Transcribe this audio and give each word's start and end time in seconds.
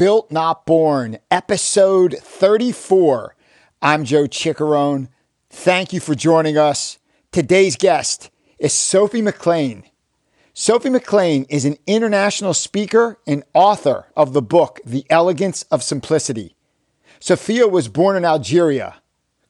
Built 0.00 0.30
Not 0.30 0.64
Born, 0.64 1.18
episode 1.30 2.16
34. 2.22 3.36
I'm 3.82 4.06
Joe 4.06 4.24
Ciccarone. 4.24 5.08
Thank 5.50 5.92
you 5.92 6.00
for 6.00 6.14
joining 6.14 6.56
us. 6.56 6.98
Today's 7.32 7.76
guest 7.76 8.30
is 8.58 8.72
Sophie 8.72 9.20
McLean. 9.20 9.84
Sophie 10.54 10.88
McLean 10.88 11.44
is 11.50 11.66
an 11.66 11.76
international 11.86 12.54
speaker 12.54 13.18
and 13.26 13.44
author 13.52 14.06
of 14.16 14.32
the 14.32 14.40
book, 14.40 14.80
The 14.86 15.04
Elegance 15.10 15.64
of 15.64 15.82
Simplicity. 15.82 16.56
Sophia 17.18 17.68
was 17.68 17.88
born 17.88 18.16
in 18.16 18.24
Algeria, 18.24 19.02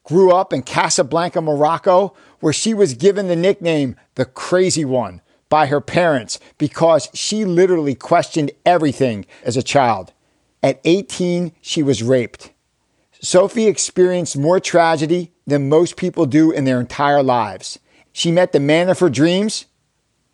grew 0.03 0.33
up 0.33 0.51
in 0.51 0.63
Casablanca, 0.63 1.39
Morocco, 1.39 2.13
where 2.41 2.51
she 2.51 2.73
was 2.73 2.93
given 2.93 3.29
the 3.29 3.37
nickname 3.37 3.95
the 4.15 4.25
Crazy 4.25 4.83
One 4.83 5.21
by 5.47 5.67
her 5.67 5.79
parents 5.79 6.41
because 6.57 7.07
she 7.13 7.45
literally 7.45 7.95
questioned 7.95 8.51
everything 8.65 9.25
as 9.45 9.55
a 9.55 9.63
child. 9.63 10.11
At 10.63 10.79
18, 10.85 11.53
she 11.61 11.81
was 11.81 12.03
raped. 12.03 12.51
Sophie 13.19 13.67
experienced 13.67 14.37
more 14.37 14.59
tragedy 14.59 15.31
than 15.45 15.69
most 15.69 15.95
people 15.95 16.25
do 16.25 16.51
in 16.51 16.65
their 16.65 16.79
entire 16.79 17.23
lives. 17.23 17.79
She 18.11 18.31
met 18.31 18.51
the 18.51 18.59
man 18.59 18.89
of 18.89 18.99
her 18.99 19.09
dreams. 19.09 19.65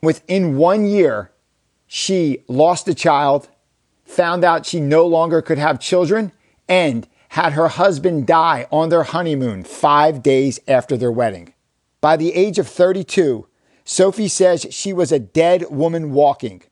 Within 0.02 0.58
one 0.58 0.86
year, 0.86 1.32
she 1.86 2.44
lost 2.48 2.88
a 2.88 2.94
child, 2.94 3.50
found 4.06 4.44
out 4.44 4.66
she 4.66 4.80
no 4.80 5.06
longer 5.06 5.42
could 5.42 5.58
have 5.58 5.80
children, 5.80 6.32
and 6.68 7.08
had 7.30 7.54
her 7.54 7.68
husband 7.68 8.26
die 8.28 8.68
on 8.72 8.90
their 8.90 9.04
honeymoon 9.04 9.64
five 9.64 10.24
days 10.24 10.60
after 10.68 10.98
their 10.98 11.12
wedding. 11.12 11.54
By 12.02 12.18
the 12.18 12.34
age 12.34 12.60
of 12.60 12.68
32, 12.68 13.48
Sophie 13.84 14.28
says 14.28 14.68
she 14.72 14.92
was 14.92 15.12
a 15.12 15.20
dead 15.20 15.66
woman 15.70 16.12
walking 16.12 16.64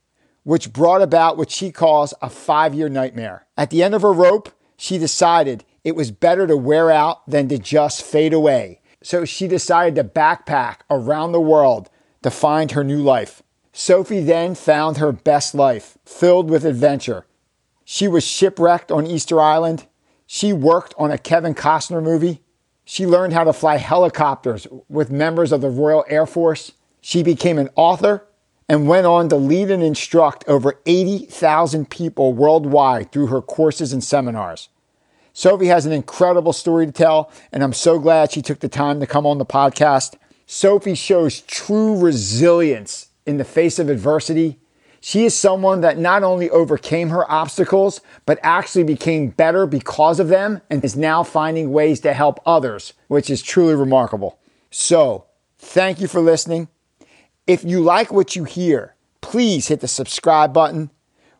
which 0.45 0.71
brought 0.71 1.01
about 1.01 1.37
what 1.37 1.49
she 1.49 1.71
calls 1.71 2.13
a 2.21 2.29
five 2.29 2.73
year 2.73 2.87
nightmare. 2.87 3.47
At 3.57 3.71
the 3.71 3.83
end 3.83 3.93
of 3.93 4.03
her 4.03 4.13
rope, 4.13 4.49
she 4.77 4.97
decided 4.97 5.65
it 5.83 5.95
was 5.95 6.11
better 6.11 6.47
to 6.47 6.55
wear 6.55 6.91
out 6.91 7.27
than 7.27 7.49
to 7.49 7.57
just 7.57 8.03
fade 8.03 8.31
away. 8.31 8.79
So 9.01 9.25
she 9.25 9.47
decided 9.47 9.95
to 9.95 10.03
backpack 10.03 10.77
around 10.89 11.31
the 11.31 11.41
world 11.41 11.89
to 12.21 12.29
find 12.29 12.71
her 12.71 12.83
new 12.83 13.01
life. 13.01 13.41
Sophie 13.73 14.21
then 14.21 14.55
found 14.55 14.97
her 14.97 15.11
best 15.11 15.53
life, 15.55 15.97
filled 16.05 16.49
with 16.49 16.63
adventure. 16.63 17.25
She 17.83 18.07
was 18.07 18.25
shipwrecked 18.25 18.91
on 18.91 19.07
Easter 19.07 19.41
Island. 19.41 19.87
She 20.27 20.53
worked 20.53 20.93
on 20.97 21.11
a 21.11 21.17
Kevin 21.17 21.55
Costner 21.55 22.01
movie. 22.01 22.41
She 22.83 23.05
learned 23.07 23.33
how 23.33 23.43
to 23.43 23.53
fly 23.53 23.77
helicopters 23.77 24.67
with 24.87 25.09
members 25.09 25.51
of 25.51 25.61
the 25.61 25.69
Royal 25.69 26.05
Air 26.07 26.27
Force. 26.27 26.71
She 27.01 27.23
became 27.23 27.57
an 27.57 27.69
author 27.75 28.27
and 28.67 28.87
went 28.87 29.05
on 29.05 29.29
to 29.29 29.35
lead 29.35 29.69
and 29.69 29.83
instruct 29.83 30.43
over 30.47 30.79
80,000 30.85 31.89
people 31.89 32.33
worldwide 32.33 33.11
through 33.11 33.27
her 33.27 33.41
courses 33.41 33.93
and 33.93 34.03
seminars. 34.03 34.69
Sophie 35.33 35.67
has 35.67 35.85
an 35.85 35.91
incredible 35.91 36.53
story 36.53 36.85
to 36.85 36.91
tell, 36.91 37.29
and 37.51 37.63
I'm 37.63 37.73
so 37.73 37.99
glad 37.99 38.31
she 38.31 38.41
took 38.41 38.59
the 38.59 38.69
time 38.69 38.99
to 39.01 39.07
come 39.07 39.25
on 39.25 39.37
the 39.37 39.45
podcast. 39.45 40.15
Sophie 40.45 40.95
shows 40.95 41.41
true 41.41 41.99
resilience 41.99 43.09
in 43.25 43.37
the 43.37 43.43
face 43.43 43.77
of 43.77 43.89
adversity. 43.89 44.59
She 45.01 45.25
is 45.25 45.35
someone 45.35 45.81
that 45.81 45.99
not 45.99 46.23
only 46.23 46.49
overcame 46.49 47.09
her 47.09 47.29
obstacles, 47.29 48.01
but 48.25 48.39
actually 48.41 48.85
became 48.85 49.29
better 49.29 49.67
because 49.67 50.19
of 50.19 50.29
them 50.29 50.61
and 50.69 50.83
is 50.83 50.95
now 50.95 51.21
finding 51.21 51.71
ways 51.71 51.99
to 51.99 52.13
help 52.13 52.39
others, 52.45 52.93
which 53.07 53.29
is 53.29 53.43
truly 53.43 53.75
remarkable. 53.75 54.39
So, 54.71 55.25
thank 55.59 55.99
you 55.99 56.07
for 56.07 56.21
listening. 56.21 56.69
If 57.47 57.63
you 57.63 57.79
like 57.79 58.11
what 58.11 58.35
you 58.35 58.43
hear, 58.43 58.95
please 59.21 59.67
hit 59.67 59.79
the 59.79 59.87
subscribe 59.87 60.51
button. 60.51 60.89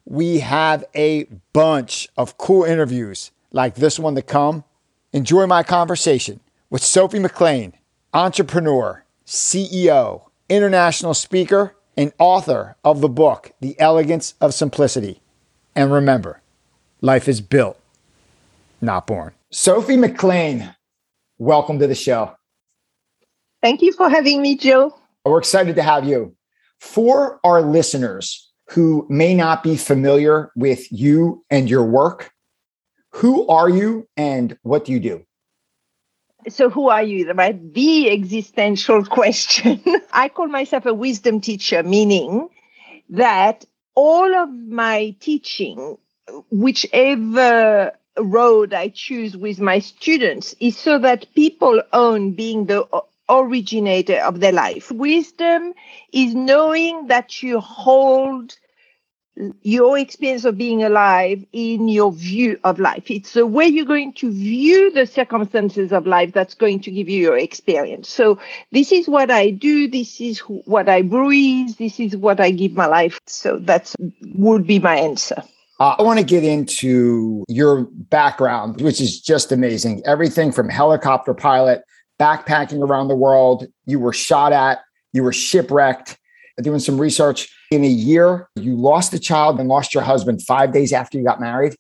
We 0.06 0.40
have 0.40 0.86
a 0.94 1.26
bunch 1.52 2.08
of 2.16 2.38
cool 2.38 2.64
interviews 2.64 3.32
like 3.52 3.74
this 3.74 3.98
one 3.98 4.14
to 4.14 4.22
come. 4.22 4.66
Enjoy 5.14 5.48
my 5.48 5.64
conversation 5.64 6.42
with 6.70 6.84
Sophie 6.84 7.18
McLean, 7.18 7.74
entrepreneur, 8.14 9.04
CEO, 9.26 10.30
international 10.48 11.16
speaker, 11.16 11.76
and 11.98 12.14
author 12.20 12.76
of 12.84 13.02
the 13.02 13.10
book, 13.10 13.54
The 13.60 13.80
Elegance 13.80 14.36
of 14.40 14.54
Simplicity. 14.54 15.22
And 15.76 15.92
remember, 15.92 16.40
life 17.02 17.28
is 17.28 17.42
built, 17.42 17.80
not 18.80 19.08
born. 19.08 19.34
Sophie 19.50 19.98
McLean, 19.98 20.76
welcome 21.40 21.80
to 21.80 21.88
the 21.88 21.96
show. 21.96 22.36
Thank 23.64 23.82
you 23.82 23.92
for 23.92 24.08
having 24.08 24.44
me, 24.44 24.56
Joe. 24.56 24.96
We're 25.26 25.40
excited 25.40 25.76
to 25.76 25.84
have 25.84 26.06
you. 26.06 26.36
For 26.80 27.40
our 27.44 27.62
listeners 27.64 28.52
who 28.70 29.08
may 29.10 29.34
not 29.34 29.64
be 29.64 29.76
familiar 29.76 30.52
with 30.56 30.92
you 30.92 31.44
and 31.50 31.68
your 31.70 31.84
work, 31.84 32.32
who 33.10 33.48
are 33.48 33.70
you 33.70 34.08
and 34.16 34.58
what 34.62 34.86
do 34.86 34.92
you 34.92 35.00
do? 35.00 35.26
So, 36.48 36.70
who 36.70 36.90
are 36.90 37.02
you? 37.02 37.32
Right? 37.32 37.74
The 37.74 38.12
existential 38.12 39.04
question. 39.04 39.82
I 40.14 40.30
call 40.30 40.48
myself 40.48 40.86
a 40.86 40.94
wisdom 40.94 41.42
teacher, 41.42 41.82
meaning 41.82 42.50
that 43.10 43.66
all 43.96 44.36
of 44.36 44.50
my 44.54 45.16
teaching, 45.20 45.98
whichever 46.52 47.94
road 48.18 48.74
I 48.74 48.90
choose 48.90 49.36
with 49.36 49.60
my 49.60 49.80
students, 49.80 50.54
is 50.60 50.78
so 50.78 51.00
that 51.00 51.26
people 51.34 51.82
own 51.94 52.34
being 52.34 52.66
the 52.66 52.86
originator 53.30 54.18
of 54.18 54.40
their 54.40 54.52
life. 54.52 54.92
Wisdom 54.92 55.74
is 56.12 56.36
knowing 56.36 57.08
that 57.08 57.42
you 57.42 57.60
hold 57.60 58.56
your 59.62 59.98
experience 59.98 60.46
of 60.46 60.58
being 60.58 60.84
alive 60.84 61.44
in 61.52 61.90
your 61.90 62.12
view 62.12 62.58
of 62.64 62.80
life. 62.80 63.12
It's 63.12 63.34
the 63.34 63.46
way 63.46 63.66
you're 63.66 63.86
going 63.86 64.14
to 64.14 64.32
view 64.32 64.92
the 64.92 65.06
circumstances 65.06 65.92
of 65.92 66.08
life 66.08 66.32
that's 66.32 66.54
going 66.54 66.80
to 66.82 66.92
give 66.92 67.10
you 67.10 67.22
your 67.22 67.38
experience. 67.38 68.10
So 68.10 68.40
this 68.72 68.92
is 68.92 69.10
what 69.10 69.32
I 69.32 69.50
do. 69.50 69.90
This 69.90 70.22
is 70.22 70.40
what 70.40 70.88
I 70.88 71.02
breathe. 71.02 71.76
This 71.78 72.00
is 72.00 72.16
what 72.16 72.40
I 72.40 72.52
give 72.52 72.74
my 72.74 72.86
life. 72.86 73.20
So 73.28 73.58
that 73.60 73.94
would 74.36 74.66
be 74.66 74.80
my 74.80 74.96
answer. 74.96 75.44
Uh, 75.82 75.96
I 76.00 76.04
want 76.04 76.20
to 76.20 76.26
get 76.26 76.46
into 76.46 77.44
your 77.50 77.88
background, 77.92 78.80
which 78.80 79.02
is 79.02 79.20
just 79.20 79.52
amazing. 79.52 80.02
Everything 80.06 80.54
from 80.54 80.70
helicopter 80.70 81.34
pilot 81.34 81.84
backpacking 82.20 82.82
around 82.82 83.08
the 83.08 83.16
world. 83.16 83.68
You 83.86 84.00
were 84.00 84.14
shot 84.14 84.54
at, 84.54 84.80
you 85.14 85.24
were 85.24 85.34
shipwrecked. 85.34 86.18
Doing 86.62 86.80
some 86.80 86.98
research 86.98 87.54
in 87.70 87.84
a 87.84 87.88
year, 87.88 88.48
you 88.56 88.78
lost 88.78 89.14
a 89.14 89.20
child 89.20 89.60
and 89.60 89.68
lost 89.68 89.94
your 89.94 90.04
husband 90.04 90.42
five 90.42 90.72
days 90.72 90.94
after 90.94 91.18
you 91.18 91.26
got 91.26 91.42
married. 91.42 91.76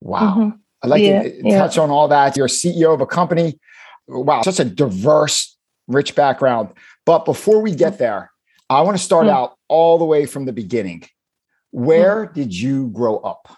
Wow. 0.00 0.34
Mm-hmm. 0.34 0.48
I'd 0.82 0.88
like 0.88 1.02
yeah, 1.02 1.22
to 1.22 1.40
yeah. 1.44 1.58
touch 1.58 1.76
on 1.76 1.90
all 1.90 2.08
that. 2.08 2.36
You're 2.36 2.46
a 2.46 2.48
CEO 2.48 2.94
of 2.94 3.00
a 3.00 3.06
company. 3.06 3.58
Wow, 4.08 4.42
such 4.42 4.58
a 4.60 4.64
diverse, 4.64 5.56
rich 5.86 6.14
background. 6.14 6.70
But 7.06 7.24
before 7.24 7.60
we 7.60 7.74
get 7.74 7.98
there, 7.98 8.32
I 8.68 8.80
want 8.80 8.96
to 8.96 9.02
start 9.02 9.26
mm-hmm. 9.26 9.36
out 9.36 9.56
all 9.68 9.98
the 9.98 10.04
way 10.04 10.26
from 10.26 10.44
the 10.44 10.52
beginning. 10.52 11.04
Where 11.70 12.26
mm-hmm. 12.26 12.34
did 12.34 12.58
you 12.58 12.88
grow 12.88 13.18
up? 13.18 13.54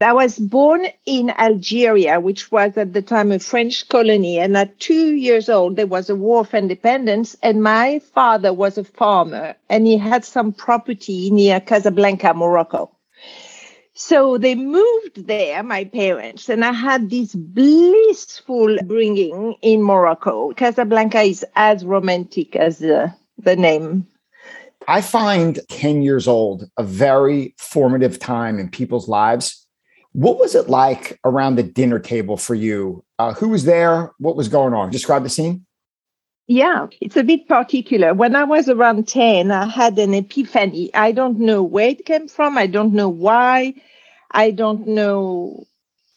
I 0.00 0.12
was 0.12 0.38
born 0.38 0.86
in 1.06 1.30
Algeria, 1.30 2.20
which 2.20 2.52
was 2.52 2.76
at 2.76 2.92
the 2.92 3.02
time 3.02 3.32
a 3.32 3.40
French 3.40 3.88
colony. 3.88 4.38
And 4.38 4.56
at 4.56 4.78
two 4.78 5.16
years 5.16 5.48
old, 5.48 5.74
there 5.74 5.88
was 5.88 6.08
a 6.08 6.14
war 6.14 6.40
of 6.40 6.54
independence. 6.54 7.36
And 7.42 7.62
my 7.64 7.98
father 8.14 8.52
was 8.52 8.78
a 8.78 8.84
farmer 8.84 9.56
and 9.68 9.86
he 9.86 9.98
had 9.98 10.24
some 10.24 10.52
property 10.52 11.30
near 11.30 11.58
Casablanca, 11.58 12.32
Morocco. 12.34 12.92
So 13.94 14.38
they 14.38 14.54
moved 14.54 15.26
there, 15.26 15.64
my 15.64 15.84
parents, 15.84 16.48
and 16.48 16.64
I 16.64 16.70
had 16.70 17.10
this 17.10 17.34
blissful 17.34 18.78
bringing 18.84 19.56
in 19.60 19.82
Morocco. 19.82 20.52
Casablanca 20.52 21.22
is 21.22 21.44
as 21.56 21.84
romantic 21.84 22.54
as 22.54 22.80
uh, 22.80 23.08
the 23.38 23.56
name 23.56 24.06
I 24.86 25.02
find 25.02 25.60
10 25.68 26.02
years 26.02 26.26
old 26.26 26.64
a 26.78 26.82
very 26.82 27.54
formative 27.58 28.18
time 28.18 28.58
in 28.58 28.70
people's 28.70 29.06
lives 29.06 29.66
what 30.12 30.38
was 30.38 30.54
it 30.54 30.68
like 30.68 31.18
around 31.24 31.56
the 31.56 31.62
dinner 31.62 31.98
table 31.98 32.36
for 32.36 32.54
you? 32.54 33.04
Uh, 33.18 33.32
who 33.34 33.48
was 33.48 33.64
there? 33.64 34.12
What 34.18 34.36
was 34.36 34.48
going 34.48 34.74
on? 34.74 34.90
Describe 34.90 35.22
the 35.22 35.28
scene. 35.28 35.64
Yeah, 36.46 36.86
it's 37.02 37.16
a 37.16 37.22
bit 37.22 37.46
particular. 37.46 38.14
When 38.14 38.34
I 38.34 38.44
was 38.44 38.70
around 38.70 39.06
10, 39.06 39.50
I 39.50 39.66
had 39.66 39.98
an 39.98 40.14
epiphany. 40.14 40.90
I 40.94 41.12
don't 41.12 41.38
know 41.38 41.62
where 41.62 41.90
it 41.90 42.06
came 42.06 42.26
from. 42.26 42.56
I 42.56 42.66
don't 42.66 42.94
know 42.94 43.08
why. 43.08 43.74
I 44.30 44.50
don't 44.50 44.86
know 44.86 45.66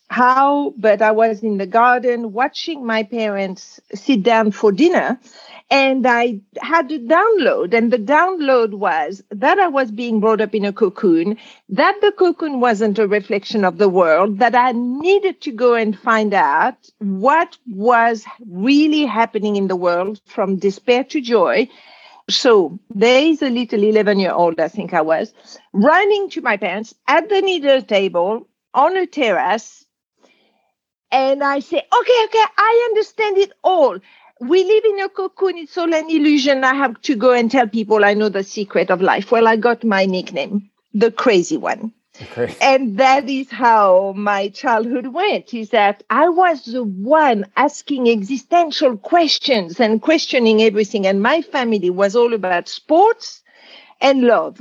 how, 0.10 0.74
but 0.78 1.02
I 1.02 1.12
was 1.12 1.44
in 1.44 1.58
the 1.58 1.66
garden 1.66 2.32
watching 2.32 2.86
my 2.86 3.04
parents 3.04 3.82
sit 3.94 4.24
down 4.24 4.52
for 4.52 4.72
dinner 4.72 5.20
and 5.72 6.06
I 6.06 6.42
had 6.62 6.90
to 6.90 7.00
download. 7.00 7.74
And 7.74 7.92
the 7.92 7.98
download 7.98 8.74
was 8.74 9.24
that 9.32 9.58
I 9.58 9.70
was 9.70 9.90
being 9.90 10.20
brought 10.20 10.42
up 10.42 10.54
in 10.54 10.66
a 10.66 10.74
cocoon, 10.74 11.38
that 11.70 11.96
the 12.02 12.12
cocoon 12.12 12.60
wasn't 12.60 13.00
a 13.00 13.08
reflection 13.08 13.64
of 13.64 13.78
the 13.78 13.88
world, 13.88 14.40
that 14.40 14.54
I 14.54 14.74
needed 14.74 15.40
to 15.42 15.52
go 15.52 15.74
and 15.74 15.98
find 15.98 16.34
out 16.34 16.76
what 17.00 17.58
was 17.66 18.26
really 18.46 19.06
happening 19.06 19.56
in 19.56 19.70
the 19.70 19.78
world 19.78 20.20
from 20.26 20.58
despair 20.58 21.06
to 21.06 21.22
joy. 21.22 21.70
So 22.30 22.78
there 22.94 23.24
is 23.24 23.42
a 23.42 23.50
little 23.50 23.82
11 23.82 24.20
year 24.20 24.34
old, 24.34 24.60
I 24.60 24.68
think 24.68 24.94
I 24.94 25.02
was, 25.02 25.34
running 25.72 26.30
to 26.32 26.42
my 26.42 26.58
parents 26.58 26.94
at 27.08 27.30
the 27.30 27.42
needle 27.42 27.82
table 27.82 28.48
on 28.74 28.98
a 28.98 29.08
terrace. 29.08 29.86
And 31.14 31.44
I 31.44 31.60
say, 31.60 31.78
okay, 31.78 32.24
okay, 32.26 32.46
I 32.58 32.88
understand 32.90 33.38
it 33.38 33.52
all. 33.64 34.00
We 34.42 34.64
live 34.64 34.84
in 34.86 35.00
a 35.02 35.10
cocoon. 35.10 35.60
It's 35.60 35.78
all 35.78 35.94
an 35.94 36.10
illusion. 36.10 36.64
I 36.64 36.74
have 36.74 37.00
to 37.04 37.16
go 37.16 37.32
and 37.32 37.50
tell 37.50 37.68
people 37.68 38.04
I 38.04 38.16
know 38.16 38.28
the 38.28 38.44
secret 38.44 38.90
of 38.90 39.00
life. 39.00 39.32
Well, 39.32 39.48
I 39.48 39.56
got 39.56 39.84
my 39.84 40.06
nickname, 40.08 40.72
the 40.96 41.12
crazy 41.12 41.58
one. 41.58 41.94
Okay. 42.20 42.56
And 42.60 42.98
that 42.98 43.30
is 43.30 43.52
how 43.52 44.14
my 44.18 44.50
childhood 44.50 45.08
went 45.08 45.54
is 45.54 45.70
that 45.70 46.04
I 46.10 46.30
was 46.30 46.66
the 46.66 46.84
one 46.84 47.46
asking 47.56 48.10
existential 48.10 48.98
questions 48.98 49.80
and 49.80 50.02
questioning 50.02 50.64
everything. 50.64 51.06
And 51.06 51.22
my 51.22 51.44
family 51.44 51.92
was 51.92 52.16
all 52.16 52.34
about 52.34 52.68
sports 52.68 53.44
and 54.02 54.24
love. 54.24 54.60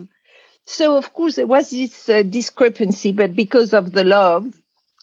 So, 0.66 0.98
of 0.98 1.12
course, 1.14 1.36
there 1.36 1.46
was 1.46 1.70
this 1.70 2.08
uh, 2.08 2.22
discrepancy, 2.22 3.12
but 3.12 3.34
because 3.34 3.72
of 3.72 3.92
the 3.92 4.04
love, 4.04 4.54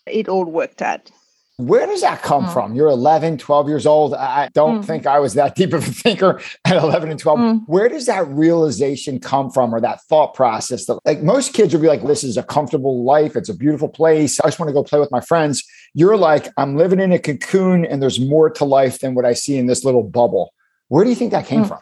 it 0.06 0.30
all 0.30 0.46
worked 0.46 0.84
out. 0.84 1.12
Where 1.58 1.88
does 1.88 2.02
that 2.02 2.22
come 2.22 2.46
mm. 2.46 2.54
from? 2.54 2.76
You're 2.76 2.88
11, 2.88 3.40
12 3.40 3.68
years 3.68 3.88
old. 3.88 4.14
I 4.14 4.50
don't 4.54 4.84
mm. 4.84 4.86
think 4.86 5.08
I 5.08 5.18
was 5.18 5.34
that 5.34 5.56
deep 5.56 5.74
of 5.74 5.88
a 5.88 5.92
thinker 5.92 6.40
at 6.66 6.76
11 6.76 7.10
and 7.10 7.20
12. 7.20 7.40
Mm. 7.40 7.64
Where 7.66 7.90
does 7.90 8.06
that 8.06 8.28
realization 8.28 9.20
come 9.20 9.50
from 9.50 9.74
or 9.74 9.82
that 9.82 10.04
thought 10.04 10.36
process 10.36 10.86
that 10.86 11.00
like 11.04 11.24
most 11.24 11.54
kids 11.54 11.74
would 11.74 11.82
be 11.82 11.88
like, 11.88 12.06
this 12.06 12.24
is 12.24 12.38
a 12.38 12.44
comfortable 12.44 13.04
life. 13.04 13.36
It's 13.36 13.50
a 13.50 13.56
beautiful 13.56 13.90
place. 13.90 14.40
I 14.40 14.48
just 14.48 14.60
want 14.60 14.70
to 14.70 14.74
go 14.74 14.84
play 14.84 15.00
with 15.00 15.10
my 15.12 15.20
friends. 15.20 15.64
You're 15.96 16.18
like, 16.18 16.48
I'm 16.58 16.78
living 16.78 17.00
in 17.00 17.12
a 17.12 17.18
cocoon 17.18 17.86
and 17.86 18.04
there's 18.04 18.20
more 18.20 18.52
to 18.52 18.64
life 18.64 19.00
than 19.00 19.16
what 19.16 19.26
I 19.26 19.34
see 19.34 19.58
in 19.58 19.66
this 19.66 19.84
little 19.84 20.04
bubble. 20.04 20.54
Where 20.90 21.04
do 21.04 21.10
you 21.10 21.16
think 21.16 21.32
that 21.32 21.48
came 21.48 21.64
mm. 21.64 21.68
from? 21.68 21.80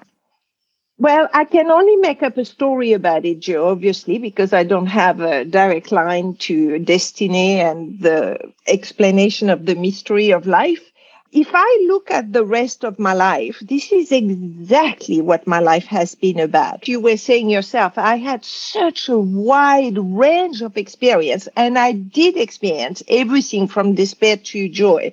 Well, 0.98 1.28
I 1.34 1.44
can 1.44 1.70
only 1.72 1.98
make 1.98 2.24
up 2.24 2.38
a 2.38 2.46
story 2.46 2.94
about 2.94 3.26
it, 3.26 3.40
Joe, 3.42 3.68
obviously, 3.70 4.18
because 4.18 4.54
I 4.54 4.64
don't 4.64 4.86
have 4.88 5.20
a 5.20 5.44
direct 5.44 5.92
line 5.92 6.36
to 6.48 6.80
destiny 6.80 7.60
and 7.60 8.00
the 8.00 8.38
explanation 8.68 9.50
of 9.50 9.66
the 9.66 9.76
mystery 9.76 10.32
of 10.32 10.48
life. 10.48 10.92
If 11.34 11.50
I 11.54 11.86
look 11.90 12.12
at 12.12 12.32
the 12.32 12.46
rest 12.46 12.86
of 12.86 12.98
my 12.98 13.12
life, 13.14 13.60
this 13.60 13.92
is 13.92 14.14
exactly 14.14 15.20
what 15.20 15.46
my 15.46 15.60
life 15.60 15.86
has 15.88 16.16
been 16.16 16.40
about. 16.40 16.88
You 16.88 17.02
were 17.02 17.18
saying 17.18 17.50
yourself, 17.50 17.98
I 17.98 18.16
had 18.16 18.46
such 18.46 19.10
a 19.10 19.18
wide 19.18 19.98
range 19.98 20.62
of 20.62 20.78
experience, 20.78 21.50
and 21.58 21.78
I 21.78 21.92
did 21.92 22.38
experience 22.38 23.04
everything 23.10 23.68
from 23.68 23.96
despair 23.96 24.38
to 24.38 24.70
joy. 24.70 25.12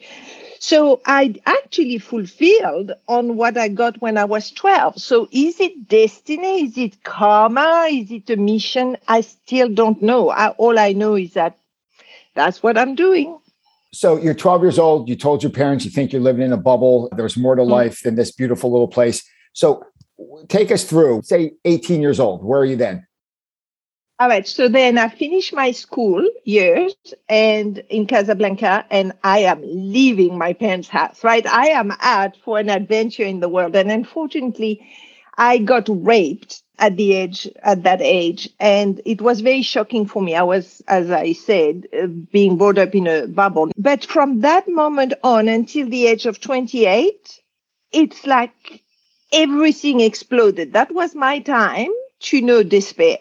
So 0.63 1.01
I 1.05 1.35
actually 1.45 1.99
fulfilled 1.99 2.93
on 3.09 3.35
what 3.37 3.59
I 3.59 3.67
got 3.67 4.01
when 4.01 4.17
I 4.17 4.25
was 4.25 4.53
12. 4.53 5.03
So 5.03 5.29
is 5.33 5.59
it 5.59 5.89
destiny? 5.89 6.67
Is 6.67 6.79
it 6.79 7.03
karma? 7.03 7.89
Is 7.91 8.13
it 8.13 8.31
a 8.31 8.37
mission? 8.37 8.97
I 9.09 9.23
still 9.23 9.69
don't 9.69 10.01
know. 10.01 10.31
I, 10.31 10.51
all 10.51 10.79
I 10.79 10.93
know 10.93 11.17
is 11.17 11.33
that 11.33 11.59
that's 12.37 12.63
what 12.63 12.79
I'm 12.79 12.95
doing. 12.95 13.37
So 13.93 14.17
you're 14.19 14.35
12 14.35 14.63
years 14.63 14.79
old. 14.79 15.09
You 15.09 15.17
told 15.17 15.43
your 15.43 15.51
parents 15.51 15.85
you 15.85 15.91
think 15.91 16.13
you're 16.13 16.23
living 16.23 16.45
in 16.45 16.53
a 16.53 16.57
bubble. 16.57 17.09
There's 17.17 17.37
more 17.37 17.57
to 17.57 17.63
mm-hmm. 17.63 17.73
life 17.73 18.03
than 18.05 18.15
this 18.15 18.31
beautiful 18.31 18.71
little 18.71 18.87
place. 18.87 19.29
So 19.55 19.85
take 20.47 20.71
us 20.71 20.85
through, 20.85 21.23
say 21.25 21.55
18 21.65 22.01
years 22.01 22.21
old. 22.21 22.45
Where 22.45 22.61
are 22.61 22.65
you 22.65 22.77
then? 22.77 23.05
All 24.23 24.29
right. 24.29 24.47
So 24.47 24.69
then 24.69 24.99
I 24.99 25.09
finished 25.09 25.53
my 25.53 25.73
school 25.73 26.25
years 26.45 26.95
and 27.29 27.83
in 27.91 28.07
Casablanca, 28.07 28.87
and 28.89 29.15
I 29.25 29.41
am 29.41 29.63
leaving 29.65 30.39
my 30.39 30.53
parents' 30.53 30.87
house, 30.87 31.25
right? 31.25 31.45
I 31.45 31.71
am 31.71 31.93
out 31.99 32.37
for 32.37 32.61
an 32.61 32.71
adventure 32.71 33.25
in 33.25 33.41
the 33.41 33.49
world. 33.49 33.75
And 33.75 33.91
unfortunately, 33.91 34.87
I 35.37 35.59
got 35.59 35.89
raped 35.89 36.63
at 36.79 36.97
the 36.97 37.15
age 37.15 37.49
at 37.65 37.83
that 37.83 38.01
age 38.01 38.49
and 38.61 39.01
it 39.05 39.21
was 39.21 39.41
very 39.41 39.63
shocking 39.63 40.07
for 40.07 40.23
me 40.23 40.35
i 40.35 40.43
was 40.43 40.83
as 40.89 41.11
i 41.11 41.33
said 41.33 41.87
uh, 41.93 42.07
being 42.07 42.57
brought 42.57 42.79
up 42.79 42.95
in 42.95 43.07
a 43.07 43.27
bubble 43.27 43.71
but 43.77 44.05
from 44.05 44.41
that 44.41 44.67
moment 44.67 45.13
on 45.23 45.49
until 45.49 45.87
the 45.89 46.07
age 46.07 46.25
of 46.25 46.41
28 46.41 47.41
it's 47.93 48.27
like 48.27 48.83
everything 49.33 50.01
exploded 50.01 50.73
that 50.73 50.93
was 50.93 51.15
my 51.15 51.39
time 51.41 51.91
to 52.21 52.41
know 52.41 52.63
despair 52.63 53.19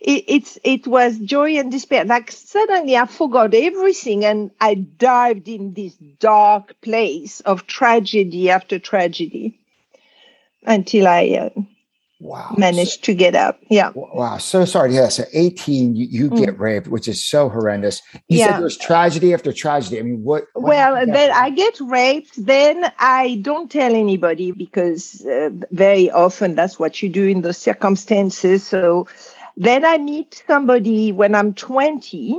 it, 0.00 0.24
it's 0.28 0.58
it 0.64 0.86
was 0.86 1.18
joy 1.18 1.58
and 1.58 1.70
despair. 1.70 2.04
Like 2.04 2.30
suddenly 2.30 2.96
I 2.96 3.06
forgot 3.06 3.54
everything 3.54 4.24
and 4.24 4.50
I 4.60 4.74
dived 4.74 5.48
in 5.48 5.74
this 5.74 5.94
dark 6.20 6.80
place 6.82 7.40
of 7.40 7.66
tragedy 7.66 8.50
after 8.50 8.78
tragedy 8.78 9.58
until 10.64 11.08
I 11.08 11.50
uh, 11.54 11.60
wow 12.20 12.54
managed 12.56 13.02
to 13.04 13.14
get 13.14 13.34
up. 13.34 13.58
Yeah. 13.70 13.90
Wow. 13.94 14.38
So 14.38 14.64
sorry. 14.64 14.94
Yeah. 14.94 15.08
So 15.08 15.24
18, 15.32 15.96
you, 15.96 16.06
you 16.08 16.30
mm. 16.30 16.38
get 16.38 16.58
raped, 16.60 16.86
which 16.86 17.08
is 17.08 17.24
so 17.24 17.48
horrendous. 17.48 18.00
You 18.28 18.38
yeah. 18.38 18.52
said 18.52 18.62
there's 18.62 18.76
tragedy 18.76 19.34
after 19.34 19.52
tragedy. 19.52 19.98
I 19.98 20.02
mean, 20.02 20.22
what? 20.22 20.44
what 20.54 20.64
well, 20.64 21.06
then 21.06 21.32
I 21.32 21.50
get 21.50 21.76
raped. 21.80 22.44
Then 22.44 22.92
I 23.00 23.40
don't 23.42 23.68
tell 23.68 23.94
anybody 23.94 24.52
because 24.52 25.26
uh, 25.26 25.50
very 25.72 26.08
often 26.10 26.54
that's 26.54 26.78
what 26.78 27.02
you 27.02 27.08
do 27.08 27.26
in 27.26 27.42
those 27.42 27.58
circumstances. 27.58 28.64
So 28.64 29.08
then 29.58 29.84
I 29.84 29.98
meet 29.98 30.44
somebody 30.46 31.10
when 31.10 31.34
I'm 31.34 31.52
20. 31.52 32.38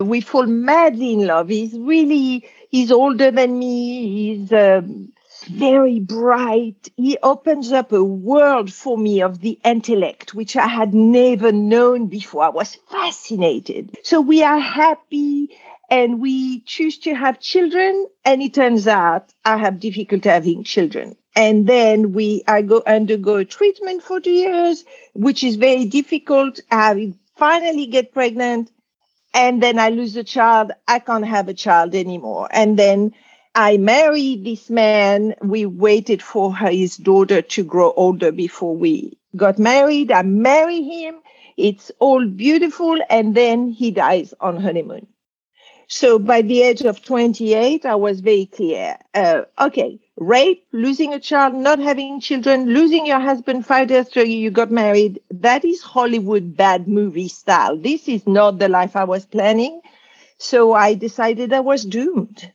We 0.00 0.20
fall 0.20 0.46
madly 0.46 1.12
in 1.12 1.24
love. 1.24 1.48
He's 1.48 1.78
really, 1.78 2.48
he's 2.70 2.90
older 2.90 3.30
than 3.30 3.56
me. 3.56 4.34
He's 4.34 4.52
um, 4.52 5.12
very 5.44 6.00
bright. 6.00 6.90
He 6.96 7.18
opens 7.22 7.70
up 7.70 7.92
a 7.92 8.02
world 8.02 8.72
for 8.72 8.98
me 8.98 9.22
of 9.22 9.38
the 9.38 9.60
intellect, 9.64 10.34
which 10.34 10.56
I 10.56 10.66
had 10.66 10.92
never 10.92 11.52
known 11.52 12.08
before. 12.08 12.42
I 12.42 12.48
was 12.48 12.74
fascinated. 12.90 13.96
So 14.02 14.20
we 14.20 14.42
are 14.42 14.58
happy 14.58 15.56
and 15.88 16.20
we 16.20 16.62
choose 16.62 16.98
to 16.98 17.14
have 17.14 17.38
children. 17.38 18.08
And 18.24 18.42
it 18.42 18.54
turns 18.54 18.88
out 18.88 19.32
I 19.44 19.56
have 19.56 19.78
difficulty 19.78 20.28
having 20.28 20.64
children 20.64 21.16
and 21.36 21.66
then 21.66 22.12
we 22.14 22.42
I 22.48 22.62
go 22.62 22.82
undergo 22.86 23.44
treatment 23.44 24.02
for 24.02 24.20
two 24.20 24.32
years, 24.32 24.84
which 25.14 25.44
is 25.44 25.56
very 25.56 25.84
difficult. 25.84 26.60
I 26.70 27.14
finally 27.36 27.86
get 27.86 28.12
pregnant, 28.12 28.72
and 29.34 29.62
then 29.62 29.78
I 29.78 29.90
lose 29.90 30.16
a 30.16 30.24
child. 30.24 30.72
I 30.88 30.98
can't 30.98 31.26
have 31.26 31.48
a 31.48 31.54
child 31.54 31.94
anymore. 31.94 32.48
And 32.50 32.78
then 32.78 33.14
I 33.54 33.76
marry 33.76 34.36
this 34.36 34.70
man. 34.70 35.34
We 35.42 35.66
waited 35.66 36.22
for 36.22 36.56
his 36.56 36.96
daughter 36.96 37.42
to 37.42 37.64
grow 37.64 37.92
older 37.92 38.32
before 38.32 38.76
we 38.76 39.18
got 39.36 39.58
married. 39.58 40.12
I 40.12 40.22
marry 40.22 40.82
him. 40.82 41.16
It's 41.58 41.92
all 42.00 42.26
beautiful, 42.26 42.98
and 43.10 43.34
then 43.34 43.70
he 43.70 43.90
dies 43.90 44.34
on 44.40 44.56
honeymoon. 44.58 45.06
So 45.88 46.18
by 46.18 46.42
the 46.42 46.62
age 46.62 46.82
of 46.82 47.04
28, 47.04 47.86
I 47.86 47.94
was 47.94 48.20
very 48.20 48.46
clear. 48.46 48.98
Uh, 49.14 49.42
okay, 49.60 50.00
rape, 50.16 50.66
losing 50.72 51.12
a 51.12 51.20
child, 51.20 51.54
not 51.54 51.78
having 51.78 52.20
children, 52.20 52.66
losing 52.66 53.06
your 53.06 53.20
husband 53.20 53.66
five 53.66 53.88
days 53.88 54.06
after 54.06 54.24
you 54.24 54.50
got 54.50 54.70
married. 54.70 55.20
That 55.30 55.64
is 55.64 55.82
Hollywood 55.82 56.56
bad 56.56 56.88
movie 56.88 57.28
style. 57.28 57.76
This 57.76 58.08
is 58.08 58.26
not 58.26 58.58
the 58.58 58.68
life 58.68 58.96
I 58.96 59.04
was 59.04 59.26
planning. 59.26 59.80
So 60.38 60.72
I 60.72 60.94
decided 60.94 61.52
I 61.52 61.60
was 61.60 61.84
doomed. 61.84 62.52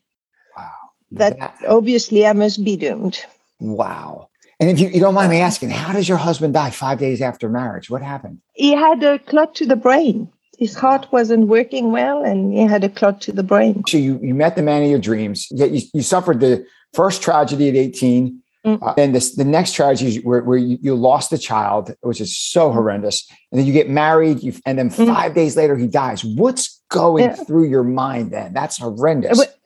Wow. 0.57 0.71
That, 1.11 1.39
that 1.39 1.57
obviously 1.67 2.25
I 2.25 2.33
must 2.33 2.63
be 2.63 2.75
doomed. 2.75 3.23
Wow. 3.59 4.29
And 4.59 4.69
if 4.69 4.79
you, 4.79 4.89
you 4.89 4.99
don't 4.99 5.15
mind 5.15 5.31
me 5.31 5.39
asking, 5.39 5.71
how 5.71 5.93
does 5.93 6.07
your 6.07 6.19
husband 6.19 6.53
die 6.53 6.69
five 6.69 6.99
days 6.99 7.21
after 7.21 7.49
marriage? 7.49 7.89
What 7.89 8.03
happened? 8.03 8.39
He 8.53 8.73
had 8.73 9.03
a 9.03 9.17
clot 9.17 9.55
to 9.55 9.65
the 9.65 9.75
brain 9.75 10.31
his 10.61 10.75
heart 10.75 11.07
wasn't 11.11 11.47
working 11.47 11.91
well 11.91 12.23
and 12.23 12.53
he 12.53 12.61
had 12.61 12.83
a 12.83 12.89
clot 12.89 13.19
to 13.19 13.31
the 13.31 13.41
brain. 13.41 13.83
So 13.87 13.97
you, 13.97 14.19
you 14.21 14.35
met 14.35 14.55
the 14.55 14.61
man 14.61 14.83
of 14.83 14.91
your 14.91 14.99
dreams, 14.99 15.47
yet 15.49 15.71
you, 15.71 15.81
you 15.91 16.03
suffered 16.03 16.39
the 16.39 16.63
first 16.93 17.21
tragedy 17.21 17.69
at 17.69 17.75
18. 17.75 18.41
Mm-hmm. 18.65 18.83
Uh, 18.83 18.93
and 18.95 19.15
this, 19.15 19.35
the 19.35 19.43
next 19.43 19.73
tragedy 19.73 20.19
where, 20.19 20.43
where 20.43 20.57
you, 20.57 20.77
you, 20.81 20.93
lost 20.93 21.33
a 21.33 21.37
child, 21.37 21.95
which 22.01 22.21
is 22.21 22.37
so 22.37 22.69
mm. 22.69 22.73
horrendous. 22.73 23.27
And 23.51 23.59
then 23.59 23.65
you 23.65 23.73
get 23.73 23.89
married, 23.89 24.43
you, 24.43 24.53
and 24.67 24.77
then 24.77 24.91
mm. 24.91 24.97
5 24.97 25.07
mm-hmm. 25.07 25.33
days 25.33 25.57
later 25.57 25.75
he 25.75 25.87
dies. 25.87 26.23
What's 26.23 26.79
going 26.89 27.23
yeah. 27.23 27.35
through 27.35 27.69
your 27.69 27.83
mind 27.83 28.31
then? 28.31 28.53
That's 28.53 28.77
horrendous. 28.77 29.39
But, 29.39 29.57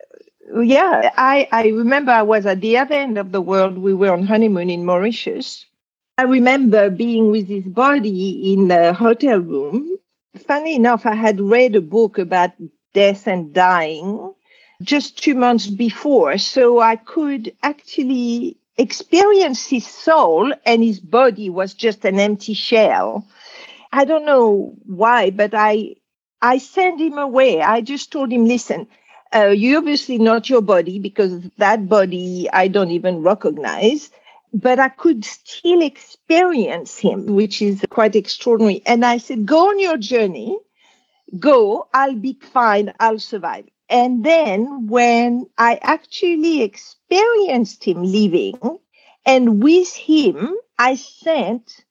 yeah, 0.65 1.11
I, 1.17 1.49
I 1.51 1.67
remember 1.67 2.13
I 2.13 2.21
was 2.21 2.45
at 2.45 2.61
the 2.61 2.77
other 2.77 2.95
end 2.95 3.17
of 3.17 3.33
the 3.33 3.41
world. 3.41 3.77
We 3.79 3.93
were 3.93 4.13
on 4.13 4.25
honeymoon 4.25 4.69
in 4.69 4.85
Mauritius. 4.85 5.65
I 6.17 6.23
remember 6.23 6.89
being 6.89 7.31
with 7.31 7.49
his 7.49 7.65
body 7.65 8.53
in 8.53 8.69
the 8.69 8.93
hotel 8.93 9.39
room 9.39 9.95
funny 10.39 10.75
enough, 10.75 11.05
I 11.05 11.15
had 11.15 11.39
read 11.39 11.75
a 11.75 11.81
book 11.81 12.17
about 12.17 12.51
death 12.93 13.27
and 13.27 13.53
dying 13.53 14.33
just 14.81 15.21
two 15.23 15.35
months 15.35 15.67
before. 15.67 16.37
So 16.37 16.79
I 16.79 16.95
could 16.97 17.53
actually 17.63 18.57
experience 18.77 19.67
his 19.67 19.87
soul 19.87 20.53
and 20.65 20.83
his 20.83 20.99
body 20.99 21.49
was 21.49 21.73
just 21.73 22.05
an 22.05 22.19
empty 22.19 22.53
shell. 22.53 23.27
I 23.91 24.05
don't 24.05 24.25
know 24.25 24.75
why, 24.85 25.31
but 25.31 25.53
I 25.53 25.95
I 26.41 26.59
sent 26.59 26.99
him 27.01 27.17
away. 27.17 27.61
I 27.61 27.81
just 27.81 28.11
told 28.11 28.31
him, 28.31 28.45
listen, 28.45 28.87
uh, 29.33 29.47
you 29.47 29.77
obviously 29.77 30.17
not 30.19 30.49
your 30.49 30.61
body 30.61 30.99
because 30.99 31.41
that 31.57 31.89
body 31.89 32.49
I 32.51 32.67
don't 32.67 32.91
even 32.91 33.23
recognize 33.23 34.11
but 34.53 34.79
I 34.79 34.87
could 34.87 35.25
still 35.25 35.81
experience 35.81 36.97
him, 36.97 37.25
which 37.25 37.61
is 37.61 37.83
quite 37.89 38.15
extraordinary. 38.15 38.81
And 38.85 39.05
I 39.05 39.17
said, 39.17 39.45
go 39.45 39.69
on 39.69 39.79
your 39.79 39.97
journey 39.97 40.57
go, 41.39 41.87
I'll 41.93 42.15
be 42.15 42.39
fine, 42.41 42.93
I'll 42.99 43.19
survive. 43.19 43.65
And 43.89 44.23
then 44.23 44.87
when 44.87 45.47
I 45.57 45.79
actually 45.81 46.63
experienced 46.63 47.83
him 47.83 48.03
leaving, 48.03 48.59
and 49.25 49.63
with 49.63 49.93
him, 49.93 50.55
I 50.77 50.95
sent 50.95 51.85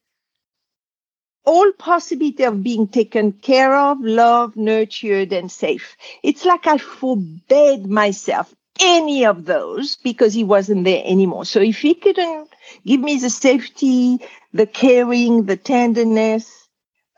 all 1.45 1.73
possibility 1.73 2.45
of 2.45 2.63
being 2.63 2.89
taken 2.89 3.33
care 3.33 3.77
of, 3.77 4.01
loved, 4.01 4.57
nurtured, 4.57 5.33
and 5.33 5.51
safe. 5.51 5.97
It's 6.23 6.45
like 6.45 6.67
I 6.67 6.79
forbade 6.79 7.87
myself 7.87 8.55
any 8.81 9.25
of 9.25 9.45
those 9.45 9.97
because 9.97 10.35
he 10.35 10.43
wasn't 10.43 10.85
there 10.85 11.03
anymore. 11.05 11.45
So 11.45 11.61
if 11.61 11.79
he 11.79 11.95
couldn't 11.95 12.49
give 12.87 13.01
me 13.01 13.19
the 13.19 13.31
safety, 13.31 14.19
the 14.53 14.67
caring, 14.67 15.45
the 15.45 15.57
tenderness, 15.57 16.64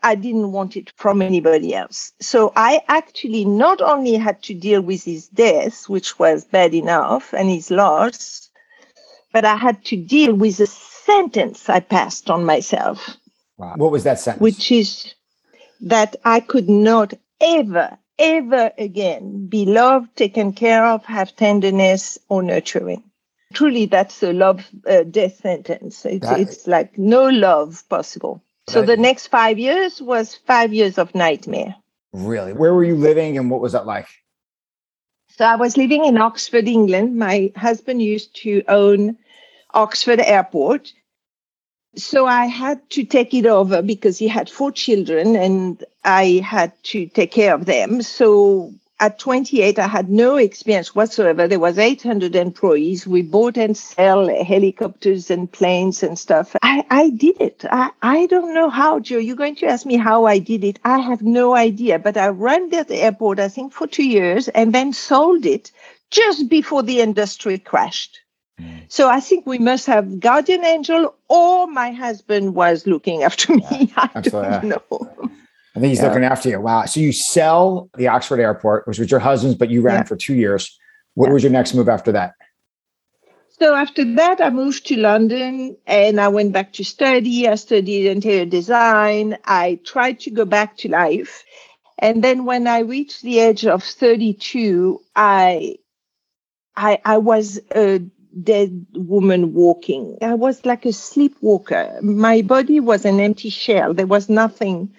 I 0.07 0.15
didn't 0.15 0.53
want 0.53 0.77
it 0.77 0.93
from 0.95 1.21
anybody 1.21 1.75
else. 1.75 2.13
So 2.21 2.53
I 2.55 2.81
actually 2.87 3.43
not 3.43 3.81
only 3.81 4.13
had 4.13 4.41
to 4.43 4.53
deal 4.53 4.81
with 4.81 5.03
his 5.03 5.27
death, 5.27 5.89
which 5.89 6.17
was 6.17 6.45
bad 6.45 6.73
enough, 6.73 7.33
and 7.33 7.49
his 7.49 7.69
loss, 7.69 8.49
but 9.33 9.43
I 9.43 9.57
had 9.57 9.83
to 9.85 9.97
deal 9.97 10.33
with 10.33 10.57
the 10.57 10.67
sentence 10.67 11.69
I 11.69 11.81
passed 11.81 12.29
on 12.29 12.45
myself. 12.45 13.17
Wow. 13.57 13.73
What 13.75 13.91
was 13.91 14.05
that 14.05 14.19
sentence? 14.21 14.41
Which 14.41 14.71
is 14.71 15.13
that 15.81 16.15
I 16.23 16.39
could 16.39 16.69
not 16.69 17.13
ever, 17.41 17.97
ever 18.17 18.71
again 18.77 19.47
be 19.47 19.65
loved, 19.65 20.15
taken 20.15 20.53
care 20.53 20.85
of, 20.85 21.03
have 21.03 21.35
tenderness, 21.35 22.17
or 22.29 22.41
nurturing. 22.41 23.03
Truly, 23.53 23.87
that's 23.87 24.23
a 24.23 24.31
love 24.31 24.65
uh, 24.89 25.03
death 25.03 25.41
sentence. 25.41 26.05
It's, 26.05 26.27
that, 26.27 26.39
it's 26.39 26.65
like 26.65 26.97
no 26.97 27.27
love 27.27 27.83
possible. 27.89 28.41
So 28.69 28.81
the 28.81 28.97
next 28.97 29.27
five 29.27 29.57
years 29.57 30.01
was 30.01 30.35
five 30.35 30.73
years 30.73 30.97
of 30.97 31.15
nightmare. 31.15 31.75
Really? 32.11 32.53
Where 32.53 32.73
were 32.73 32.83
you 32.83 32.95
living 32.95 33.37
and 33.37 33.49
what 33.49 33.61
was 33.61 33.71
that 33.71 33.85
like? 33.85 34.07
So 35.29 35.45
I 35.45 35.55
was 35.55 35.77
living 35.77 36.03
in 36.03 36.17
Oxford, 36.17 36.67
England. 36.67 37.15
My 37.15 37.51
husband 37.55 38.01
used 38.01 38.35
to 38.37 38.63
own 38.67 39.17
Oxford 39.73 40.19
Airport. 40.19 40.91
So 41.95 42.25
I 42.25 42.45
had 42.45 42.89
to 42.91 43.03
take 43.03 43.33
it 43.33 43.45
over 43.45 43.81
because 43.81 44.17
he 44.17 44.27
had 44.27 44.49
four 44.49 44.71
children 44.71 45.35
and 45.35 45.83
I 46.03 46.41
had 46.43 46.71
to 46.85 47.07
take 47.07 47.31
care 47.31 47.53
of 47.53 47.65
them. 47.65 48.01
So 48.01 48.73
at 48.99 49.19
28, 49.19 49.77
I 49.77 49.87
had 49.87 50.09
no 50.09 50.37
experience 50.37 50.95
whatsoever. 50.95 51.47
There 51.47 51.59
was 51.59 51.77
800 51.77 52.35
employees. 52.35 53.05
We 53.05 53.21
bought 53.21 53.57
and 53.57 53.77
sell 53.77 54.27
helicopters 54.43 55.29
and 55.29 55.51
planes 55.51 56.01
and 56.01 56.17
stuff. 56.17 56.55
I, 56.63 56.83
I 56.89 57.09
did 57.11 57.39
it. 57.39 57.63
I, 57.69 57.91
I 58.01 58.25
don't 58.25 58.55
know 58.55 58.69
how, 58.69 58.99
Joe. 58.99 59.19
You're 59.19 59.35
going 59.35 59.55
to 59.57 59.67
ask 59.67 59.85
me 59.85 59.97
how 59.97 60.25
I 60.25 60.39
did 60.39 60.63
it. 60.63 60.79
I 60.83 60.99
have 60.99 61.21
no 61.21 61.55
idea. 61.55 61.99
But 61.99 62.17
I 62.17 62.29
ran 62.29 62.69
that 62.71 62.89
airport, 62.89 63.39
I 63.39 63.49
think, 63.49 63.71
for 63.71 63.85
two 63.85 64.07
years 64.07 64.47
and 64.47 64.73
then 64.73 64.93
sold 64.93 65.45
it 65.45 65.71
just 66.09 66.49
before 66.49 66.81
the 66.81 67.01
industry 67.01 67.59
crashed. 67.59 68.21
Mm. 68.59 68.85
So 68.87 69.09
I 69.09 69.19
think 69.19 69.45
we 69.45 69.59
must 69.59 69.85
have 69.85 70.19
guardian 70.19 70.65
angel 70.65 71.13
or 71.29 71.67
my 71.67 71.91
husband 71.91 72.55
was 72.55 72.87
looking 72.87 73.23
after 73.23 73.53
me. 73.53 73.63
Yeah, 73.95 74.09
I 74.15 74.21
don't 74.21 74.63
know. 74.63 75.31
I 75.77 75.79
think 75.79 75.91
he's 75.91 75.99
yeah. 75.99 76.07
looking 76.07 76.23
after 76.23 76.49
you. 76.49 76.59
Wow. 76.59 76.85
So 76.85 76.99
you 76.99 77.11
sell 77.11 77.89
the 77.95 78.07
Oxford 78.07 78.39
Airport, 78.39 78.87
which 78.87 78.97
was 78.97 79.11
your 79.11 79.19
husband's, 79.19 79.55
but 79.55 79.69
you 79.69 79.81
ran 79.81 79.97
yeah. 79.97 80.03
for 80.03 80.15
two 80.15 80.33
years. 80.33 80.75
What 81.13 81.27
yeah. 81.27 81.33
was 81.33 81.43
your 81.43 81.51
next 81.51 81.75
move 81.75 81.87
after 81.87 82.11
that? 82.13 82.33
So 83.59 83.75
after 83.75 84.03
that, 84.15 84.41
I 84.41 84.49
moved 84.49 84.87
to 84.87 84.97
London 84.97 85.77
and 85.85 86.19
I 86.19 86.29
went 86.29 86.51
back 86.51 86.73
to 86.73 86.83
study. 86.83 87.47
I 87.47 87.55
studied 87.55 88.07
interior 88.07 88.45
design. 88.45 89.37
I 89.45 89.79
tried 89.83 90.19
to 90.21 90.31
go 90.31 90.45
back 90.45 90.77
to 90.77 90.89
life. 90.89 91.43
And 91.99 92.23
then 92.23 92.45
when 92.45 92.65
I 92.65 92.79
reached 92.79 93.21
the 93.21 93.39
age 93.39 93.65
of 93.65 93.83
32, 93.83 94.99
I 95.15 95.75
I, 96.75 96.99
I 97.05 97.17
was 97.17 97.59
a 97.75 97.99
dead 98.43 98.85
woman 98.93 99.53
walking. 99.53 100.17
I 100.21 100.35
was 100.35 100.65
like 100.65 100.85
a 100.85 100.93
sleepwalker. 100.93 101.99
My 102.01 102.41
body 102.41 102.79
was 102.79 103.05
an 103.05 103.19
empty 103.19 103.49
shell. 103.49 103.95
There 103.95 104.07
was 104.07 104.29
nothing 104.29 104.93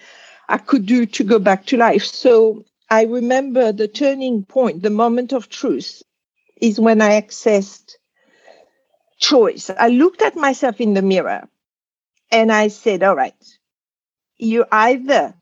I 0.49 0.59
could 0.59 0.87
do 0.87 1.07
to 1.07 1.25
go 1.25 1.39
back 1.39 1.67
to 1.67 1.77
life. 1.77 2.05
So 2.05 2.65
I 2.89 3.05
remember 3.05 3.73
the 3.73 3.89
turning 3.89 4.45
point, 4.45 4.83
the 4.83 4.91
moment 4.91 5.33
of 5.33 5.49
truth 5.49 6.03
is 6.61 6.81
when 6.81 7.03
I 7.03 7.21
accessed 7.21 7.93
choice. 9.19 9.71
I 9.71 9.89
looked 9.89 10.23
at 10.23 10.37
myself 10.37 10.81
in 10.81 10.95
the 10.95 11.03
mirror 11.03 11.49
and 12.31 12.51
I 12.51 12.69
said, 12.69 13.03
all 13.03 13.17
right, 13.17 13.35
you're 14.39 14.69
either 14.73 15.35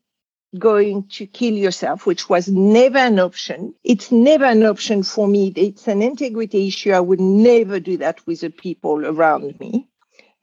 going 0.58 1.06
to 1.08 1.26
kill 1.26 1.54
yourself, 1.54 2.06
which 2.06 2.28
was 2.28 2.48
never 2.48 2.98
an 2.98 3.18
option. 3.18 3.74
It's 3.84 4.10
never 4.10 4.44
an 4.44 4.64
option 4.64 5.02
for 5.02 5.28
me. 5.28 5.52
It's 5.54 5.86
an 5.86 6.02
integrity 6.02 6.68
issue. 6.68 6.92
I 6.92 7.00
would 7.00 7.20
never 7.20 7.78
do 7.78 7.98
that 7.98 8.26
with 8.26 8.40
the 8.40 8.50
people 8.50 9.06
around 9.06 9.60
me. 9.60 9.88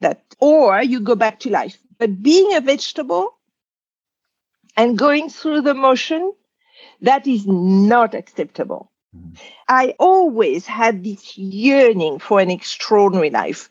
That, 0.01 0.21
or 0.39 0.81
you 0.81 0.99
go 0.99 1.15
back 1.15 1.39
to 1.41 1.49
life. 1.49 1.77
But 1.97 2.21
being 2.21 2.53
a 2.55 2.61
vegetable 2.61 3.33
and 4.75 4.97
going 4.97 5.29
through 5.29 5.61
the 5.61 5.73
motion, 5.73 6.33
that 7.01 7.27
is 7.27 7.45
not 7.45 8.13
acceptable. 8.13 8.91
Mm-hmm. 9.15 9.35
I 9.67 9.95
always 9.99 10.65
had 10.65 11.03
this 11.03 11.37
yearning 11.37 12.19
for 12.19 12.39
an 12.39 12.49
extraordinary 12.49 13.29
life. 13.29 13.69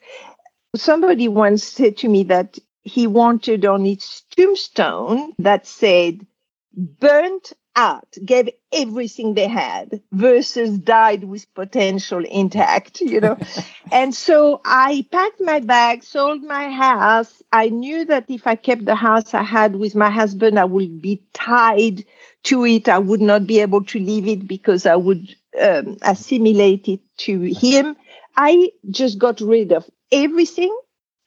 Somebody 0.77 1.29
once 1.29 1.65
said 1.65 1.97
to 1.99 2.09
me 2.09 2.25
that 2.25 2.59
he 2.83 3.07
wanted 3.07 3.65
on 3.65 3.85
his 3.85 4.23
tombstone 4.37 5.33
that 5.39 5.67
said, 5.67 6.27
burnt 6.75 7.53
out, 7.77 8.07
gave 8.25 8.51
everything 8.73 9.35
they 9.35 9.49
had 9.49 10.03
versus 10.13 10.79
died 10.79 11.25
with 11.25 11.53
potential 11.55 12.25
intact, 12.25 13.01
you 13.01 13.21
know. 13.21 13.39
and 13.93 14.15
so 14.15 14.61
I 14.65 15.07
packed 15.11 15.41
my 15.41 15.61
bag, 15.61 16.05
sold 16.05 16.43
my 16.43 16.71
house. 16.71 17.43
I 17.53 17.69
knew 17.69 18.05
that 18.07 18.27
if 18.29 18.47
I 18.47 18.57
kept 18.57 18.85
the 18.85 18.95
house 18.95 19.35
I 19.35 19.43
had 19.43 19.77
with 19.77 19.95
my 19.95 20.11
husband, 20.11 20.59
I 20.59 20.65
would 20.65 21.01
be 21.03 21.23
tied 21.33 22.05
to 22.45 22.65
it. 22.65 22.89
I 22.89 22.99
would 22.99 23.21
not 23.21 23.47
be 23.47 23.61
able 23.61 23.85
to 23.85 23.99
leave 23.99 24.27
it 24.27 24.47
because 24.47 24.87
I 24.87 24.97
would 24.97 25.35
um, 25.61 25.97
assimilate 26.03 26.89
it 26.89 27.01
to 27.19 27.41
him. 27.41 27.97
I 28.37 28.71
just 28.91 29.19
got 29.19 29.41
rid 29.41 29.73
of 29.73 29.89
everything 30.11 30.77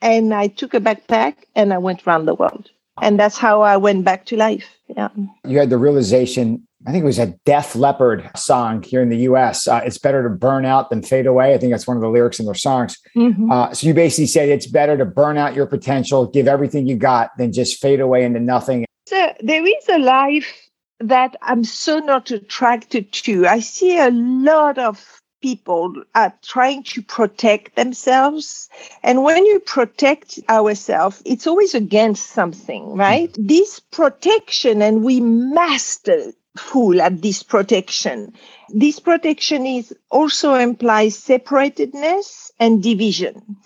and 0.02 0.34
I 0.34 0.48
took 0.48 0.74
a 0.74 0.80
backpack 0.80 1.36
and 1.56 1.74
I 1.74 1.78
went 1.78 2.06
around 2.06 2.26
the 2.26 2.36
world 2.36 2.70
and 3.02 3.20
that's 3.20 3.38
how 3.38 3.62
I 3.62 3.78
went 3.78 4.06
back 4.06 4.26
to 4.28 4.38
life. 4.38 4.66
Yeah. 4.88 5.10
You 5.46 5.60
had 5.60 5.70
the 5.70 5.78
realization. 5.78 6.66
I 6.88 6.92
think 6.92 7.04
it 7.04 7.06
was 7.06 7.20
a 7.20 7.28
Def 7.46 7.76
Leppard 7.76 8.30
song 8.36 8.84
here 8.84 9.02
in 9.02 9.10
the 9.10 9.18
U.S. 9.18 9.68
Uh, 9.68 9.82
it's 9.84 9.98
better 9.98 10.22
to 10.24 10.30
burn 10.30 10.66
out 10.66 10.90
than 10.90 11.02
fade 11.02 11.26
away. 11.26 11.54
I 11.54 11.58
think 11.58 11.72
that's 11.72 11.88
one 11.88 11.98
of 11.98 12.02
the 12.02 12.10
lyrics 12.10 12.40
in 12.40 12.46
their 12.46 12.54
songs. 12.54 12.98
Mm-hmm. 13.16 13.52
Uh, 13.52 13.74
so 13.74 13.88
you 13.88 13.94
basically 13.94 14.28
said 14.28 14.50
it's 14.50 14.68
better 14.68 14.96
to 14.98 15.06
burn 15.06 15.38
out 15.38 15.56
your 15.56 15.66
potential, 15.66 16.28
give 16.28 16.48
everything 16.48 16.88
you 16.88 16.96
got, 16.96 17.32
than 17.38 17.52
just 17.52 17.82
fade 17.82 18.00
away 18.00 18.24
into 18.24 18.40
nothing. 18.40 18.86
So 19.08 19.34
there 19.42 19.66
is 19.66 19.90
a 19.90 19.98
life 19.98 20.70
that 21.00 21.36
I'm 21.42 21.64
so 21.64 22.00
not 22.00 22.32
attracted 22.32 23.12
to. 23.12 23.48
I 23.48 23.60
see 23.60 23.98
a 23.98 24.12
lot 24.12 24.78
of 24.78 25.22
people 25.46 25.94
are 26.16 26.34
trying 26.42 26.82
to 26.82 27.04
protect 27.04 27.76
themselves. 27.76 28.68
And 29.04 29.22
when 29.22 29.46
you 29.46 29.60
protect 29.60 30.40
ourselves, 30.50 31.22
it's 31.24 31.46
always 31.46 31.76
against 31.76 32.32
something, 32.32 32.96
right? 32.98 33.32
Mm-hmm. 33.32 33.46
This 33.46 33.80
protection, 33.80 34.82
and 34.82 35.04
we 35.04 35.20
master 35.20 36.34
full 36.58 37.00
at 37.00 37.22
this 37.22 37.44
protection. 37.44 38.34
This 38.70 39.00
protection 39.00 39.68
is 39.68 39.94
also 40.10 40.56
implies 40.56 41.16
separatedness 41.16 42.50
and 42.60 42.82
division. 42.82 43.58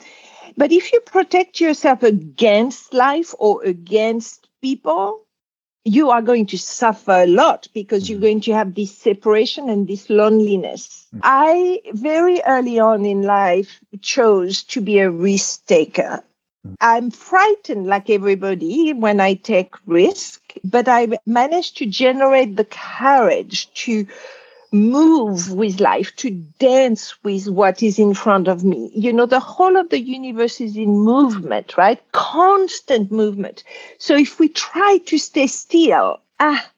But 0.58 0.74
if 0.74 0.92
you 0.92 1.00
protect 1.00 1.62
yourself 1.62 2.04
against 2.04 2.94
life 2.94 3.34
or 3.40 3.64
against 3.64 4.50
people, 4.62 5.22
you 5.86 6.10
are 6.10 6.22
going 6.22 6.46
to 6.48 6.58
suffer 6.58 7.12
a 7.12 7.26
lot 7.26 7.68
because 7.74 8.10
you're 8.10 8.20
mm. 8.20 8.24
going 8.24 8.42
to 8.42 8.54
have 8.54 8.76
this 8.76 8.96
separation 8.96 9.70
and 9.70 9.88
this 9.88 10.10
loneliness. 10.10 11.08
Mm. 11.16 11.20
I 11.24 11.82
very 11.94 12.42
early 12.46 12.80
on 12.80 13.06
in 13.06 13.24
life 13.24 13.80
chose 14.02 14.64
to 14.64 14.82
be 14.82 15.00
a 15.00 15.10
risk 15.10 15.66
taker. 15.66 16.24
Mm. 16.68 16.76
I'm 16.82 17.12
frightened 17.12 17.88
like 17.88 18.10
everybody 18.10 18.94
when 18.94 19.20
I 19.20 19.36
take 19.36 19.74
risk, 19.86 20.42
but 20.64 20.88
I 20.88 21.18
managed 21.26 21.78
to 21.78 21.86
generate 21.86 22.56
the 22.56 22.66
courage 22.66 23.74
to 23.86 24.06
move 24.72 25.52
with 25.52 25.80
life, 25.80 26.16
to 26.18 26.32
dance 26.60 27.16
with 27.24 27.48
what 27.48 27.82
is 27.82 27.98
in 27.98 28.14
front 28.14 28.48
of 28.48 28.64
me. 28.64 28.92
You 28.94 29.12
know, 29.12 29.26
the 29.26 29.40
whole 29.40 29.78
of 29.78 29.90
the 29.90 30.00
universe 30.00 30.62
is 30.62 30.78
in 30.78 30.90
movement, 30.90 31.78
right? 31.78 32.00
Constant 32.12 33.12
movement. 33.12 33.64
So 33.98 34.16
if 34.16 34.40
we 34.40 34.50
try 34.50 35.00
to 35.06 35.18
stay 35.18 35.48
still, 35.48 36.20
ah, 36.40 36.70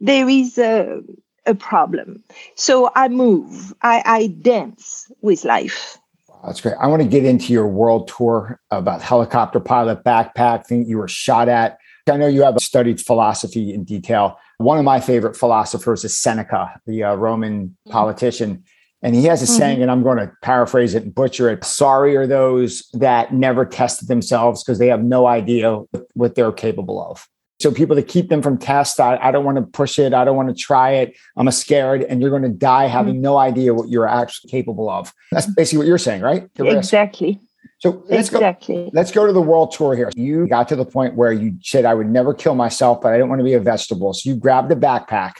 there 0.00 0.28
is 0.28 0.58
a, 0.58 1.00
a 1.46 1.54
problem. 1.54 2.22
So 2.54 2.90
I 2.94 3.08
move, 3.08 3.72
I, 3.82 4.02
I 4.04 4.26
dance 4.28 5.10
with 5.22 5.44
life. 5.44 5.98
That's 6.44 6.60
great. 6.60 6.76
I 6.80 6.86
want 6.86 7.02
to 7.02 7.08
get 7.08 7.24
into 7.24 7.52
your 7.52 7.66
world 7.66 8.08
tour 8.16 8.60
about 8.70 9.02
helicopter 9.02 9.60
pilot 9.60 10.04
backpack 10.04 10.66
thing 10.66 10.86
you 10.86 10.98
were 10.98 11.08
shot 11.08 11.48
at 11.48 11.78
I 12.08 12.16
know 12.16 12.26
you 12.26 12.42
have 12.42 12.58
studied 12.58 13.00
philosophy 13.00 13.72
in 13.72 13.84
detail. 13.84 14.38
One 14.58 14.78
of 14.78 14.84
my 14.84 15.00
favorite 15.00 15.36
philosophers 15.36 16.04
is 16.04 16.16
Seneca, 16.16 16.80
the 16.86 17.04
uh, 17.04 17.14
Roman 17.14 17.68
mm-hmm. 17.68 17.90
politician. 17.90 18.64
And 19.02 19.14
he 19.14 19.24
has 19.24 19.42
a 19.42 19.44
mm-hmm. 19.44 19.58
saying, 19.58 19.82
and 19.82 19.90
I'm 19.90 20.02
going 20.02 20.18
to 20.18 20.32
paraphrase 20.42 20.94
it 20.94 21.04
and 21.04 21.14
butcher 21.14 21.48
it. 21.50 21.64
Sorry 21.64 22.16
are 22.16 22.26
those 22.26 22.88
that 22.94 23.32
never 23.32 23.64
tested 23.64 24.08
themselves 24.08 24.64
because 24.64 24.78
they 24.78 24.88
have 24.88 25.04
no 25.04 25.26
idea 25.26 25.82
what 26.14 26.34
they're 26.34 26.52
capable 26.52 27.00
of. 27.00 27.26
So 27.60 27.72
people 27.72 27.96
that 27.96 28.06
keep 28.06 28.28
them 28.28 28.40
from 28.40 28.56
tests, 28.56 29.00
I, 29.00 29.16
I 29.16 29.30
don't 29.32 29.44
want 29.44 29.56
to 29.56 29.62
push 29.62 29.98
it. 29.98 30.14
I 30.14 30.24
don't 30.24 30.36
want 30.36 30.48
to 30.48 30.54
try 30.54 30.92
it. 30.92 31.16
I'm 31.36 31.50
scared. 31.50 32.02
And 32.04 32.20
you're 32.20 32.30
going 32.30 32.42
to 32.42 32.48
die 32.48 32.86
having 32.86 33.14
mm-hmm. 33.14 33.22
no 33.22 33.36
idea 33.36 33.74
what 33.74 33.88
you're 33.88 34.06
actually 34.08 34.50
capable 34.50 34.88
of. 34.88 35.12
That's 35.32 35.46
basically 35.46 35.78
what 35.78 35.86
you're 35.88 35.98
saying, 35.98 36.22
right? 36.22 36.48
Exactly. 36.56 37.40
So 37.80 38.02
let's 38.08 38.28
exactly. 38.28 38.74
go. 38.74 38.90
Let's 38.92 39.12
go 39.12 39.26
to 39.26 39.32
the 39.32 39.40
world 39.40 39.72
tour 39.72 39.94
here. 39.94 40.10
You 40.16 40.48
got 40.48 40.68
to 40.68 40.76
the 40.76 40.84
point 40.84 41.14
where 41.14 41.32
you 41.32 41.58
said, 41.62 41.84
"I 41.84 41.94
would 41.94 42.10
never 42.10 42.34
kill 42.34 42.54
myself, 42.54 43.00
but 43.00 43.12
I 43.12 43.16
didn't 43.16 43.28
want 43.28 43.40
to 43.40 43.44
be 43.44 43.54
a 43.54 43.60
vegetable." 43.60 44.12
So 44.14 44.30
you 44.30 44.36
grabbed 44.36 44.72
a 44.72 44.76
backpack. 44.76 45.34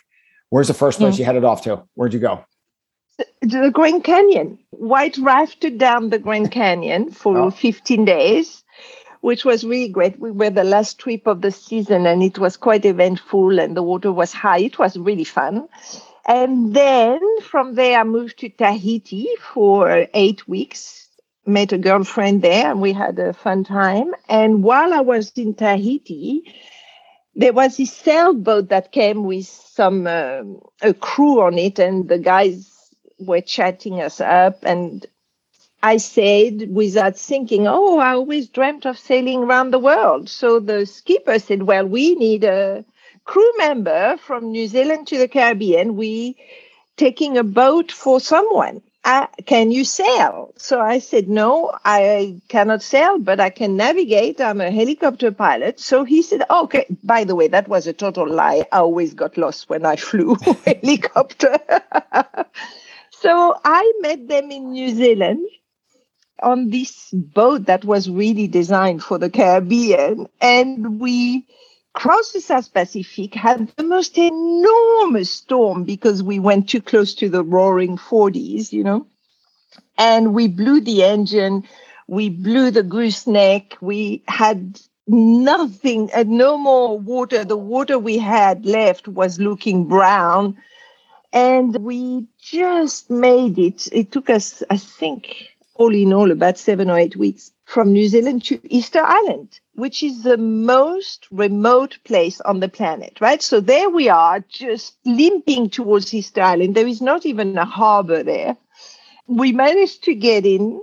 Where's 0.51 0.69
the 0.69 0.75
first 0.75 0.99
place 0.99 1.17
mm. 1.17 1.19
you 1.19 1.25
headed 1.25 1.45
off 1.45 1.63
to? 1.63 1.83
Where'd 1.95 2.15
you 2.15 2.21
go? 2.21 2.45
The 3.43 3.71
Grand 3.73 4.05
Canyon. 4.05 4.59
White 4.71 5.19
rafted 5.19 5.79
down 5.79 6.11
the 6.11 6.21
Grand 6.21 6.53
Canyon 6.53 7.11
for 7.11 7.37
oh. 7.37 7.51
15 7.51 8.05
days, 8.05 8.63
which 9.21 9.45
was 9.45 9.65
really 9.65 9.89
great. 9.89 10.19
We 10.21 10.31
were 10.31 10.51
the 10.51 10.63
last 10.63 11.01
trip 11.01 11.27
of 11.27 11.41
the 11.41 11.51
season, 11.51 12.07
and 12.07 12.23
it 12.23 12.39
was 12.39 12.57
quite 12.57 12.85
eventful, 12.85 13.59
and 13.59 13.77
the 13.77 13.83
water 13.83 14.13
was 14.13 14.33
high. 14.33 14.61
It 14.61 14.79
was 14.79 14.97
really 14.97 15.25
fun. 15.25 15.69
And 16.27 16.75
then 16.75 17.21
from 17.41 17.75
there, 17.75 17.99
I 17.99 18.05
moved 18.05 18.39
to 18.39 18.49
Tahiti 18.49 19.29
for 19.41 20.07
eight 20.15 20.47
weeks 20.47 21.08
met 21.49 21.73
a 21.73 21.79
girlfriend 21.79 22.43
there 22.43 22.71
and 22.71 22.81
we 22.81 22.93
had 22.93 23.19
a 23.19 23.33
fun 23.33 23.65
time. 23.65 24.15
And 24.29 24.63
while 24.63 24.95
I 24.95 25.01
was 25.01 25.33
in 25.37 25.55
Tahiti, 25.55 26.45
there 27.35 27.53
was 27.53 27.77
this 27.77 27.93
sailboat 27.93 28.69
that 28.69 28.93
came 28.93 29.25
with 29.25 29.47
some 29.47 30.07
uh, 30.07 30.43
a 30.83 30.95
crew 30.95 31.41
on 31.41 31.59
it, 31.59 31.79
and 31.79 32.09
the 32.09 32.19
guys 32.19 32.71
were 33.19 33.41
chatting 33.41 34.01
us 34.01 34.21
up. 34.21 34.59
And 34.65 35.07
I 35.83 35.99
said, 35.99 36.69
without 36.75 37.17
thinking, 37.19 37.67
"Oh, 37.69 37.99
I 37.99 38.15
always 38.15 38.49
dreamt 38.49 38.87
of 38.87 38.99
sailing 38.99 39.41
around 39.45 39.73
the 39.73 39.79
world." 39.79 40.29
So 40.29 40.61
the 40.61 40.87
skipper 40.87 41.39
said, 41.39 41.65
"Well, 41.65 41.87
we 41.87 42.15
need 42.17 42.45
a 42.45 42.85
crew 43.25 43.53
member 43.59 44.17
from 44.19 44.53
New 44.53 44.69
Zealand 44.69 45.09
to 45.09 45.19
the 45.19 45.29
Caribbean. 45.29 45.97
We 45.97 46.37
taking 46.97 47.39
a 47.39 47.45
boat 47.45 47.93
for 47.93 48.21
someone." 48.21 48.83
Can 49.47 49.71
you 49.71 49.85
sail? 49.85 50.53
So 50.57 50.81
I 50.81 50.99
said, 51.01 51.29
no, 51.29 51.73
I 51.85 52.41
cannot 52.49 52.83
sail, 52.83 53.19
but 53.19 53.41
I 53.41 53.51
can 53.51 53.77
navigate. 53.77 54.41
I'm 54.41 54.61
a 54.61 54.71
helicopter 54.71 55.33
pilot. 55.33 55.81
So 55.81 56.05
he 56.05 56.23
said, 56.23 56.43
okay, 56.51 56.87
by 57.05 57.25
the 57.25 57.35
way, 57.37 57.49
that 57.49 57.69
was 57.69 57.87
a 57.87 57.93
total 57.93 58.29
lie. 58.29 58.67
I 58.73 58.79
always 58.79 59.15
got 59.15 59.39
lost 59.39 59.69
when 59.71 59.87
I 59.87 59.97
flew 60.09 60.37
helicopter. 60.67 61.59
so 63.11 63.57
I 63.65 63.93
met 64.01 64.29
them 64.29 64.51
in 64.51 64.73
New 64.73 64.91
Zealand 64.91 65.47
on 66.43 66.71
this 66.71 67.11
boat 67.13 67.67
that 67.67 67.85
was 67.85 68.11
really 68.11 68.49
designed 68.49 69.03
for 69.03 69.19
the 69.19 69.31
Caribbean. 69.31 70.29
And 70.41 71.01
we 71.01 71.47
crossed 71.99 72.33
the 72.33 72.41
South 72.41 72.73
Pacific, 72.73 73.35
had 73.35 73.67
the 73.77 73.83
most 73.83 74.17
enormous 74.17 75.31
storm 75.31 75.83
because 75.83 76.23
we 76.23 76.39
went 76.39 76.69
too 76.69 76.81
close 76.81 77.13
to 77.17 77.29
the 77.29 77.43
roaring 77.43 77.97
40s, 77.99 78.73
you 78.73 78.85
know. 78.85 79.09
And 79.99 80.33
we 80.33 80.47
blew 80.47 80.81
the 80.81 81.03
engine, 81.03 81.65
we 82.07 82.29
blew 82.29 82.71
the 82.71 82.85
gooseneck, 82.85 83.77
we 83.81 84.23
had 84.29 84.81
nothing, 85.09 86.09
uh, 86.15 86.23
no 86.25 86.57
more 86.57 86.97
water. 86.97 87.45
The 87.45 87.57
water 87.57 87.99
we 87.99 88.17
had 88.17 88.65
left 88.65 89.09
was 89.09 89.41
looking 89.41 89.89
brown. 89.89 90.57
And 91.33 91.75
we 91.79 92.29
just 92.41 93.11
made 93.11 93.59
it. 93.59 93.89
It 93.91 94.13
took 94.13 94.31
us, 94.31 94.63
I 94.71 94.77
think, 94.77 95.49
all 95.75 95.93
in 95.93 96.13
all, 96.13 96.31
about 96.31 96.59
seven 96.59 96.91
or 96.91 96.97
eight 96.97 97.17
weeks 97.17 97.51
from 97.69 97.93
New 97.93 98.09
Zealand 98.09 98.43
to 98.45 98.59
Easter 98.65 99.03
Island, 99.05 99.61
which 99.75 100.03
is 100.03 100.23
the 100.23 100.39
most 100.39 101.27
remote 101.31 101.99
place 102.05 102.41
on 102.41 102.61
the 102.61 102.69
planet, 102.69 103.21
right? 103.21 103.43
So 103.43 103.61
there 103.61 103.91
we 103.91 104.09
are, 104.09 104.41
just 104.49 104.97
limping 105.05 105.69
towards 105.69 106.15
Easter 106.15 106.41
Island. 106.41 106.75
There 106.75 106.87
is 106.87 107.03
not 107.03 107.27
even 107.27 107.59
a 107.59 107.67
harbor 107.67 108.23
there. 108.23 108.57
We 109.27 109.53
managed 109.53 110.05
to 110.05 110.15
get 110.15 110.47
in, 110.47 110.81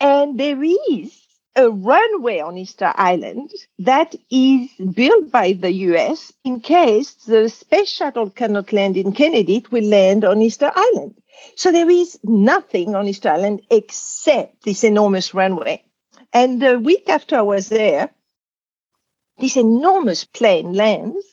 and 0.00 0.38
there 0.38 0.62
is 0.62 1.18
a 1.56 1.70
runway 1.70 2.40
on 2.40 2.58
Easter 2.58 2.92
Island 2.94 3.50
that 3.78 4.14
is 4.30 4.68
built 4.94 5.30
by 5.30 5.54
the 5.54 5.72
US 5.88 6.30
in 6.44 6.60
case 6.60 7.14
the 7.26 7.48
space 7.48 7.88
shuttle 7.88 8.28
cannot 8.28 8.74
land 8.74 8.98
in 8.98 9.12
Kennedy, 9.12 9.56
it 9.56 9.72
will 9.72 9.84
land 9.84 10.26
on 10.26 10.42
Easter 10.42 10.70
Island. 10.74 11.14
So 11.56 11.72
there 11.72 11.88
is 11.88 12.18
nothing 12.22 12.94
on 12.94 13.08
Easter 13.08 13.30
Island 13.30 13.62
except 13.70 14.62
this 14.64 14.84
enormous 14.84 15.32
runway. 15.32 15.82
And 16.32 16.60
the 16.60 16.78
week 16.78 17.08
after 17.08 17.36
I 17.36 17.42
was 17.42 17.68
there, 17.68 18.10
this 19.38 19.56
enormous 19.56 20.24
plane 20.24 20.72
lands 20.72 21.24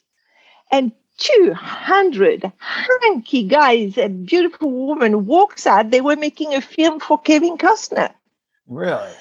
and 0.72 0.92
200 1.18 2.52
hanky 2.58 3.44
guys 3.44 3.98
and 3.98 4.26
beautiful 4.26 4.72
woman 4.72 5.26
walks 5.26 5.68
out. 5.68 5.92
They 5.92 6.02
were 6.02 6.16
making 6.16 6.54
a 6.54 6.62
film 6.62 7.00
for 7.00 7.20
Kevin 7.20 7.58
Costner. 7.58 8.14
Really? 8.68 9.12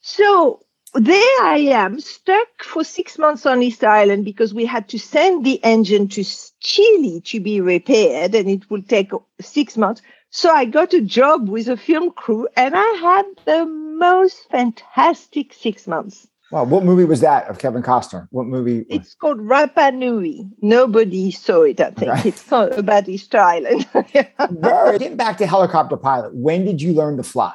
So 0.00 0.64
there 0.94 1.42
I 1.42 1.58
am, 1.72 2.00
stuck 2.00 2.48
for 2.62 2.84
six 2.84 3.18
months 3.18 3.46
on 3.46 3.62
Easter 3.62 3.88
Island 3.88 4.24
because 4.24 4.52
we 4.52 4.66
had 4.66 4.88
to 4.90 4.98
send 4.98 5.44
the 5.44 5.62
engine 5.64 6.08
to 6.08 6.24
Chile 6.60 7.20
to 7.22 7.40
be 7.40 7.60
repaired, 7.60 8.34
and 8.34 8.48
it 8.48 8.70
would 8.70 8.88
take 8.88 9.10
six 9.40 9.76
months. 9.76 10.02
So 10.34 10.50
I 10.50 10.64
got 10.64 10.94
a 10.94 11.02
job 11.02 11.50
with 11.50 11.68
a 11.68 11.76
film 11.76 12.10
crew 12.10 12.48
and 12.56 12.74
I 12.74 12.92
had 13.02 13.26
the 13.44 13.66
most 13.66 14.48
fantastic 14.50 15.52
six 15.52 15.86
months. 15.86 16.26
Wow. 16.50 16.64
What 16.64 16.84
movie 16.84 17.04
was 17.04 17.20
that 17.20 17.48
of 17.48 17.58
Kevin 17.58 17.82
Costner? 17.82 18.28
What 18.30 18.46
movie? 18.46 18.86
It's 18.88 19.14
called 19.14 19.40
Rapa 19.40 19.94
Nui. 19.94 20.48
Nobody 20.62 21.30
saw 21.32 21.62
it, 21.62 21.80
I 21.80 21.90
think. 21.90 22.10
Okay. 22.10 22.28
It's 22.30 22.50
not 22.50 22.78
about 22.78 23.10
Easter 23.10 23.38
Island. 23.38 23.86
Getting 24.62 25.16
back 25.16 25.36
to 25.36 25.46
helicopter 25.46 25.98
pilot, 25.98 26.34
when 26.34 26.64
did 26.64 26.80
you 26.80 26.94
learn 26.94 27.18
to 27.18 27.22
fly? 27.22 27.54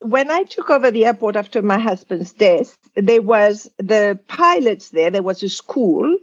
When 0.00 0.30
I 0.30 0.44
took 0.44 0.70
over 0.70 0.90
the 0.90 1.04
airport 1.04 1.36
after 1.36 1.60
my 1.60 1.78
husband's 1.78 2.32
death, 2.32 2.78
there 2.94 3.22
was 3.22 3.70
the 3.76 4.18
pilots 4.26 4.88
there. 4.88 5.10
There 5.10 5.22
was 5.22 5.42
a 5.42 5.50
school 5.50 6.16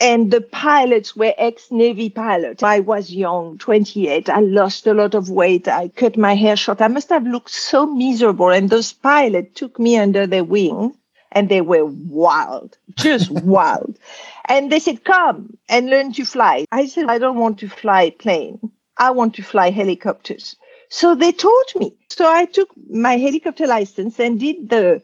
and 0.00 0.30
the 0.30 0.40
pilots 0.40 1.14
were 1.14 1.34
ex-Navy 1.38 2.10
pilots. 2.10 2.62
I 2.62 2.80
was 2.80 3.12
young, 3.12 3.58
28. 3.58 4.28
I 4.28 4.40
lost 4.40 4.86
a 4.86 4.94
lot 4.94 5.14
of 5.14 5.30
weight. 5.30 5.68
I 5.68 5.88
cut 5.88 6.16
my 6.16 6.34
hair 6.34 6.56
short. 6.56 6.80
I 6.80 6.88
must 6.88 7.08
have 7.10 7.26
looked 7.26 7.50
so 7.50 7.86
miserable. 7.86 8.50
And 8.50 8.70
those 8.70 8.92
pilots 8.92 9.58
took 9.58 9.78
me 9.78 9.96
under 9.96 10.26
their 10.26 10.44
wing 10.44 10.96
and 11.32 11.48
they 11.48 11.60
were 11.60 11.84
wild, 11.84 12.76
just 12.94 13.30
wild. 13.30 13.98
And 14.46 14.70
they 14.70 14.80
said, 14.80 15.04
come 15.04 15.56
and 15.68 15.90
learn 15.90 16.12
to 16.14 16.24
fly. 16.24 16.64
I 16.72 16.86
said, 16.86 17.06
I 17.06 17.18
don't 17.18 17.38
want 17.38 17.58
to 17.60 17.68
fly 17.68 18.10
plane. 18.10 18.58
I 18.96 19.10
want 19.10 19.34
to 19.36 19.42
fly 19.42 19.70
helicopters. 19.70 20.56
So 20.88 21.14
they 21.14 21.32
taught 21.32 21.74
me. 21.76 21.96
So 22.10 22.30
I 22.30 22.44
took 22.44 22.68
my 22.88 23.16
helicopter 23.16 23.66
license 23.66 24.20
and 24.20 24.38
did 24.38 24.68
the 24.68 25.02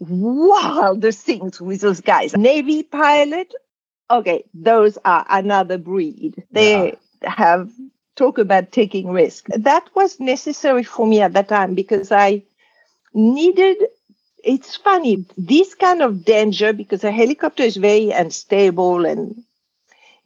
wildest 0.00 1.20
things 1.20 1.60
with 1.60 1.80
those 1.80 2.00
guys. 2.00 2.36
Navy 2.36 2.82
pilot, 2.82 3.54
okay, 4.10 4.44
those 4.54 4.98
are 5.04 5.26
another 5.28 5.78
breed. 5.78 6.42
They 6.50 6.98
yeah. 7.22 7.30
have 7.30 7.70
talk 8.16 8.38
about 8.38 8.72
taking 8.72 9.10
risk. 9.10 9.46
That 9.48 9.88
was 9.94 10.20
necessary 10.20 10.84
for 10.84 11.06
me 11.06 11.20
at 11.20 11.32
that 11.32 11.48
time 11.48 11.74
because 11.74 12.12
I 12.12 12.42
needed 13.12 13.76
it's 14.44 14.76
funny, 14.76 15.24
this 15.38 15.74
kind 15.74 16.02
of 16.02 16.24
danger, 16.24 16.72
because 16.72 17.02
a 17.02 17.10
helicopter 17.10 17.62
is 17.62 17.76
very 17.76 18.10
unstable 18.10 19.06
and 19.06 19.42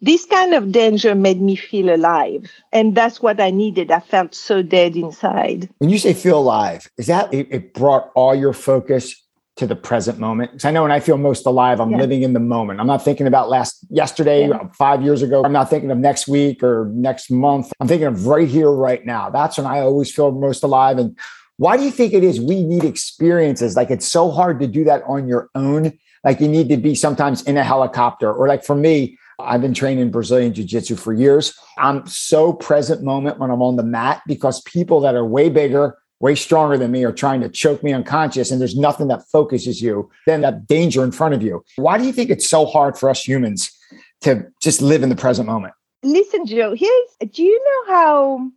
this 0.01 0.27
kind 0.27 0.55
of 0.55 0.71
danger 0.71 1.15
made 1.15 1.41
me 1.41 1.57
feel 1.57 1.95
alive. 1.95 2.51
And 2.73 2.95
that's 2.95 3.21
what 3.21 3.41
I 3.41 3.51
needed. 3.51 3.91
I 3.91 4.01
felt 4.01 4.35
so 4.35 4.63
dead 4.63 4.97
inside. 4.97 5.69
When 5.79 5.91
you 5.91 5.99
say 5.99 6.15
feel 6.15 6.39
alive, 6.39 6.89
is 6.97 7.07
that 7.07 7.33
it, 7.35 7.49
it 7.51 7.75
brought 7.75 8.11
all 8.15 8.35
your 8.35 8.53
focus 8.53 9.15
to 9.59 9.67
the 9.67 9.77
present 9.77 10.19
moment. 10.19 10.53
Because 10.53 10.65
I 10.65 10.71
know 10.71 10.83
when 10.83 10.93
I 10.93 11.01
feel 11.01 11.19
most 11.19 11.47
alive, 11.47 11.81
I'm 11.81 11.91
yeah. 11.91 11.99
living 11.99 12.23
in 12.23 12.33
the 12.33 12.41
moment. 12.41 12.81
I'm 12.81 12.87
not 12.87 13.05
thinking 13.05 13.27
about 13.27 13.49
last 13.49 13.85
yesterday, 13.91 14.49
yeah. 14.49 14.57
Uh, 14.57 14.69
five 14.73 15.03
years 15.03 15.23
ago. 15.23 15.43
I'm 15.45 15.53
not 15.53 15.69
thinking 15.69 15.91
of 15.91 15.99
next 15.99 16.29
week 16.29 16.63
or 16.63 16.91
next 16.95 17.31
month. 17.31 17.73
I'm 17.81 17.89
thinking 17.89 18.07
of 18.07 18.27
right 18.27 18.49
here, 18.49 18.71
right 18.71 19.05
now. 19.05 19.31
That's 19.31 19.59
when 19.59 19.67
I 19.67 19.81
always 19.81 20.13
feel 20.13 20.31
most 20.33 20.63
alive. 20.63 20.99
And 20.99 21.19
why 21.57 21.77
do 21.77 21.83
you 21.83 21.91
think 21.91 22.15
it 22.15 22.25
is 22.25 22.41
we 22.41 22.63
need 22.63 22.85
experiences? 22.85 23.77
Like 23.77 23.91
it's 23.91 24.07
so 24.07 24.31
hard 24.31 24.61
to 24.61 24.67
do 24.67 24.85
that 24.85 25.03
on 25.07 25.29
your 25.29 25.51
own. 25.55 25.99
Like 26.25 26.41
you 26.41 26.49
need 26.49 26.69
to 26.69 26.77
be 26.77 26.95
sometimes 26.95 27.43
in 27.43 27.57
a 27.57 27.65
helicopter, 27.65 28.33
or 28.33 28.49
like 28.49 28.65
for 28.65 28.75
me, 28.75 29.19
I've 29.41 29.61
been 29.61 29.75
training 29.75 30.11
Brazilian 30.11 30.53
Jiu 30.53 30.65
Jitsu 30.65 30.97
for 30.97 31.13
years. 31.13 31.57
I'm 31.79 32.07
so 32.07 32.53
present 32.53 33.03
moment 33.03 33.39
when 33.39 33.51
I'm 33.51 33.63
on 33.63 33.77
the 33.77 33.85
mat 33.85 34.23
because 34.27 34.61
people 34.63 35.01
that 35.01 35.15
are 35.15 35.25
way 35.25 35.49
bigger, 35.49 35.97
way 36.21 36.35
stronger 36.35 36.77
than 36.77 36.91
me 36.91 37.05
are 37.05 37.13
trying 37.13 37.41
to 37.41 37.49
choke 37.49 37.83
me 37.83 37.93
unconscious 37.93 38.51
and 38.51 38.61
there's 38.61 38.77
nothing 38.77 39.09
that 39.09 39.23
focuses 39.31 39.81
you 39.81 40.11
than 40.27 40.41
that 40.41 40.67
danger 40.67 41.05
in 41.05 41.13
front 41.13 41.35
of 41.35 41.43
you 41.43 41.65
why 41.77 41.99
do 41.99 42.05
you 42.05 42.13
think 42.13 42.31
it's 42.31 42.49
so 42.49 42.67
hard 42.67 42.97
for 42.99 43.09
us 43.11 43.27
humans 43.27 43.71
to 44.21 44.45
just 44.61 44.83
live 44.83 45.03
in 45.03 45.09
the 45.09 45.17
present 45.17 45.47
moment 45.47 45.75
listen 46.03 46.47
joe 46.47 46.75
here's 46.75 47.31
do 47.33 47.43
you 47.43 47.65
know 47.65 47.95
how 47.95 48.51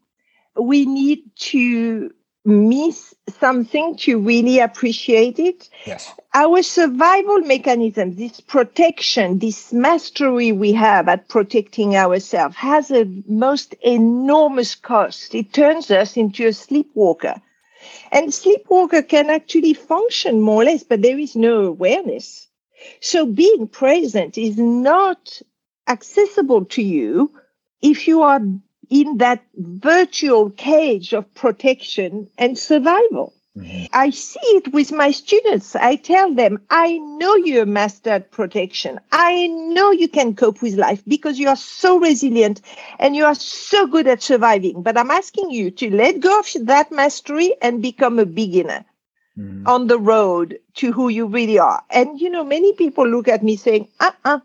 we 0.55 0.85
need 0.85 1.19
to 1.35 2.11
miss 2.45 3.13
something 3.39 3.95
to 3.97 4.19
really 4.19 4.59
appreciate 4.59 5.37
it. 5.37 5.69
Yes. 5.85 6.11
Our 6.33 6.63
survival 6.63 7.39
mechanism, 7.39 8.15
this 8.15 8.39
protection, 8.41 9.39
this 9.39 9.71
mastery 9.71 10.51
we 10.51 10.71
have 10.73 11.07
at 11.07 11.27
protecting 11.27 11.95
ourselves 11.95 12.55
has 12.55 12.89
a 12.89 13.05
most 13.27 13.75
enormous 13.81 14.75
cost. 14.75 15.35
It 15.35 15.53
turns 15.53 15.91
us 15.91 16.17
into 16.17 16.47
a 16.47 16.53
sleepwalker. 16.53 17.35
And 18.11 18.33
sleepwalker 18.33 19.01
can 19.01 19.29
actually 19.29 19.73
function 19.73 20.41
more 20.41 20.61
or 20.63 20.65
less, 20.65 20.83
but 20.83 21.01
there 21.01 21.19
is 21.19 21.35
no 21.35 21.65
awareness. 21.65 22.47
So 23.01 23.25
being 23.25 23.67
present 23.67 24.37
is 24.37 24.57
not 24.57 25.41
accessible 25.87 26.65
to 26.65 26.81
you 26.81 27.31
if 27.81 28.07
you 28.07 28.21
are 28.23 28.41
in 28.89 29.17
that 29.17 29.43
virtual 29.55 30.49
cage 30.51 31.13
of 31.13 31.33
protection 31.33 32.29
and 32.37 32.57
survival. 32.57 33.33
Mm-hmm. 33.57 33.85
I 33.91 34.11
see 34.11 34.39
it 34.55 34.71
with 34.71 34.93
my 34.93 35.11
students. 35.11 35.75
I 35.75 35.97
tell 35.97 36.33
them, 36.33 36.61
I 36.69 36.97
know 36.97 37.35
you're 37.35 37.65
master 37.65 38.21
protection. 38.21 38.99
I 39.11 39.47
know 39.47 39.91
you 39.91 40.07
can 40.07 40.35
cope 40.35 40.61
with 40.61 40.75
life 40.75 41.03
because 41.05 41.37
you 41.37 41.49
are 41.49 41.57
so 41.57 41.99
resilient 41.99 42.61
and 42.97 43.13
you 43.13 43.25
are 43.25 43.35
so 43.35 43.87
good 43.87 44.07
at 44.07 44.21
surviving. 44.21 44.83
But 44.83 44.97
I'm 44.97 45.11
asking 45.11 45.51
you 45.51 45.69
to 45.71 45.93
let 45.93 46.21
go 46.21 46.39
of 46.39 46.47
that 46.67 46.93
mastery 46.93 47.53
and 47.61 47.81
become 47.81 48.19
a 48.19 48.25
beginner 48.25 48.85
mm-hmm. 49.37 49.67
on 49.67 49.87
the 49.87 49.99
road 49.99 50.57
to 50.75 50.93
who 50.93 51.09
you 51.09 51.27
really 51.27 51.59
are. 51.59 51.83
And, 51.89 52.21
you 52.21 52.29
know, 52.29 52.45
many 52.45 52.73
people 52.73 53.05
look 53.05 53.27
at 53.27 53.43
me 53.43 53.57
saying, 53.57 53.89
uh 53.99 54.11
uh-uh, 54.23 54.35
uh 54.35 54.39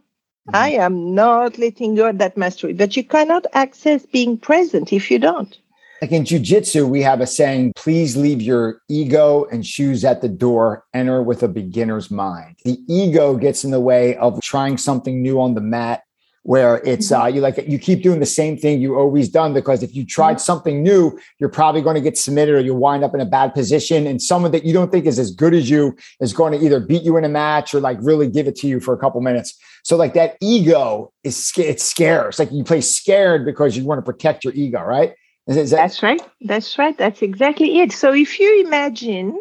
I 0.52 0.70
am 0.70 1.14
not 1.14 1.58
letting 1.58 1.94
go 1.94 2.08
of 2.08 2.18
that 2.18 2.36
mastery, 2.36 2.72
but 2.72 2.96
you 2.96 3.04
cannot 3.04 3.46
access 3.52 4.04
being 4.04 4.36
present 4.36 4.92
if 4.92 5.12
you 5.12 5.20
don't. 5.20 5.56
Like 6.02 6.12
in 6.12 6.24
jujitsu, 6.24 6.86
we 6.88 7.00
have 7.02 7.20
a 7.20 7.26
saying, 7.26 7.72
please 7.74 8.16
leave 8.16 8.42
your 8.42 8.82
ego 8.88 9.46
and 9.50 9.64
shoes 9.64 10.04
at 10.04 10.20
the 10.20 10.28
door, 10.28 10.84
enter 10.92 11.22
with 11.22 11.42
a 11.42 11.48
beginner's 11.48 12.10
mind. 12.10 12.56
The 12.64 12.78
ego 12.88 13.36
gets 13.36 13.64
in 13.64 13.70
the 13.70 13.80
way 13.80 14.14
of 14.16 14.40
trying 14.42 14.76
something 14.76 15.22
new 15.22 15.40
on 15.40 15.54
the 15.54 15.62
mat 15.62 16.02
where 16.46 16.76
it's 16.84 17.10
mm-hmm. 17.10 17.22
uh, 17.22 17.26
you 17.26 17.40
like 17.40 17.58
you 17.66 17.76
keep 17.76 18.04
doing 18.04 18.20
the 18.20 18.26
same 18.26 18.56
thing 18.56 18.80
you 18.80 18.96
always 18.96 19.28
done 19.28 19.52
because 19.52 19.82
if 19.82 19.96
you 19.96 20.06
tried 20.06 20.34
mm-hmm. 20.34 20.40
something 20.40 20.80
new 20.80 21.18
you're 21.40 21.48
probably 21.48 21.82
going 21.82 21.96
to 21.96 22.00
get 22.00 22.16
submitted 22.16 22.54
or 22.54 22.60
you'll 22.60 22.76
wind 22.76 23.02
up 23.02 23.14
in 23.14 23.20
a 23.20 23.26
bad 23.26 23.52
position 23.52 24.06
and 24.06 24.22
someone 24.22 24.52
that 24.52 24.64
you 24.64 24.72
don't 24.72 24.92
think 24.92 25.06
is 25.06 25.18
as 25.18 25.32
good 25.32 25.52
as 25.52 25.68
you 25.68 25.96
is 26.20 26.32
going 26.32 26.52
to 26.52 26.64
either 26.64 26.78
beat 26.78 27.02
you 27.02 27.16
in 27.16 27.24
a 27.24 27.28
match 27.28 27.74
or 27.74 27.80
like 27.80 27.98
really 28.00 28.28
give 28.28 28.46
it 28.46 28.54
to 28.54 28.68
you 28.68 28.78
for 28.78 28.94
a 28.94 28.96
couple 28.96 29.20
minutes 29.20 29.58
so 29.82 29.96
like 29.96 30.14
that 30.14 30.36
ego 30.40 31.12
is 31.24 31.52
it's 31.56 31.82
scarce 31.82 32.38
like 32.38 32.52
you 32.52 32.62
play 32.62 32.80
scared 32.80 33.44
because 33.44 33.76
you 33.76 33.84
want 33.84 33.98
to 33.98 34.02
protect 34.02 34.44
your 34.44 34.54
ego 34.54 34.80
right 34.80 35.14
that- 35.46 35.68
that's 35.70 36.02
right 36.02 36.20
that's 36.42 36.78
right 36.78 36.96
that's 36.98 37.22
exactly 37.22 37.80
it 37.80 37.92
so 37.92 38.12
if 38.14 38.38
you 38.40 38.62
imagine 38.66 39.38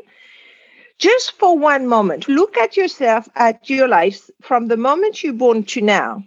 just 1.00 1.34
for 1.34 1.58
one 1.58 1.88
moment 1.88 2.28
look 2.30 2.58
at 2.58 2.78
yourself 2.78 3.30
at 3.36 3.70
your 3.70 3.88
life 3.88 4.30
from 4.42 4.68
the 4.68 4.78
moment 4.78 5.24
you're 5.24 5.34
born 5.34 5.64
to 5.64 5.82
now 5.82 6.24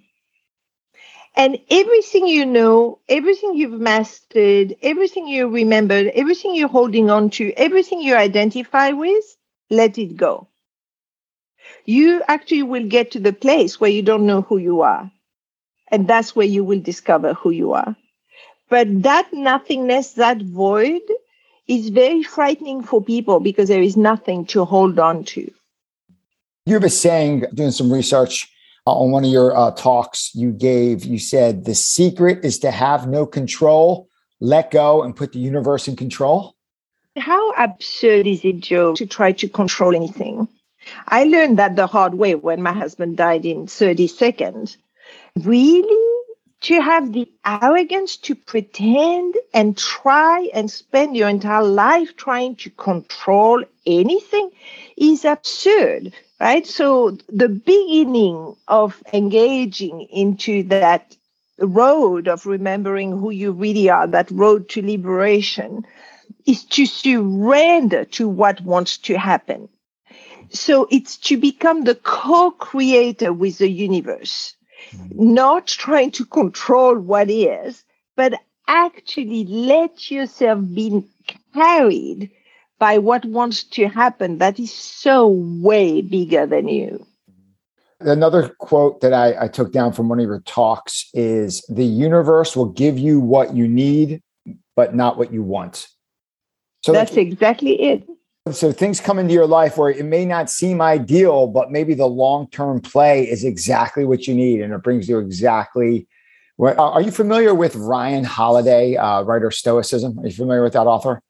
and 1.36 1.58
everything 1.70 2.26
you 2.26 2.44
know, 2.46 2.98
everything 3.08 3.54
you've 3.54 3.80
mastered, 3.80 4.76
everything 4.82 5.28
you 5.28 5.48
remembered, 5.48 6.08
everything 6.14 6.54
you're 6.54 6.68
holding 6.68 7.10
on 7.10 7.30
to, 7.30 7.52
everything 7.56 8.00
you 8.02 8.14
identify 8.14 8.90
with, 8.90 9.24
let 9.70 9.98
it 9.98 10.16
go. 10.16 10.48
You 11.86 12.22
actually 12.28 12.64
will 12.64 12.86
get 12.88 13.12
to 13.12 13.20
the 13.20 13.32
place 13.32 13.80
where 13.80 13.90
you 13.90 14.02
don't 14.02 14.26
know 14.26 14.42
who 14.42 14.58
you 14.58 14.82
are. 14.82 15.10
And 15.90 16.08
that's 16.08 16.36
where 16.36 16.46
you 16.46 16.64
will 16.64 16.80
discover 16.80 17.34
who 17.34 17.50
you 17.50 17.72
are. 17.74 17.96
But 18.68 19.02
that 19.02 19.28
nothingness, 19.32 20.12
that 20.12 20.42
void, 20.42 21.02
is 21.66 21.90
very 21.90 22.22
frightening 22.22 22.82
for 22.82 23.02
people 23.02 23.40
because 23.40 23.68
there 23.68 23.82
is 23.82 23.96
nothing 23.96 24.44
to 24.46 24.64
hold 24.64 24.98
on 24.98 25.24
to. 25.24 25.50
You 26.66 26.74
have 26.74 26.84
a 26.84 26.90
saying, 26.90 27.44
doing 27.54 27.70
some 27.70 27.92
research 27.92 28.50
uh, 28.86 28.92
on 28.92 29.10
one 29.10 29.24
of 29.24 29.30
your 29.30 29.56
uh, 29.56 29.70
talks 29.72 30.34
you 30.34 30.52
gave, 30.52 31.04
you 31.04 31.18
said 31.18 31.64
the 31.64 31.74
secret 31.74 32.44
is 32.44 32.58
to 32.60 32.70
have 32.70 33.06
no 33.06 33.26
control, 33.26 34.08
let 34.40 34.70
go, 34.70 35.02
and 35.02 35.16
put 35.16 35.32
the 35.32 35.38
universe 35.38 35.88
in 35.88 35.96
control. 35.96 36.54
How 37.16 37.52
absurd 37.52 38.26
is 38.26 38.44
it, 38.44 38.60
Joe, 38.60 38.94
to 38.94 39.06
try 39.06 39.32
to 39.32 39.48
control 39.48 39.94
anything? 39.94 40.48
I 41.08 41.24
learned 41.24 41.58
that 41.58 41.76
the 41.76 41.86
hard 41.86 42.14
way 42.14 42.34
when 42.34 42.62
my 42.62 42.72
husband 42.72 43.16
died 43.16 43.44
in 43.44 43.66
30 43.66 44.06
seconds. 44.06 44.78
Really? 45.36 46.07
To 46.62 46.80
have 46.80 47.12
the 47.12 47.30
arrogance 47.46 48.16
to 48.18 48.34
pretend 48.34 49.36
and 49.54 49.76
try 49.76 50.48
and 50.52 50.70
spend 50.70 51.16
your 51.16 51.28
entire 51.28 51.62
life 51.62 52.16
trying 52.16 52.56
to 52.56 52.70
control 52.70 53.64
anything 53.86 54.50
is 54.96 55.24
absurd 55.24 56.12
right? 56.40 56.66
So 56.66 57.18
the 57.28 57.48
beginning 57.48 58.56
of 58.68 59.02
engaging 59.12 60.02
into 60.10 60.62
that 60.64 61.16
road 61.58 62.28
of 62.28 62.46
remembering 62.46 63.12
who 63.12 63.30
you 63.30 63.52
really 63.52 63.90
are, 63.90 64.06
that 64.06 64.30
road 64.30 64.68
to 64.70 64.82
liberation, 64.82 65.84
is 66.46 66.64
to 66.64 66.86
surrender 66.86 68.04
to 68.04 68.28
what 68.28 68.60
wants 68.60 68.98
to 68.98 69.18
happen. 69.18 69.68
So 70.50 70.86
it's 70.90 71.16
to 71.18 71.36
become 71.36 71.84
the 71.84 71.96
co-creator 71.96 73.32
with 73.32 73.58
the 73.58 73.68
universe. 73.68 74.54
Not 75.10 75.66
trying 75.66 76.10
to 76.12 76.24
control 76.24 76.98
what 76.98 77.30
is, 77.30 77.84
but 78.16 78.34
actually 78.66 79.44
let 79.46 80.10
yourself 80.10 80.60
be 80.74 81.02
carried 81.54 82.30
by 82.78 82.98
what 82.98 83.24
wants 83.24 83.64
to 83.64 83.88
happen 83.88 84.38
that 84.38 84.60
is 84.60 84.72
so 84.72 85.28
way 85.28 86.00
bigger 86.00 86.46
than 86.46 86.68
you. 86.68 87.04
Another 88.00 88.50
quote 88.60 89.00
that 89.00 89.12
I, 89.12 89.44
I, 89.44 89.48
took 89.48 89.72
down 89.72 89.92
from 89.92 90.08
one 90.08 90.20
of 90.20 90.26
your 90.26 90.40
talks 90.42 91.10
is 91.14 91.62
the 91.68 91.84
universe 91.84 92.54
will 92.54 92.68
give 92.68 92.96
you 92.96 93.18
what 93.18 93.56
you 93.56 93.66
need, 93.66 94.22
but 94.76 94.94
not 94.94 95.18
what 95.18 95.32
you 95.32 95.42
want. 95.42 95.88
So 96.84 96.92
that's 96.92 97.16
like, 97.16 97.26
exactly 97.26 97.72
it. 97.82 98.08
So 98.52 98.72
things 98.72 99.00
come 99.00 99.18
into 99.18 99.34
your 99.34 99.46
life 99.46 99.76
where 99.76 99.90
it 99.90 100.04
may 100.04 100.24
not 100.24 100.50
seem 100.50 100.80
ideal, 100.80 101.46
but 101.46 101.70
maybe 101.70 101.94
the 101.94 102.06
long-term 102.06 102.80
play 102.80 103.28
is 103.28 103.44
exactly 103.44 104.04
what 104.04 104.26
you 104.26 104.34
need, 104.34 104.60
and 104.60 104.72
it 104.72 104.82
brings 104.82 105.08
you 105.08 105.18
exactly. 105.18 106.06
What, 106.56 106.78
are 106.78 107.00
you 107.00 107.12
familiar 107.12 107.54
with 107.54 107.76
Ryan 107.76 108.24
Holiday, 108.24 108.96
uh, 108.96 109.22
writer 109.22 109.50
Stoicism? 109.50 110.18
Are 110.18 110.26
you 110.26 110.32
familiar 110.32 110.62
with 110.62 110.72
that 110.72 110.86
author? 110.86 111.22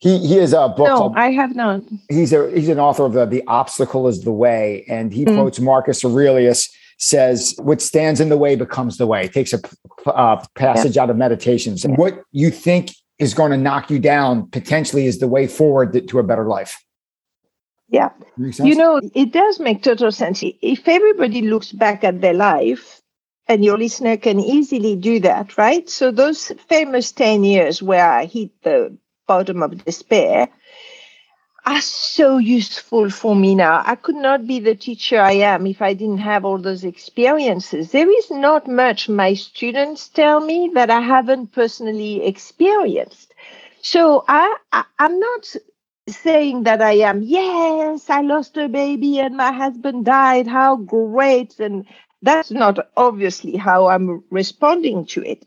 He 0.00 0.18
he 0.26 0.36
has 0.38 0.52
a 0.52 0.68
book. 0.68 0.88
No, 0.88 0.98
called, 0.98 1.14
I 1.16 1.30
have 1.30 1.54
not. 1.54 1.82
He's 2.08 2.32
a 2.32 2.50
he's 2.50 2.68
an 2.68 2.80
author 2.80 3.04
of 3.04 3.12
the 3.12 3.24
The 3.24 3.44
Obstacle 3.46 4.08
Is 4.08 4.24
the 4.24 4.32
Way, 4.32 4.84
and 4.88 5.12
he 5.12 5.24
mm. 5.24 5.36
quotes 5.36 5.60
Marcus 5.60 6.04
Aurelius 6.04 6.68
says, 6.98 7.54
"What 7.58 7.80
stands 7.80 8.20
in 8.20 8.28
the 8.28 8.36
way 8.36 8.56
becomes 8.56 8.96
the 8.96 9.06
way." 9.06 9.26
It 9.26 9.32
takes 9.32 9.52
a 9.52 9.60
uh, 10.06 10.44
passage 10.56 10.96
yeah. 10.96 11.04
out 11.04 11.10
of 11.10 11.16
Meditations, 11.16 11.84
and 11.84 11.96
what 11.96 12.24
you 12.32 12.50
think 12.50 12.90
is 13.18 13.34
going 13.34 13.50
to 13.50 13.56
knock 13.56 13.90
you 13.90 13.98
down 13.98 14.48
potentially 14.50 15.06
is 15.06 15.18
the 15.18 15.28
way 15.28 15.46
forward 15.46 16.08
to 16.08 16.18
a 16.18 16.22
better 16.22 16.46
life. 16.46 16.84
Yeah, 17.88 18.10
you 18.38 18.74
know, 18.74 19.02
it 19.14 19.32
does 19.32 19.60
make 19.60 19.82
total 19.82 20.10
sense. 20.12 20.42
If 20.42 20.88
everybody 20.88 21.42
looks 21.42 21.72
back 21.72 22.04
at 22.04 22.22
their 22.22 22.32
life, 22.32 23.02
and 23.48 23.64
your 23.64 23.76
listener 23.76 24.16
can 24.16 24.40
easily 24.40 24.96
do 24.96 25.20
that, 25.20 25.58
right? 25.58 25.88
So 25.88 26.10
those 26.10 26.52
famous 26.68 27.12
10 27.12 27.44
years 27.44 27.82
where 27.82 28.10
I 28.10 28.24
hit 28.24 28.50
the 28.62 28.96
bottom 29.26 29.62
of 29.62 29.84
despair 29.84 30.48
are 31.66 31.80
so 31.80 32.38
useful 32.38 33.10
for 33.10 33.36
me 33.36 33.54
now. 33.54 33.82
I 33.86 33.94
could 33.96 34.16
not 34.16 34.46
be 34.46 34.60
the 34.60 34.74
teacher 34.74 35.20
I 35.20 35.32
am 35.32 35.66
if 35.66 35.82
I 35.82 35.94
didn't 35.94 36.18
have 36.18 36.44
all 36.44 36.58
those 36.58 36.84
experiences. 36.84 37.92
There 37.92 38.10
is 38.10 38.30
not 38.30 38.68
much 38.68 39.08
my 39.08 39.34
students 39.34 40.08
tell 40.08 40.40
me 40.40 40.72
that 40.74 40.90
I 40.90 41.00
haven't 41.00 41.52
personally 41.52 42.24
experienced. 42.26 43.34
So 43.82 44.24
I, 44.28 44.56
I 44.72 44.84
am 45.00 45.20
not 45.20 45.54
saying 46.08 46.64
that 46.64 46.82
I 46.82 46.94
am, 46.94 47.22
yes, 47.22 48.10
I 48.10 48.22
lost 48.22 48.56
a 48.56 48.68
baby 48.68 49.20
and 49.20 49.36
my 49.36 49.52
husband 49.52 50.04
died. 50.06 50.48
How 50.48 50.76
great. 50.76 51.60
And 51.60 51.86
that's 52.22 52.50
not 52.50 52.90
obviously 52.96 53.56
how 53.56 53.88
I'm 53.88 54.24
responding 54.30 55.06
to 55.08 55.22
it. 55.24 55.46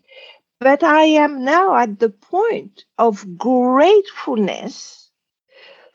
But 0.60 0.84
I 0.84 1.04
am 1.06 1.46
now 1.46 1.76
at 1.78 2.00
the 2.00 2.10
point 2.10 2.86
of 2.98 3.38
gratefulness 3.38 5.05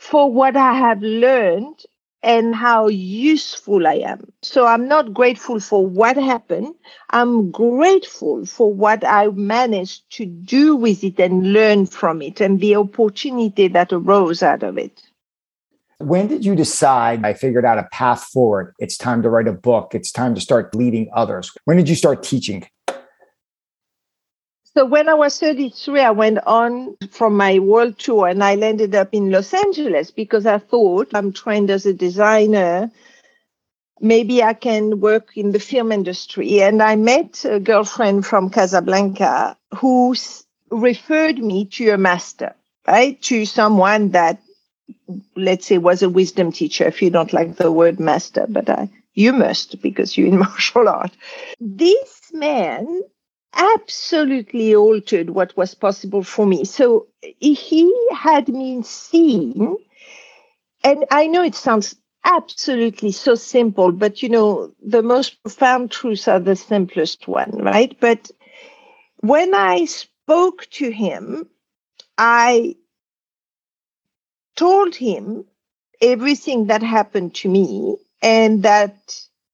for 0.00 0.32
what 0.32 0.56
I 0.56 0.72
have 0.72 1.02
learned 1.02 1.84
and 2.22 2.54
how 2.54 2.88
useful 2.88 3.86
I 3.86 3.96
am. 3.96 4.32
So 4.40 4.66
I'm 4.66 4.88
not 4.88 5.12
grateful 5.12 5.60
for 5.60 5.86
what 5.86 6.16
happened. 6.16 6.74
I'm 7.10 7.50
grateful 7.50 8.46
for 8.46 8.72
what 8.72 9.06
I 9.06 9.28
managed 9.28 10.10
to 10.12 10.24
do 10.24 10.74
with 10.74 11.04
it 11.04 11.20
and 11.20 11.52
learn 11.52 11.84
from 11.84 12.22
it 12.22 12.40
and 12.40 12.60
the 12.60 12.76
opportunity 12.76 13.68
that 13.68 13.92
arose 13.92 14.42
out 14.42 14.62
of 14.62 14.78
it. 14.78 15.02
When 15.98 16.28
did 16.28 16.46
you 16.46 16.56
decide 16.56 17.22
I 17.26 17.34
figured 17.34 17.66
out 17.66 17.76
a 17.76 17.86
path 17.92 18.24
forward? 18.24 18.72
It's 18.78 18.96
time 18.96 19.20
to 19.20 19.28
write 19.28 19.48
a 19.48 19.52
book. 19.52 19.94
It's 19.94 20.10
time 20.10 20.34
to 20.34 20.40
start 20.40 20.74
leading 20.74 21.10
others. 21.12 21.52
When 21.66 21.76
did 21.76 21.90
you 21.90 21.94
start 21.94 22.22
teaching? 22.22 22.66
So 24.76 24.85
when 24.85 25.09
I 25.09 25.14
was 25.14 25.38
33, 25.40 26.00
I 26.00 26.11
went 26.12 26.38
on 26.46 26.96
from 27.11 27.37
my 27.37 27.59
world 27.59 27.98
tour 27.98 28.28
and 28.28 28.42
I 28.42 28.54
landed 28.54 28.94
up 28.94 29.12
in 29.12 29.30
Los 29.30 29.52
Angeles 29.52 30.12
because 30.12 30.46
I 30.46 30.59
thought 30.59 31.09
I'm 31.12 31.33
trained 31.33 31.70
as 31.70 31.87
a 31.87 31.92
designer. 31.92 32.90
Maybe 34.00 34.44
I 34.44 34.54
can 34.54 35.00
work 35.00 35.37
in 35.37 35.50
the 35.50 35.59
film 35.59 35.90
industry. 35.90 36.62
And 36.62 36.80
I 36.80 36.94
met 36.94 37.44
a 37.44 37.59
girlfriend 37.59 38.24
from 38.24 38.48
Casablanca 38.48 39.56
who 39.76 40.14
referred 40.70 41.38
me 41.38 41.64
to 41.64 41.90
a 41.90 41.98
master, 41.98 42.54
right? 42.87 43.20
To 43.22 43.44
someone 43.46 44.11
that, 44.11 44.40
let's 45.35 45.66
say, 45.66 45.78
was 45.78 46.02
a 46.02 46.09
wisdom 46.09 46.52
teacher, 46.52 46.85
if 46.85 47.02
you 47.02 47.11
don't 47.11 47.33
like 47.33 47.56
the 47.56 47.72
word 47.72 47.98
master, 47.98 48.46
but 48.48 48.70
I, 48.70 48.88
you 49.14 49.33
must 49.33 49.83
because 49.83 50.16
you're 50.16 50.28
in 50.28 50.38
martial 50.46 50.88
art. 50.88 51.12
This 51.59 52.30
man 52.33 53.02
absolutely 53.54 54.74
altered 54.74 55.30
what 55.30 55.56
was 55.56 55.74
possible 55.74 56.22
for 56.22 56.46
me. 56.46 56.64
So 56.64 57.06
he 57.40 57.94
had 58.12 58.48
me 58.48 58.82
seen, 58.82 59.76
and 60.84 61.04
I 61.10 61.26
know 61.26 61.42
it 61.42 61.54
sounds 61.54 61.96
absolutely 62.24 63.12
so 63.12 63.34
simple, 63.34 63.92
but 63.92 64.22
you 64.22 64.28
know, 64.28 64.72
the 64.84 65.02
most 65.02 65.42
profound 65.42 65.90
truths 65.90 66.28
are 66.28 66.40
the 66.40 66.56
simplest 66.56 67.26
one, 67.26 67.50
right? 67.58 67.96
But 68.00 68.30
when 69.20 69.54
I 69.54 69.86
spoke 69.86 70.66
to 70.72 70.90
him, 70.90 71.48
I 72.18 72.76
told 74.56 74.94
him 74.94 75.46
everything 76.00 76.66
that 76.66 76.82
happened 76.82 77.34
to 77.36 77.48
me 77.48 77.96
and 78.22 78.62
that 78.62 78.96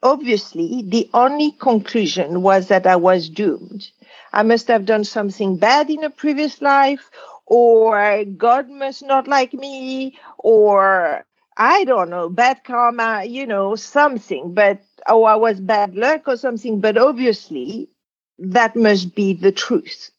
obviously 0.07 0.85
the 0.87 1.11
only 1.15 1.53
conclusion 1.53 2.43
was 2.43 2.69
that 2.69 2.87
I 2.87 2.97
was 2.97 3.29
doomed. 3.29 3.91
I 4.33 4.45
must 4.45 4.69
have 4.69 4.87
done 4.87 5.05
something 5.05 5.57
bad 5.59 5.91
in 5.91 6.05
a 6.05 6.11
previous 6.11 6.63
life, 6.63 7.11
or 7.47 8.25
God 8.25 8.71
must 8.71 9.05
not 9.05 9.29
like 9.29 9.55
me, 9.55 10.19
or 10.39 11.25
I 11.57 11.85
don't 11.85 12.11
know, 12.11 12.29
bad 12.31 12.65
karma, 12.65 13.25
you 13.25 13.47
know, 13.47 13.77
something, 13.77 14.55
but 14.55 14.81
oh, 15.09 15.25
I 15.25 15.37
was 15.37 15.61
bad 15.61 15.97
luck 15.97 16.29
or 16.29 16.37
something. 16.37 16.81
But 16.81 16.99
obviously, 16.99 17.91
that 18.39 18.77
must 18.77 19.15
be 19.17 19.35
the 19.35 19.53
truth. 19.53 20.11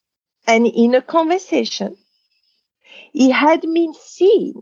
And 0.48 0.68
in 0.68 0.96
a 0.96 1.02
conversation, 1.02 1.98
he 3.14 3.30
had 3.32 3.64
me 3.64 3.94
see 4.02 4.54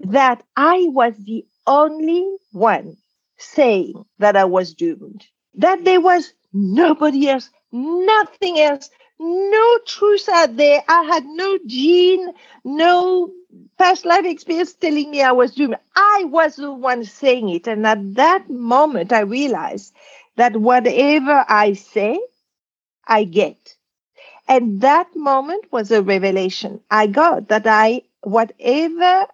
that 0.00 0.42
I 0.56 0.86
was 0.88 1.14
the 1.18 1.46
only 1.66 2.36
one 2.52 2.96
saying 3.44 4.04
that 4.18 4.36
I 4.36 4.44
was 4.44 4.74
doomed, 4.74 5.26
that 5.56 5.84
there 5.84 6.00
was 6.00 6.34
nobody 6.52 7.28
else, 7.28 7.50
nothing 7.72 8.60
else, 8.60 8.90
no 9.20 9.78
truth 9.86 10.28
out 10.30 10.56
there. 10.56 10.82
I 10.88 11.04
had 11.04 11.24
no 11.26 11.58
gene, 11.66 12.32
no 12.64 13.32
past 13.78 14.06
life 14.06 14.26
experience 14.26 14.74
telling 14.74 15.10
me 15.10 15.22
I 15.22 15.32
was 15.32 15.54
doomed. 15.54 15.76
I 15.96 16.24
was 16.26 16.56
the 16.56 16.72
one 16.72 17.04
saying 17.04 17.50
it. 17.50 17.68
And 17.68 17.86
at 17.86 18.14
that 18.16 18.50
moment, 18.50 19.12
I 19.12 19.20
realized 19.20 19.94
that 20.36 20.56
whatever 20.56 21.44
I 21.48 21.74
say, 21.74 22.20
I 23.06 23.24
get. 23.24 23.76
And 24.48 24.80
that 24.82 25.08
moment 25.16 25.66
was 25.72 25.90
a 25.90 26.02
revelation. 26.02 26.80
I 26.90 27.06
got 27.08 27.48
that 27.48 27.66
I, 27.66 28.02
whatever 28.22 29.26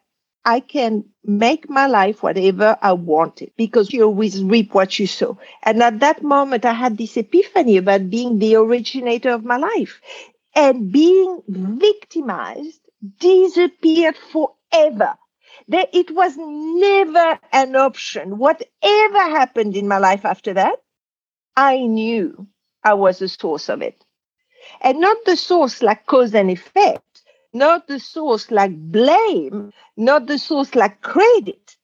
I 0.45 0.61
can 0.61 1.05
make 1.25 1.69
my 1.69 1.87
life 1.87 2.23
whatever 2.23 2.77
I 2.83 2.93
wanted 2.93 3.53
because 3.57 3.93
you 3.93 4.05
always 4.05 4.43
reap 4.43 4.75
what 4.75 4.99
you 4.99 5.07
sow. 5.07 5.39
And 5.63 5.83
at 5.83 6.01
that 6.01 6.23
moment, 6.23 6.65
I 6.65 6.73
had 6.73 6.97
this 6.99 7.17
epiphany 7.17 7.77
about 7.77 8.11
being 8.11 8.39
the 8.39 8.57
originator 8.57 9.31
of 9.31 9.45
my 9.45 9.57
life 9.57 10.01
and 10.55 10.91
being 10.93 11.43
victimized 11.49 12.81
disappeared 13.19 14.17
forever. 14.17 15.17
That 15.69 15.91
it 15.95 16.11
was 16.15 16.35
never 16.39 17.39
an 17.53 17.77
option. 17.77 18.39
Whatever 18.39 19.19
happened 19.21 19.77
in 19.77 19.89
my 19.89 19.99
life 19.99 20.25
after 20.25 20.55
that, 20.55 20.81
I 21.57 21.79
knew 21.87 22.49
I 22.83 22.95
was 22.95 23.19
the 23.21 23.29
source 23.29 23.69
of 23.69 23.83
it. 23.83 24.05
And 24.81 25.01
not 25.01 25.25
the 25.25 25.37
source 25.37 25.83
like 25.83 26.07
cause 26.07 26.35
and 26.35 26.51
effect, 26.51 27.03
not 27.53 27.89
the 27.89 28.01
source 28.01 28.51
like 28.51 28.77
blame, 28.77 29.73
not 29.97 30.27
the 30.27 30.39
source 30.39 30.75
like 30.75 31.03
credit, 31.03 31.77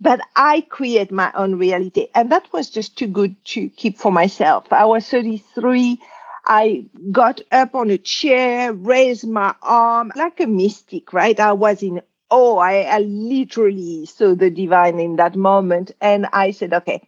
but 0.00 0.20
I 0.36 0.62
create 0.62 1.12
my 1.12 1.32
own 1.34 1.56
reality. 1.56 2.08
And 2.14 2.32
that 2.32 2.52
was 2.52 2.70
just 2.70 2.98
too 2.98 3.08
good 3.08 3.36
to 3.46 3.68
keep 3.70 3.98
for 3.98 4.12
myself. 4.12 4.72
I 4.72 4.86
was 4.86 5.08
33. 5.08 6.00
I 6.46 6.86
got 7.12 7.40
up 7.52 7.74
on 7.74 7.90
a 7.90 7.98
chair, 7.98 8.72
raised 8.72 9.28
my 9.28 9.54
arm 9.62 10.12
like 10.16 10.40
a 10.40 10.46
mystic, 10.46 11.12
right? 11.12 11.38
I 11.38 11.52
was 11.52 11.82
in 11.82 12.02
awe. 12.30 12.58
I, 12.58 12.82
I 12.82 12.98
literally 13.00 14.06
saw 14.06 14.34
the 14.34 14.50
divine 14.50 15.00
in 15.00 15.16
that 15.16 15.36
moment. 15.36 15.92
And 16.00 16.26
I 16.32 16.52
said, 16.52 16.72
okay, 16.74 17.06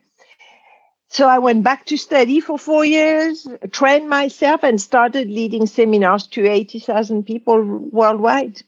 so 1.10 1.26
I 1.26 1.40
went 1.40 1.64
back 1.64 1.86
to 1.86 1.96
study 1.96 2.38
for 2.38 2.56
four 2.56 2.84
years, 2.84 3.44
trained 3.72 4.08
myself, 4.08 4.62
and 4.62 4.80
started 4.80 5.28
leading 5.28 5.66
seminars 5.66 6.28
to 6.28 6.46
80,000 6.48 7.24
people 7.26 7.60
worldwide 7.90 8.62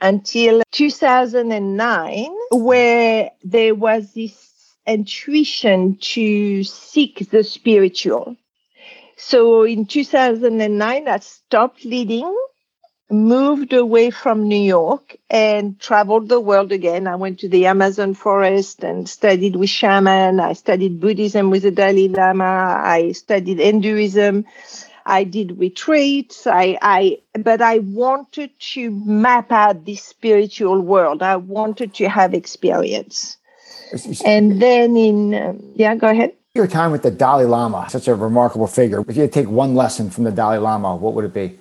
until 0.00 0.62
2009, 0.72 2.28
where 2.50 3.30
there 3.44 3.76
was 3.76 4.12
this 4.14 4.74
intuition 4.84 5.98
to 6.00 6.64
seek 6.64 7.30
the 7.30 7.44
spiritual. 7.44 8.36
So 9.16 9.62
in 9.62 9.86
2009, 9.86 11.06
I 11.06 11.18
stopped 11.20 11.84
leading 11.84 12.36
moved 13.10 13.72
away 13.72 14.10
from 14.10 14.48
New 14.48 14.60
York 14.60 15.16
and 15.30 15.78
traveled 15.80 16.28
the 16.28 16.40
world 16.40 16.72
again. 16.72 17.06
I 17.06 17.16
went 17.16 17.40
to 17.40 17.48
the 17.48 17.66
Amazon 17.66 18.14
forest 18.14 18.84
and 18.84 19.08
studied 19.08 19.56
with 19.56 19.70
shaman. 19.70 20.40
I 20.40 20.52
studied 20.52 21.00
Buddhism 21.00 21.50
with 21.50 21.62
the 21.62 21.70
Dalai 21.70 22.08
Lama. 22.08 22.44
I 22.44 23.12
studied 23.12 23.58
Hinduism. 23.58 24.44
I 25.06 25.24
did 25.24 25.58
retreats. 25.58 26.46
I, 26.46 26.78
I, 26.82 27.18
but 27.38 27.62
I 27.62 27.78
wanted 27.78 28.50
to 28.74 28.90
map 28.90 29.52
out 29.52 29.86
this 29.86 30.02
spiritual 30.02 30.80
world. 30.80 31.22
I 31.22 31.36
wanted 31.36 31.94
to 31.94 32.08
have 32.08 32.34
experience. 32.34 33.38
And 34.24 34.60
then 34.60 34.96
in, 34.96 35.34
um, 35.34 35.72
yeah, 35.74 35.94
go 35.94 36.08
ahead. 36.08 36.34
Your 36.54 36.66
time 36.66 36.90
with 36.90 37.02
the 37.02 37.10
Dalai 37.10 37.44
Lama, 37.44 37.86
such 37.88 38.08
a 38.08 38.14
remarkable 38.14 38.66
figure. 38.66 39.02
If 39.08 39.16
you 39.16 39.22
had 39.22 39.32
to 39.32 39.40
take 39.40 39.48
one 39.48 39.74
lesson 39.74 40.10
from 40.10 40.24
the 40.24 40.32
Dalai 40.32 40.58
Lama, 40.58 40.96
what 40.96 41.14
would 41.14 41.24
it 41.24 41.32
be? 41.32 41.58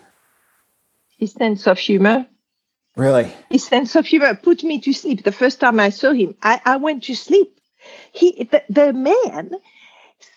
His 1.17 1.33
sense 1.33 1.67
of 1.67 1.77
humor. 1.77 2.27
Really? 2.95 3.31
His 3.49 3.63
sense 3.63 3.95
of 3.95 4.05
humor 4.05 4.33
put 4.35 4.63
me 4.63 4.79
to 4.81 4.93
sleep. 4.93 5.23
The 5.23 5.31
first 5.31 5.59
time 5.59 5.79
I 5.79 5.89
saw 5.89 6.13
him, 6.13 6.35
I, 6.41 6.61
I 6.65 6.77
went 6.77 7.03
to 7.03 7.15
sleep. 7.15 7.59
He, 8.11 8.47
the, 8.51 8.63
the 8.69 8.93
man 8.93 9.51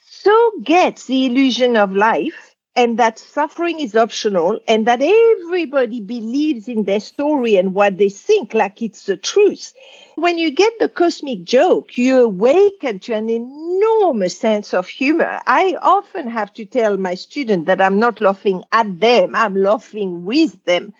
so 0.08 0.52
gets 0.62 1.06
the 1.06 1.26
illusion 1.26 1.76
of 1.76 1.92
life 1.92 2.49
and 2.80 2.98
that 2.98 3.18
suffering 3.18 3.78
is 3.78 3.94
optional 3.94 4.58
and 4.66 4.86
that 4.86 5.02
everybody 5.02 6.00
believes 6.00 6.66
in 6.66 6.84
their 6.84 6.98
story 6.98 7.56
and 7.56 7.74
what 7.74 7.98
they 7.98 8.08
think 8.08 8.54
like 8.54 8.80
it's 8.80 9.04
the 9.04 9.18
truth. 9.18 9.74
When 10.14 10.38
you 10.38 10.50
get 10.50 10.72
the 10.78 10.88
cosmic 10.88 11.44
joke, 11.44 11.98
you 11.98 12.22
awaken 12.24 12.98
to 13.00 13.12
an 13.12 13.28
enormous 13.28 14.38
sense 14.38 14.72
of 14.72 14.88
humor. 14.88 15.42
I 15.46 15.76
often 15.82 16.26
have 16.30 16.54
to 16.54 16.64
tell 16.64 16.96
my 16.96 17.16
students 17.16 17.66
that 17.66 17.82
I'm 17.82 17.98
not 17.98 18.22
laughing 18.22 18.64
at 18.72 18.98
them, 18.98 19.34
I'm 19.34 19.56
laughing 19.56 20.24
with 20.24 20.64
them. 20.64 20.94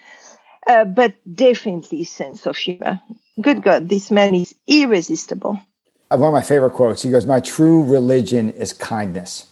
Uh, 0.67 0.85
but 0.85 1.15
definitely 1.35 2.05
sense 2.05 2.47
of 2.47 2.59
humor. 2.59 3.01
Good 3.41 3.63
God, 3.63 3.89
this 3.89 4.11
man 4.11 4.35
is 4.35 4.55
irresistible. 4.67 5.59
One 6.11 6.25
of 6.25 6.33
my 6.35 6.43
favorite 6.43 6.73
quotes. 6.73 7.03
He 7.03 7.11
goes, 7.11 7.25
"My 7.25 7.41
true 7.41 7.83
religion 7.83 8.53
is 8.53 8.75
kindness." 8.75 9.47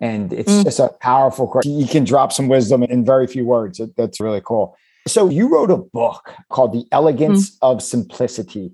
And 0.00 0.32
it's 0.32 0.52
mm. 0.52 0.64
just 0.64 0.78
a 0.78 0.88
powerful 1.00 1.46
question. 1.46 1.78
You 1.78 1.86
can 1.86 2.04
drop 2.04 2.32
some 2.32 2.48
wisdom 2.48 2.82
in 2.82 3.04
very 3.04 3.26
few 3.26 3.44
words. 3.46 3.80
That's 3.96 4.20
really 4.20 4.42
cool. 4.44 4.76
So 5.06 5.28
you 5.28 5.48
wrote 5.48 5.70
a 5.70 5.76
book 5.76 6.34
called 6.50 6.72
The 6.72 6.84
Elegance 6.92 7.52
mm. 7.52 7.58
of 7.62 7.82
Simplicity. 7.82 8.72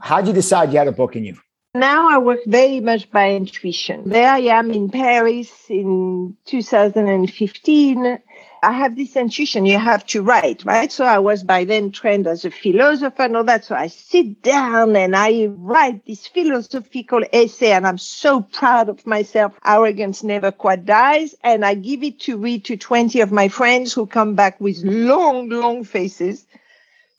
How'd 0.00 0.26
you 0.26 0.32
decide 0.32 0.72
you 0.72 0.78
had 0.78 0.88
a 0.88 0.92
book 0.92 1.16
in 1.16 1.24
you? 1.24 1.36
Now 1.74 2.10
I 2.10 2.18
work 2.18 2.40
very 2.46 2.80
much 2.80 3.10
by 3.10 3.34
intuition. 3.34 4.02
There 4.06 4.28
I 4.30 4.40
am 4.40 4.70
in 4.72 4.90
Paris 4.90 5.50
in 5.70 6.36
2015 6.44 8.18
I 8.62 8.72
have 8.72 8.96
this 8.96 9.16
intuition, 9.16 9.66
you 9.66 9.78
have 9.78 10.06
to 10.08 10.22
write, 10.22 10.64
right? 10.64 10.92
So 10.92 11.04
I 11.04 11.18
was 11.18 11.42
by 11.42 11.64
then 11.64 11.90
trained 11.90 12.28
as 12.28 12.44
a 12.44 12.50
philosopher 12.50 13.22
and 13.24 13.36
all 13.36 13.44
that. 13.44 13.64
So 13.64 13.74
I 13.74 13.88
sit 13.88 14.42
down 14.42 14.94
and 14.96 15.16
I 15.16 15.46
write 15.46 16.06
this 16.06 16.28
philosophical 16.28 17.22
essay 17.32 17.72
and 17.72 17.86
I'm 17.86 17.98
so 17.98 18.42
proud 18.42 18.88
of 18.88 19.06
myself. 19.06 19.54
Arrogance 19.64 20.22
never 20.22 20.52
quite 20.52 20.86
dies. 20.86 21.34
And 21.42 21.64
I 21.64 21.74
give 21.74 22.04
it 22.04 22.20
to 22.20 22.38
read 22.38 22.64
to 22.66 22.76
20 22.76 23.20
of 23.20 23.32
my 23.32 23.48
friends 23.48 23.92
who 23.94 24.06
come 24.06 24.36
back 24.36 24.60
with 24.60 24.78
long, 24.84 25.48
long 25.48 25.84
faces 25.84 26.46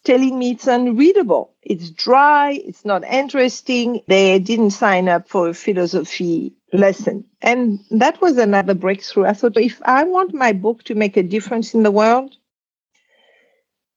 telling 0.03 0.39
me 0.39 0.51
it's 0.51 0.67
unreadable. 0.67 1.53
It's 1.63 1.89
dry. 1.91 2.53
It's 2.53 2.85
not 2.85 3.03
interesting. 3.05 4.01
They 4.07 4.39
didn't 4.39 4.71
sign 4.71 5.09
up 5.09 5.29
for 5.29 5.49
a 5.49 5.53
philosophy 5.53 6.53
lesson. 6.73 7.25
And 7.41 7.79
that 7.91 8.21
was 8.21 8.37
another 8.37 8.73
breakthrough. 8.75 9.25
I 9.25 9.33
thought, 9.33 9.57
if 9.57 9.81
I 9.85 10.03
want 10.05 10.33
my 10.33 10.53
book 10.53 10.83
to 10.85 10.95
make 10.95 11.17
a 11.17 11.23
difference 11.23 11.73
in 11.73 11.83
the 11.83 11.91
world, 11.91 12.35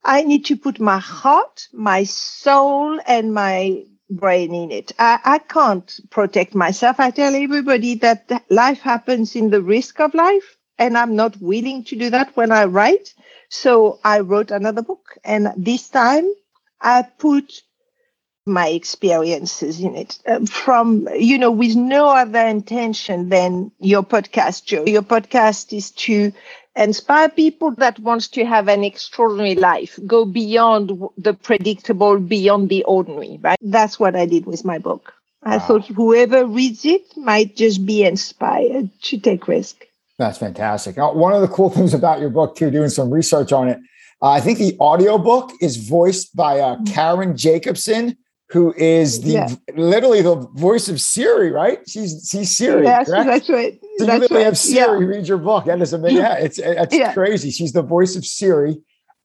I 0.03 0.23
need 0.23 0.45
to 0.45 0.57
put 0.57 0.79
my 0.79 0.99
heart, 0.99 1.67
my 1.73 2.05
soul, 2.05 2.99
and 3.07 3.33
my 3.33 3.83
brain 4.09 4.55
in 4.55 4.71
it. 4.71 4.93
I, 4.99 5.19
I 5.23 5.39
can't 5.39 5.99
protect 6.11 6.55
myself. 6.55 6.99
I 6.99 7.11
tell 7.11 7.35
everybody 7.35 7.95
that 7.97 8.43
life 8.49 8.81
happens 8.81 9.35
in 9.35 9.51
the 9.51 9.61
risk 9.61 9.99
of 10.01 10.13
life, 10.15 10.57
and 10.79 10.97
I'm 10.97 11.15
not 11.15 11.37
willing 11.41 11.83
to 11.85 11.97
do 11.97 12.09
that 12.11 12.35
when 12.37 12.51
I 12.51 12.65
write. 12.65 13.13
So 13.49 13.99
I 14.03 14.19
wrote 14.21 14.51
another 14.51 14.81
book, 14.81 15.17
and 15.23 15.53
this 15.57 15.89
time 15.89 16.29
I 16.81 17.03
put 17.03 17.63
my 18.45 18.69
experiences 18.69 19.81
in 19.81 19.95
it 19.95 20.19
uh, 20.27 20.45
from 20.45 21.07
you 21.17 21.37
know 21.37 21.51
with 21.51 21.75
no 21.75 22.07
other 22.09 22.39
intention 22.47 23.29
than 23.29 23.71
your 23.79 24.03
podcast 24.03 24.65
joe. 24.65 24.85
Your 24.85 25.03
podcast 25.03 25.75
is 25.77 25.91
to 26.07 26.31
inspire 26.75 27.29
people 27.29 27.71
that 27.75 27.99
wants 27.99 28.29
to 28.29 28.45
have 28.45 28.67
an 28.69 28.83
extraordinary 28.83 29.55
life 29.55 29.99
go 30.07 30.25
beyond 30.25 30.91
the 31.17 31.33
predictable 31.33 32.19
beyond 32.19 32.69
the 32.69 32.83
ordinary 32.85 33.39
right? 33.43 33.57
That's 33.61 33.99
what 33.99 34.15
i 34.15 34.25
did 34.25 34.45
with 34.45 34.65
my 34.65 34.79
book. 34.79 35.13
I 35.43 35.57
wow. 35.57 35.63
thought 35.67 35.87
whoever 35.87 36.45
reads 36.45 36.85
it 36.85 37.17
might 37.17 37.55
just 37.55 37.85
be 37.85 38.03
inspired 38.03 38.89
to 39.03 39.19
take 39.19 39.47
risk 39.47 39.86
that's 40.17 40.37
fantastic 40.37 40.97
now, 40.97 41.13
one 41.13 41.33
of 41.33 41.41
the 41.41 41.47
cool 41.47 41.69
things 41.77 41.93
about 41.93 42.19
your 42.19 42.29
book 42.29 42.55
too 42.55 42.71
doing 42.71 42.89
some 42.89 43.09
research 43.09 43.51
on 43.51 43.67
it 43.67 43.79
uh, 44.21 44.31
I 44.31 44.41
think 44.41 44.57
the 44.57 44.75
audiobook 44.79 45.51
is 45.61 45.77
voiced 45.77 46.35
by 46.35 46.59
uh, 46.59 46.75
mm-hmm. 46.75 46.85
Karen 46.85 47.37
Jacobsen, 47.37 48.17
who 48.49 48.73
is 48.73 49.21
the 49.21 49.31
yeah. 49.31 49.49
literally 49.75 50.21
the 50.21 50.35
voice 50.55 50.87
of 50.89 50.99
Siri, 50.99 51.51
right? 51.51 51.79
She's 51.87 52.27
she's 52.31 52.55
Siri. 52.55 52.85
Yes, 52.85 53.07
correct? 53.07 53.25
that's 53.27 53.49
right. 53.49 53.79
So 53.97 54.05
that's 54.05 54.15
you 54.15 54.19
literally 54.21 54.43
right. 54.43 54.45
have 54.45 54.57
Siri 54.57 55.01
yeah. 55.01 55.05
read 55.05 55.27
your 55.27 55.37
book. 55.37 55.65
That 55.65 55.81
is 55.81 55.93
amazing. 55.93 56.17
Yeah, 56.17 56.37
it's 56.37 56.57
it's 56.57 56.95
yeah. 56.95 57.13
crazy. 57.13 57.51
She's 57.51 57.73
the 57.73 57.83
voice 57.83 58.15
of 58.15 58.25
Siri, 58.25 58.77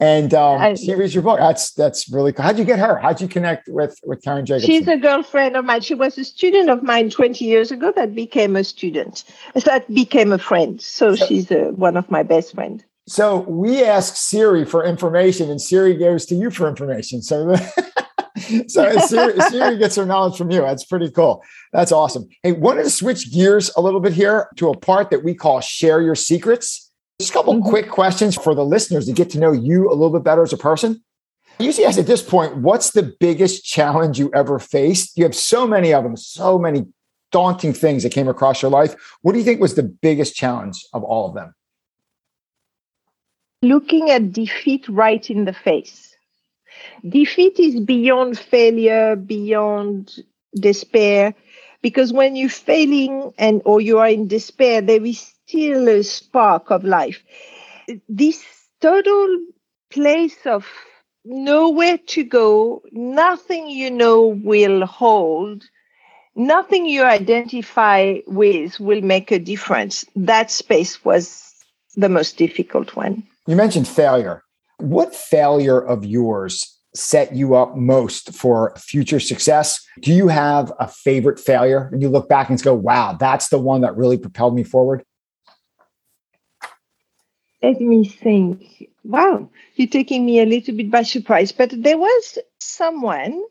and 0.02 0.34
um, 0.34 0.60
I, 0.60 0.74
she 0.74 0.92
reads 0.96 1.14
your 1.14 1.22
book. 1.22 1.38
That's 1.38 1.72
that's 1.74 2.12
really 2.12 2.32
cool. 2.32 2.44
How'd 2.44 2.58
you 2.58 2.64
get 2.64 2.80
her? 2.80 2.98
How'd 2.98 3.20
you 3.20 3.28
connect 3.28 3.68
with 3.68 3.96
with 4.02 4.20
Karen 4.22 4.44
Jacobsen? 4.44 4.68
She's 4.68 4.88
a 4.88 4.96
girlfriend 4.96 5.56
of 5.56 5.64
mine. 5.64 5.80
She 5.80 5.94
was 5.94 6.18
a 6.18 6.24
student 6.24 6.68
of 6.70 6.82
mine 6.82 7.08
20 7.08 7.44
years 7.44 7.70
ago. 7.70 7.92
That 7.94 8.12
became 8.12 8.56
a 8.56 8.64
student. 8.64 9.22
That 9.64 9.88
became 9.94 10.32
a 10.32 10.38
friend. 10.38 10.82
So, 10.82 11.14
so 11.14 11.26
she's 11.26 11.52
a, 11.52 11.70
one 11.70 11.96
of 11.96 12.10
my 12.10 12.24
best 12.24 12.52
friends. 12.52 12.82
So 13.06 13.38
we 13.42 13.84
ask 13.84 14.16
Siri 14.16 14.64
for 14.64 14.84
information, 14.84 15.48
and 15.48 15.60
Siri 15.60 15.94
goes 15.94 16.26
to 16.26 16.34
you 16.34 16.50
for 16.50 16.68
information. 16.68 17.22
So. 17.22 17.54
so 18.66 18.98
Siri, 18.98 19.40
Siri 19.50 19.78
gets 19.78 19.94
her 19.94 20.04
knowledge 20.04 20.36
from 20.36 20.50
you. 20.50 20.62
That's 20.62 20.84
pretty 20.84 21.12
cool. 21.12 21.44
That's 21.72 21.92
awesome. 21.92 22.28
Hey, 22.42 22.50
wanted 22.50 22.84
to 22.84 22.90
switch 22.90 23.32
gears 23.32 23.70
a 23.76 23.80
little 23.80 24.00
bit 24.00 24.14
here 24.14 24.48
to 24.56 24.70
a 24.70 24.76
part 24.76 25.10
that 25.10 25.22
we 25.22 25.34
call 25.34 25.60
share 25.60 26.02
your 26.02 26.16
secrets. 26.16 26.81
Just 27.22 27.30
a 27.30 27.34
couple 27.34 27.54
mm-hmm. 27.54 27.68
quick 27.68 27.88
questions 27.88 28.34
for 28.34 28.52
the 28.52 28.64
listeners 28.64 29.06
to 29.06 29.12
get 29.12 29.30
to 29.30 29.38
know 29.38 29.52
you 29.52 29.88
a 29.88 29.94
little 29.94 30.10
bit 30.10 30.24
better 30.24 30.42
as 30.42 30.52
a 30.52 30.56
person. 30.56 31.00
I 31.60 31.62
usually 31.62 31.86
ask 31.86 31.96
at 31.96 32.08
this 32.08 32.20
point, 32.20 32.56
what's 32.56 32.90
the 32.90 33.14
biggest 33.20 33.64
challenge 33.64 34.18
you 34.18 34.28
ever 34.34 34.58
faced? 34.58 35.16
You 35.16 35.22
have 35.22 35.34
so 35.34 35.64
many 35.64 35.94
of 35.94 36.02
them, 36.02 36.16
so 36.16 36.58
many 36.58 36.84
daunting 37.30 37.74
things 37.74 38.02
that 38.02 38.10
came 38.10 38.26
across 38.26 38.60
your 38.60 38.72
life. 38.72 38.96
What 39.20 39.32
do 39.32 39.38
you 39.38 39.44
think 39.44 39.60
was 39.60 39.76
the 39.76 39.84
biggest 39.84 40.34
challenge 40.34 40.84
of 40.92 41.04
all 41.04 41.28
of 41.28 41.36
them? 41.36 41.54
Looking 43.62 44.10
at 44.10 44.32
defeat 44.32 44.88
right 44.88 45.30
in 45.30 45.44
the 45.44 45.52
face 45.52 46.16
defeat 47.08 47.60
is 47.60 47.78
beyond 47.78 48.36
failure, 48.36 49.14
beyond 49.14 50.24
despair, 50.56 51.34
because 51.82 52.12
when 52.12 52.34
you're 52.34 52.48
failing 52.48 53.32
and 53.38 53.62
or 53.64 53.80
you 53.80 53.98
are 53.98 54.08
in 54.08 54.26
despair, 54.26 54.80
there 54.80 55.04
is 55.04 55.32
a 55.54 56.02
spark 56.02 56.70
of 56.70 56.84
life. 56.84 57.22
This 58.08 58.44
total 58.80 59.38
place 59.90 60.46
of 60.46 60.66
nowhere 61.24 61.98
to 61.98 62.24
go, 62.24 62.82
nothing 62.92 63.68
you 63.68 63.90
know 63.90 64.26
will 64.26 64.86
hold, 64.86 65.64
nothing 66.34 66.86
you 66.86 67.02
identify 67.04 68.18
with 68.26 68.78
will 68.80 69.02
make 69.02 69.30
a 69.30 69.38
difference. 69.38 70.04
That 70.16 70.50
space 70.50 71.04
was 71.04 71.54
the 71.94 72.08
most 72.08 72.36
difficult 72.36 72.96
one. 72.96 73.22
You 73.46 73.56
mentioned 73.56 73.88
failure. 73.88 74.42
What 74.78 75.14
failure 75.14 75.80
of 75.80 76.04
yours 76.04 76.78
set 76.94 77.34
you 77.34 77.54
up 77.54 77.76
most 77.76 78.34
for 78.34 78.74
future 78.76 79.20
success? 79.20 79.80
Do 80.00 80.12
you 80.12 80.28
have 80.28 80.72
a 80.78 80.88
favorite 80.88 81.40
failure 81.40 81.88
and 81.92 82.02
you 82.02 82.08
look 82.08 82.28
back 82.28 82.50
and 82.50 82.62
go, 82.62 82.74
wow, 82.74 83.16
that's 83.18 83.48
the 83.48 83.58
one 83.58 83.80
that 83.82 83.96
really 83.96 84.18
propelled 84.18 84.54
me 84.54 84.62
forward? 84.62 85.04
Let 87.62 87.80
me 87.80 88.04
think. 88.04 88.88
Wow, 89.04 89.50
you're 89.76 89.88
taking 89.88 90.26
me 90.26 90.40
a 90.40 90.46
little 90.46 90.76
bit 90.76 90.90
by 90.90 91.02
surprise, 91.02 91.52
but 91.52 91.70
there 91.82 91.98
was 91.98 92.38
someone 92.58 93.42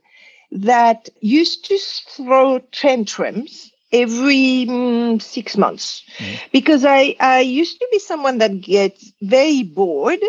that 0.52 1.10
used 1.22 1.66
to 1.66 1.78
throw 1.78 2.60
tantrums 2.72 3.72
every 3.92 4.66
mm, 4.68 5.22
six 5.22 5.58
months 5.58 6.04
mm. 6.18 6.40
because 6.52 6.86
I, 6.86 7.16
I 7.20 7.40
used 7.42 7.80
to 7.80 7.88
be 7.92 8.00
someone 8.00 8.38
that 8.38 8.62
gets 8.62 9.12
very 9.22 9.64
bored 9.64 10.22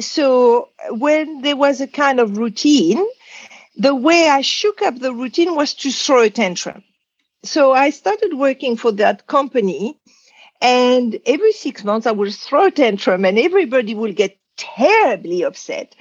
so 0.00 0.68
when 0.90 1.42
there 1.42 1.56
was 1.56 1.80
a 1.80 1.86
kind 1.86 2.20
of 2.20 2.38
routine, 2.38 3.04
the 3.76 3.94
way 3.94 4.28
I 4.28 4.42
shook 4.42 4.82
up 4.82 4.98
the 4.98 5.12
routine 5.12 5.54
was 5.56 5.74
to 5.74 5.90
throw 5.90 6.22
a 6.22 6.30
tantrum. 6.30 6.84
So 7.42 7.72
I 7.72 7.90
started 7.90 8.34
working 8.34 8.76
for 8.76 8.92
that 8.92 9.26
company, 9.26 9.98
and 10.60 11.18
every 11.26 11.52
six 11.52 11.84
months 11.84 12.06
I 12.06 12.12
would 12.12 12.34
throw 12.34 12.66
a 12.66 12.70
tantrum, 12.70 13.24
and 13.24 13.38
everybody 13.38 13.94
would 13.94 14.16
get 14.16 14.38
terribly 14.56 15.44
upset, 15.44 15.94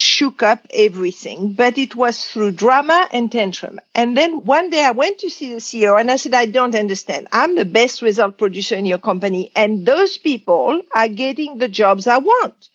shook 0.00 0.42
up 0.42 0.66
everything. 0.72 1.54
But 1.54 1.78
it 1.78 1.96
was 1.96 2.26
through 2.26 2.52
drama 2.52 3.08
and 3.12 3.32
tantrum. 3.32 3.80
And 3.94 4.16
then 4.16 4.44
one 4.44 4.70
day 4.70 4.84
I 4.84 4.90
went 4.90 5.18
to 5.20 5.30
see 5.30 5.52
the 5.54 5.60
CEO 5.60 5.98
and 5.98 6.10
I 6.10 6.16
said, 6.16 6.34
I 6.34 6.46
don't 6.46 6.74
understand. 6.74 7.28
I'm 7.32 7.56
the 7.56 7.64
best 7.64 8.02
result 8.02 8.38
producer 8.38 8.74
in 8.76 8.86
your 8.86 8.98
company, 8.98 9.50
and 9.56 9.86
those 9.86 10.18
people 10.18 10.82
are 10.94 11.08
getting 11.08 11.58
the 11.58 11.68
jobs 11.68 12.06
I 12.06 12.18
want. 12.18 12.68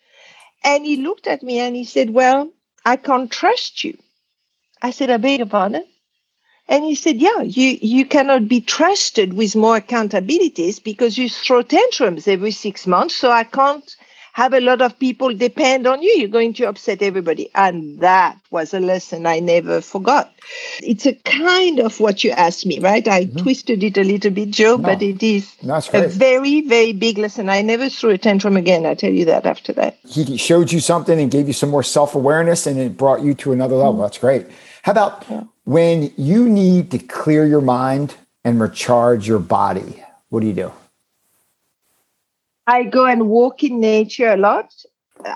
And 0.64 0.84
he 0.84 0.96
looked 0.96 1.26
at 1.26 1.42
me 1.42 1.60
and 1.60 1.76
he 1.76 1.84
said, 1.84 2.10
Well, 2.10 2.50
I 2.84 2.96
can't 2.96 3.30
trust 3.30 3.84
you. 3.84 3.96
I 4.82 4.90
said, 4.90 5.10
I 5.10 5.16
beg 5.18 5.38
your 5.38 5.46
pardon. 5.48 5.84
And 6.68 6.84
he 6.84 6.94
said, 6.94 7.16
Yeah, 7.16 7.40
you, 7.42 7.78
you 7.80 8.04
cannot 8.04 8.48
be 8.48 8.60
trusted 8.60 9.32
with 9.32 9.56
more 9.56 9.80
accountabilities 9.80 10.82
because 10.82 11.16
you 11.16 11.28
throw 11.28 11.62
tantrums 11.62 12.28
every 12.28 12.50
six 12.50 12.86
months. 12.86 13.16
So 13.16 13.30
I 13.30 13.44
can't 13.44 13.96
have 14.38 14.54
a 14.54 14.60
lot 14.60 14.80
of 14.80 14.96
people 15.00 15.34
depend 15.34 15.84
on 15.84 16.00
you. 16.00 16.10
You're 16.10 16.28
going 16.28 16.52
to 16.54 16.68
upset 16.68 17.02
everybody. 17.02 17.50
And 17.56 17.98
that 17.98 18.38
was 18.52 18.72
a 18.72 18.78
lesson 18.78 19.26
I 19.26 19.40
never 19.40 19.80
forgot. 19.80 20.32
It's 20.80 21.06
a 21.06 21.14
kind 21.14 21.80
of 21.80 21.98
what 21.98 22.22
you 22.22 22.30
asked 22.30 22.64
me, 22.64 22.78
right? 22.78 23.06
I 23.08 23.24
mm-hmm. 23.24 23.38
twisted 23.38 23.82
it 23.82 23.98
a 23.98 24.04
little 24.04 24.30
bit, 24.30 24.50
Joe, 24.50 24.76
no, 24.76 24.84
but 24.84 25.02
it 25.02 25.24
is 25.24 25.56
a 25.64 26.06
very, 26.06 26.60
very 26.60 26.92
big 26.92 27.18
lesson. 27.18 27.48
I 27.48 27.62
never 27.62 27.88
threw 27.88 28.10
a 28.10 28.18
tantrum 28.18 28.56
again. 28.56 28.86
I 28.86 28.94
tell 28.94 29.12
you 29.12 29.24
that 29.24 29.44
after 29.44 29.72
that. 29.72 29.98
He 30.06 30.36
showed 30.36 30.70
you 30.70 30.78
something 30.78 31.18
and 31.18 31.32
gave 31.32 31.48
you 31.48 31.52
some 31.52 31.70
more 31.70 31.82
self 31.82 32.14
awareness 32.14 32.66
and 32.68 32.78
it 32.78 32.96
brought 32.96 33.22
you 33.22 33.34
to 33.34 33.52
another 33.52 33.74
level. 33.74 33.94
Mm-hmm. 33.94 34.02
That's 34.02 34.18
great. 34.18 34.46
How 34.88 34.92
about 34.92 35.26
yeah. 35.28 35.42
when 35.64 36.14
you 36.16 36.48
need 36.48 36.92
to 36.92 36.98
clear 36.98 37.46
your 37.46 37.60
mind 37.60 38.14
and 38.42 38.58
recharge 38.58 39.28
your 39.28 39.38
body? 39.38 40.02
What 40.30 40.40
do 40.40 40.46
you 40.46 40.54
do? 40.54 40.72
I 42.66 42.84
go 42.84 43.04
and 43.04 43.28
walk 43.28 43.62
in 43.62 43.80
nature 43.80 44.32
a 44.32 44.38
lot. 44.38 44.72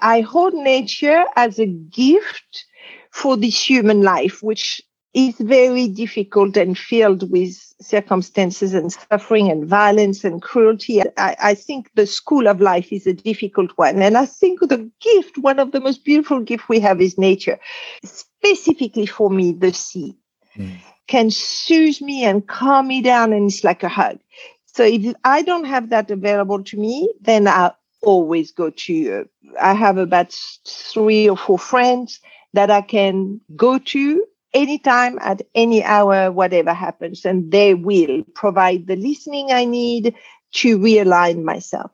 I 0.00 0.22
hold 0.22 0.54
nature 0.54 1.26
as 1.36 1.58
a 1.58 1.66
gift 1.66 2.64
for 3.10 3.36
this 3.36 3.62
human 3.62 4.00
life, 4.00 4.42
which 4.42 4.80
is 5.14 5.34
very 5.38 5.88
difficult 5.88 6.56
and 6.56 6.78
filled 6.78 7.30
with 7.30 7.54
circumstances 7.80 8.72
and 8.72 8.92
suffering 8.92 9.50
and 9.50 9.66
violence 9.66 10.24
and 10.24 10.40
cruelty. 10.40 11.02
I, 11.18 11.36
I, 11.38 11.54
think 11.54 11.90
the 11.94 12.06
school 12.06 12.48
of 12.48 12.60
life 12.60 12.90
is 12.92 13.06
a 13.06 13.12
difficult 13.12 13.72
one. 13.76 14.00
And 14.00 14.16
I 14.16 14.24
think 14.24 14.60
the 14.60 14.90
gift, 15.00 15.36
one 15.38 15.58
of 15.58 15.72
the 15.72 15.80
most 15.80 16.04
beautiful 16.04 16.40
gifts 16.40 16.68
we 16.68 16.80
have 16.80 17.00
is 17.00 17.18
nature. 17.18 17.58
Specifically 18.04 19.04
for 19.04 19.28
me, 19.28 19.52
the 19.52 19.72
sea 19.72 20.16
mm. 20.56 20.78
can 21.08 21.30
soothe 21.30 22.00
me 22.00 22.24
and 22.24 22.46
calm 22.46 22.88
me 22.88 23.02
down 23.02 23.34
and 23.34 23.50
it's 23.50 23.64
like 23.64 23.82
a 23.82 23.90
hug. 23.90 24.18
So 24.64 24.84
if 24.84 25.14
I 25.24 25.42
don't 25.42 25.64
have 25.64 25.90
that 25.90 26.10
available 26.10 26.64
to 26.64 26.78
me, 26.78 27.12
then 27.20 27.46
I, 27.46 27.72
always 28.02 28.50
go 28.50 28.70
to. 28.70 29.12
Uh, 29.12 29.54
I 29.60 29.74
have 29.74 29.96
about 29.96 30.36
three 30.66 31.28
or 31.28 31.36
four 31.36 31.58
friends 31.58 32.20
that 32.52 32.70
I 32.70 32.82
can 32.82 33.40
go 33.56 33.78
to 33.78 34.26
anytime 34.54 35.18
at 35.20 35.42
any 35.54 35.82
hour, 35.82 36.30
whatever 36.30 36.72
happens, 36.72 37.24
and 37.24 37.50
they 37.50 37.74
will 37.74 38.24
provide 38.34 38.86
the 38.86 38.96
listening 38.96 39.52
I 39.52 39.64
need 39.64 40.14
to 40.52 40.78
realign 40.78 41.42
myself. 41.42 41.90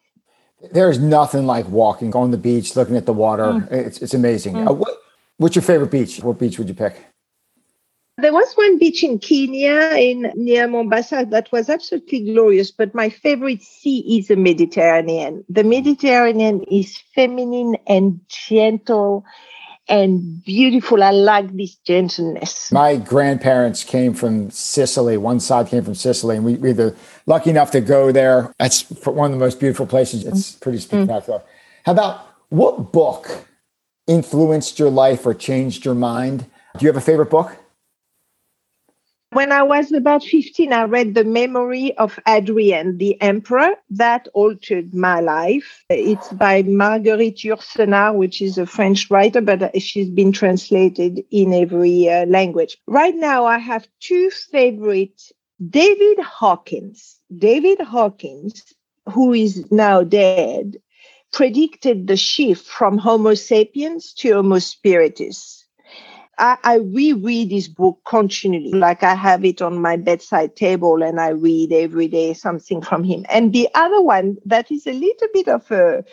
There's 0.72 0.98
nothing 0.98 1.46
like 1.46 1.68
walking 1.68 2.14
on 2.16 2.32
the 2.32 2.36
beach, 2.36 2.74
looking 2.74 2.96
at 2.96 3.06
the 3.06 3.12
water. 3.12 3.44
Mm. 3.44 3.72
It's, 3.72 4.02
it's 4.02 4.14
amazing. 4.14 4.54
Mm. 4.54 4.68
Uh, 4.68 4.72
what, 4.72 4.98
what's 5.36 5.54
your 5.54 5.62
favorite 5.62 5.90
beach? 5.90 6.18
What 6.20 6.38
beach 6.38 6.58
would 6.58 6.68
you 6.68 6.74
pick? 6.74 6.96
There 8.20 8.32
was 8.32 8.52
one 8.54 8.78
beach 8.78 9.04
in 9.04 9.20
Kenya, 9.20 9.92
in 9.96 10.32
near 10.34 10.66
Mombasa, 10.66 11.24
that 11.30 11.52
was 11.52 11.70
absolutely 11.70 12.32
glorious. 12.32 12.72
But 12.72 12.92
my 12.92 13.10
favorite 13.10 13.62
sea 13.62 14.18
is 14.18 14.26
the 14.26 14.34
Mediterranean. 14.34 15.44
The 15.48 15.62
Mediterranean 15.62 16.62
is 16.64 16.98
feminine 17.14 17.76
and 17.86 18.20
gentle 18.26 19.24
and 19.88 20.44
beautiful. 20.44 21.02
I 21.02 21.10
like 21.10 21.56
this 21.56 21.76
gentleness. 21.76 22.70
My 22.72 22.96
grandparents 22.96 23.84
came 23.84 24.14
from 24.14 24.50
Sicily. 24.50 25.16
One 25.16 25.40
side 25.40 25.68
came 25.68 25.84
from 25.84 25.94
Sicily, 25.94 26.36
and 26.36 26.44
we, 26.44 26.54
we 26.54 26.72
were 26.72 26.94
lucky 27.26 27.50
enough 27.50 27.70
to 27.72 27.80
go 27.80 28.12
there. 28.12 28.52
That's 28.58 28.82
one 29.04 29.32
of 29.32 29.38
the 29.38 29.44
most 29.44 29.60
beautiful 29.60 29.86
places. 29.86 30.24
It's 30.24 30.52
mm. 30.52 30.60
pretty 30.60 30.78
spectacular. 30.78 31.40
Mm. 31.40 31.44
How 31.84 31.92
about 31.92 32.26
what 32.48 32.92
book 32.92 33.46
influenced 34.06 34.78
your 34.78 34.90
life 34.90 35.26
or 35.26 35.34
changed 35.34 35.84
your 35.84 35.94
mind? 35.94 36.46
Do 36.76 36.84
you 36.84 36.88
have 36.88 36.96
a 36.96 37.00
favorite 37.00 37.30
book? 37.30 37.56
When 39.32 39.52
I 39.52 39.62
was 39.62 39.92
about 39.92 40.24
15, 40.24 40.72
I 40.72 40.84
read 40.84 41.14
The 41.14 41.22
Memory 41.22 41.94
of 41.98 42.18
Adrian, 42.26 42.96
the 42.96 43.20
Emperor. 43.20 43.72
That 43.90 44.26
altered 44.32 44.94
my 44.94 45.20
life. 45.20 45.84
It's 45.90 46.32
by 46.32 46.62
Marguerite 46.62 47.36
Yourcenar, 47.36 48.14
which 48.16 48.40
is 48.40 48.56
a 48.56 48.64
French 48.64 49.10
writer, 49.10 49.42
but 49.42 49.82
she's 49.82 50.08
been 50.08 50.32
translated 50.32 51.22
in 51.30 51.52
every 51.52 52.08
uh, 52.08 52.24
language. 52.24 52.78
Right 52.86 53.14
now, 53.14 53.44
I 53.44 53.58
have 53.58 53.86
two 54.00 54.30
favorite 54.30 55.20
David 55.68 56.18
Hawkins. 56.20 57.20
David 57.36 57.80
Hawkins, 57.82 58.64
who 59.12 59.34
is 59.34 59.70
now 59.70 60.04
dead, 60.04 60.78
predicted 61.32 62.06
the 62.06 62.16
shift 62.16 62.66
from 62.66 62.96
Homo 62.96 63.34
sapiens 63.34 64.14
to 64.14 64.32
Homo 64.32 64.58
spiritus 64.58 65.57
I, 66.38 66.56
I 66.62 66.74
reread 66.76 67.50
this 67.50 67.68
book 67.68 68.00
continually, 68.06 68.72
like 68.72 69.02
I 69.02 69.14
have 69.14 69.44
it 69.44 69.60
on 69.60 69.80
my 69.80 69.96
bedside 69.96 70.56
table 70.56 71.02
and 71.02 71.20
I 71.20 71.28
read 71.30 71.72
every 71.72 72.08
day 72.08 72.32
something 72.34 72.80
from 72.80 73.04
him. 73.04 73.26
And 73.28 73.52
the 73.52 73.68
other 73.74 74.00
one 74.00 74.36
that 74.46 74.70
is 74.70 74.86
a 74.86 74.92
little 74.92 75.28
bit 75.34 75.48
of 75.48 75.70
a 75.70 76.04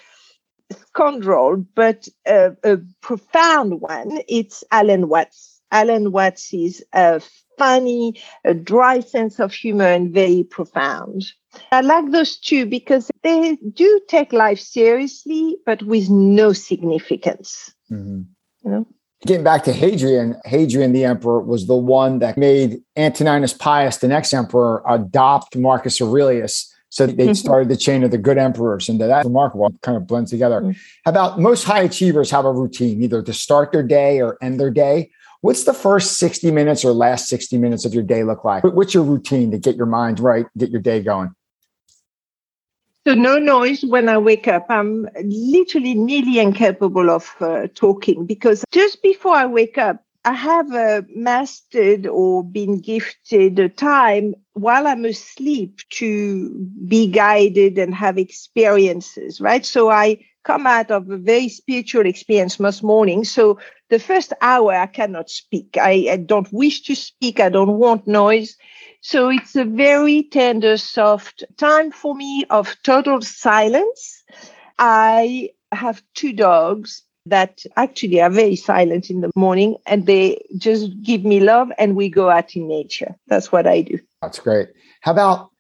scoundrel, 0.72 1.66
but 1.76 2.08
a, 2.26 2.56
a 2.64 2.78
profound 3.02 3.82
one, 3.82 4.20
it's 4.28 4.64
Alan 4.72 5.08
Watts. 5.10 5.62
Alan 5.72 6.12
Watts 6.12 6.54
is 6.54 6.84
a 6.94 7.22
funny, 7.58 8.20
a 8.44 8.54
dry 8.54 9.00
sense 9.00 9.40
of 9.40 9.54
humor 9.54 9.86
and 9.86 10.14
very 10.14 10.44
profound. 10.44 11.26
I 11.72 11.82
like 11.82 12.12
those 12.12 12.38
two 12.38 12.66
because 12.66 13.10
they 13.24 13.58
do 13.74 14.02
take 14.08 14.34
life 14.34 14.60
seriously, 14.60 15.58
but 15.66 15.84
with 15.84 16.10
no 16.10 16.54
significance. 16.54 17.74
Mm-hmm. 17.92 18.22
You 18.64 18.72
know? 18.72 18.88
Getting 19.26 19.44
back 19.44 19.64
to 19.64 19.74
Hadrian, 19.74 20.40
Hadrian 20.46 20.94
the 20.94 21.04
emperor 21.04 21.42
was 21.42 21.66
the 21.66 21.76
one 21.76 22.20
that 22.20 22.38
made 22.38 22.82
Antoninus 22.96 23.54
Pius, 23.54 23.98
the 23.98 24.08
next 24.08 24.34
emperor, 24.34 24.84
adopt 24.88 25.58
Marcus 25.58 26.00
Aurelius. 26.00 26.72
So 26.90 27.08
they 27.08 27.14
mm-hmm. 27.26 27.34
started 27.34 27.70
the 27.70 27.76
chain 27.76 28.04
of 28.04 28.12
the 28.12 28.20
good 28.20 28.38
emperors, 28.38 28.88
and 28.88 29.02
that's 29.02 29.26
remarkable. 29.26 29.74
Kind 29.82 29.98
of 29.98 30.06
blends 30.06 30.30
together. 30.30 30.62
Mm-hmm. 30.62 30.72
How 31.06 31.12
about 31.12 31.40
most 31.40 31.64
high 31.64 31.82
achievers 31.82 32.30
have 32.30 32.46
a 32.46 32.54
routine, 32.54 33.02
either 33.02 33.24
to 33.24 33.34
start 33.34 33.72
their 33.72 33.84
day 33.84 34.22
or 34.22 34.38
end 34.42 34.60
their 34.60 34.72
day. 34.72 35.10
What's 35.42 35.64
the 35.64 35.74
first 35.74 36.18
60 36.20 36.52
minutes 36.52 36.86
or 36.86 36.92
last 36.92 37.28
60 37.28 37.58
minutes 37.58 37.84
of 37.84 37.94
your 37.94 38.04
day 38.04 38.24
look 38.24 38.46
like? 38.46 38.64
What's 38.64 38.94
your 38.94 39.04
routine 39.04 39.52
to 39.52 39.58
get 39.58 39.76
your 39.76 39.86
mind 39.88 40.20
right, 40.20 40.46
get 40.58 40.70
your 40.70 40.82
day 40.82 41.02
going? 41.02 41.36
So 43.08 43.14
no 43.14 43.38
noise 43.38 43.84
when 43.86 44.10
I 44.10 44.18
wake 44.18 44.48
up. 44.48 44.66
I'm 44.70 45.08
literally 45.24 45.94
nearly 45.94 46.40
incapable 46.40 47.12
of 47.12 47.36
uh, 47.40 47.68
talking 47.76 48.26
because 48.26 48.64
just 48.72 49.04
before 49.04 49.36
I 49.36 49.46
wake 49.46 49.78
up, 49.78 50.04
I 50.24 50.34
have 50.34 50.74
uh, 50.74 51.04
mastered 51.14 52.08
or 52.08 52.44
been 52.44 52.80
gifted 52.82 53.60
a 53.60 53.70
time 53.70 54.34
while 54.54 54.88
I'm 54.88 55.06
asleep 55.06 55.82
to 55.92 56.68
be 56.88 57.06
guided 57.06 57.78
and 57.78 57.94
have 57.94 58.18
experiences, 58.18 59.40
right? 59.40 59.64
So 59.64 59.92
I 59.92 60.26
come 60.44 60.66
out 60.66 60.90
of 60.90 61.08
a 61.12 61.18
very 61.18 61.50
spiritual 61.50 62.08
experience 62.08 62.60
most 62.60 62.82
mornings. 62.82 63.30
So 63.30 63.60
the 63.92 64.00
first 64.00 64.34
hour, 64.42 64.74
I 64.74 64.88
cannot 64.88 65.30
speak. 65.30 65.78
I, 65.80 66.08
I 66.10 66.18
don't 66.18 66.52
wish 66.52 66.82
to 66.84 66.96
speak. 66.96 67.40
I 67.40 67.50
don't 67.50 67.78
want 67.78 68.08
noise. 68.08 68.58
So 69.08 69.30
it's 69.30 69.56
a 69.56 69.66
very 69.66 70.24
tender, 70.24 70.78
soft 70.78 71.44
time 71.58 71.92
for 71.92 72.16
me 72.16 72.44
of 72.50 72.76
total 72.82 73.22
silence. 73.22 74.24
I 74.80 75.52
have 75.72 76.02
two 76.16 76.34
dogs 76.34 77.04
that 77.28 77.62
actually 77.78 78.20
are 78.20 78.32
very 78.32 78.56
silent 78.56 79.12
in 79.12 79.22
the 79.22 79.30
morning 79.36 79.78
and 79.86 80.08
they 80.08 80.44
just 80.58 80.90
give 81.04 81.24
me 81.24 81.40
love 81.40 81.72
and 81.78 81.96
we 81.96 82.10
go 82.10 82.32
out 82.32 82.56
in 82.56 82.68
nature. 82.68 83.14
That's 83.28 83.52
what 83.52 83.68
I 83.68 83.82
do. 83.84 84.00
That's 84.24 84.40
great. 84.40 84.70
How 85.02 85.12
about 85.12 85.52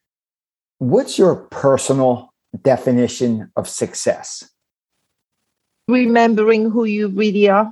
what's 0.79 1.19
your 1.19 1.35
personal 1.35 2.33
definition 2.63 3.51
of 3.55 3.69
success? 3.69 4.49
Remembering 5.87 6.71
who 6.71 6.85
you 6.85 7.09
really 7.09 7.47
are. 7.47 7.71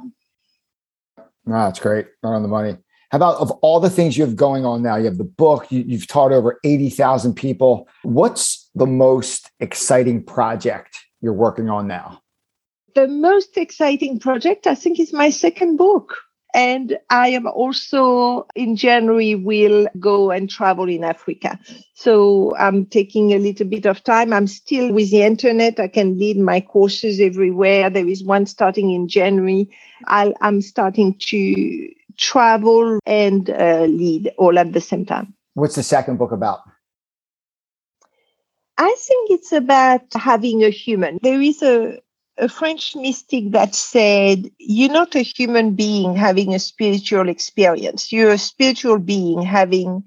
No, 1.17 1.55
that's 1.65 1.79
great. 1.79 2.05
Not 2.21 2.35
on 2.35 2.43
the 2.43 2.47
money. 2.47 2.77
How 3.13 3.17
about 3.17 3.35
of 3.35 3.51
all 3.61 3.79
the 3.79 3.91
things 3.91 4.17
you 4.17 4.25
have 4.25 4.35
going 4.35 4.65
on 4.65 4.81
now? 4.81 4.95
You 4.95 5.05
have 5.05 5.19
the 5.19 5.23
book, 5.23 5.71
you, 5.71 5.83
you've 5.85 6.07
taught 6.07 6.31
over 6.31 6.59
80,000 6.63 7.35
people. 7.35 7.87
What's 8.01 8.67
the 8.73 8.87
most 8.87 9.51
exciting 9.59 10.23
project 10.23 10.97
you're 11.21 11.31
working 11.31 11.69
on 11.69 11.85
now? 11.85 12.23
The 12.95 13.07
most 13.07 13.55
exciting 13.55 14.19
project, 14.19 14.65
I 14.65 14.73
think, 14.73 14.99
is 14.99 15.13
my 15.13 15.29
second 15.29 15.77
book. 15.77 16.15
And 16.55 16.97
I 17.11 17.27
am 17.29 17.45
also 17.45 18.47
in 18.55 18.75
January 18.75 19.35
will 19.35 19.87
go 19.99 20.31
and 20.31 20.49
travel 20.49 20.89
in 20.89 21.03
Africa. 21.03 21.59
So 21.93 22.55
I'm 22.57 22.87
taking 22.87 23.33
a 23.33 23.37
little 23.37 23.67
bit 23.67 23.85
of 23.85 24.03
time. 24.03 24.33
I'm 24.33 24.47
still 24.47 24.91
with 24.91 25.11
the 25.11 25.21
internet. 25.21 25.79
I 25.79 25.87
can 25.87 26.17
lead 26.17 26.37
my 26.37 26.61
courses 26.61 27.19
everywhere. 27.19 27.91
There 27.91 28.07
is 28.07 28.23
one 28.23 28.47
starting 28.47 28.91
in 28.91 29.07
January. 29.07 29.69
i 30.07 30.33
am 30.41 30.61
starting 30.61 31.15
to 31.27 31.89
travel 32.17 32.99
and 33.05 33.49
uh, 33.49 33.81
lead 33.83 34.31
all 34.37 34.57
at 34.59 34.73
the 34.73 34.81
same 34.81 35.05
time. 35.05 35.33
What's 35.53 35.75
the 35.75 35.83
second 35.83 36.17
book 36.17 36.31
about? 36.31 36.59
I 38.77 38.95
think 38.97 39.31
it's 39.31 39.51
about 39.51 40.01
having 40.13 40.63
a 40.63 40.69
human. 40.69 41.19
There 41.21 41.41
is 41.41 41.61
a, 41.61 41.99
a 42.37 42.49
French 42.49 42.95
mystic 42.95 43.51
that 43.51 43.75
said, 43.75 44.49
You're 44.57 44.91
not 44.91 45.15
a 45.15 45.21
human 45.21 45.75
being 45.75 46.15
having 46.15 46.53
a 46.53 46.59
spiritual 46.59 47.29
experience, 47.29 48.11
you're 48.11 48.31
a 48.31 48.37
spiritual 48.37 48.97
being 48.99 49.41
having 49.43 50.03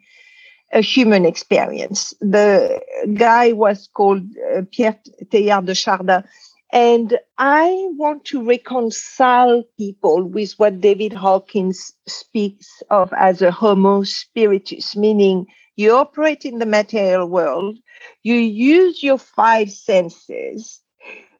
a 0.73 0.81
human 0.81 1.25
experience. 1.25 2.13
The 2.21 2.81
guy 3.15 3.53
was 3.53 3.89
called 3.95 4.25
uh, 4.55 4.63
Pierre 4.71 4.99
Teilhard 5.31 5.67
de 5.67 5.75
Chardin. 5.75 6.25
And 6.73 7.19
I 7.39 7.87
want 7.93 8.25
to 8.27 8.45
reconcile 8.47 9.65
people 9.79 10.25
with 10.25 10.53
what 10.55 10.81
David 10.81 11.13
Hawkins 11.13 11.93
speaks 12.07 12.83
of 12.91 13.13
as 13.17 13.43
a 13.43 13.51
homo 13.51 14.03
spiritus, 14.05 14.97
meaning 14.97 15.47
you 15.77 15.93
operate 15.97 16.45
in 16.45 16.59
the 16.59 16.67
material 16.67 17.29
world, 17.29 17.79
you 18.23 18.35
use 18.35 19.03
your 19.03 19.19
five 19.19 19.71
senses 19.71 20.83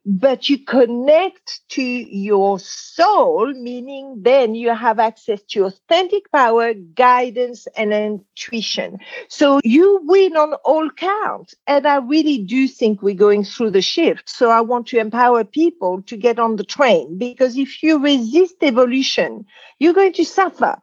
but 0.07 0.49
you 0.49 0.59
connect 0.59 1.69
to 1.71 1.83
your 1.83 2.61
soul, 2.61 3.53
meaning 3.55 4.23
then 4.23 4.55
you 4.55 4.73
have 4.73 5.01
access 5.01 5.43
to 5.43 5.65
authentic 5.65 6.31
power, 6.31 6.75
guidance, 6.75 7.67
and 7.77 7.93
intuition. 7.93 8.99
So 9.29 9.61
you 9.65 10.01
win 10.05 10.37
on 10.37 10.55
all 10.65 10.89
counts. 10.91 11.57
And 11.67 11.89
I 11.89 11.97
really 11.97 12.39
do 12.39 12.69
think 12.69 13.03
we're 13.03 13.15
going 13.17 13.43
through 13.43 13.73
the 13.73 13.83
shift. 13.83 14.29
So 14.31 14.49
I 14.49 14.61
want 14.61 14.87
to 14.89 14.99
empower 14.99 15.43
people 15.43 16.03
to 16.03 16.17
get 16.17 16.39
on 16.39 16.55
the 16.55 16.65
train 16.65 17.19
because 17.19 17.59
if 17.59 17.83
you 17.83 17.99
resist 17.99 18.55
evolution, 18.63 19.45
you're 19.81 19.93
going 19.93 20.13
to 20.15 20.25
suffer. 20.25 20.79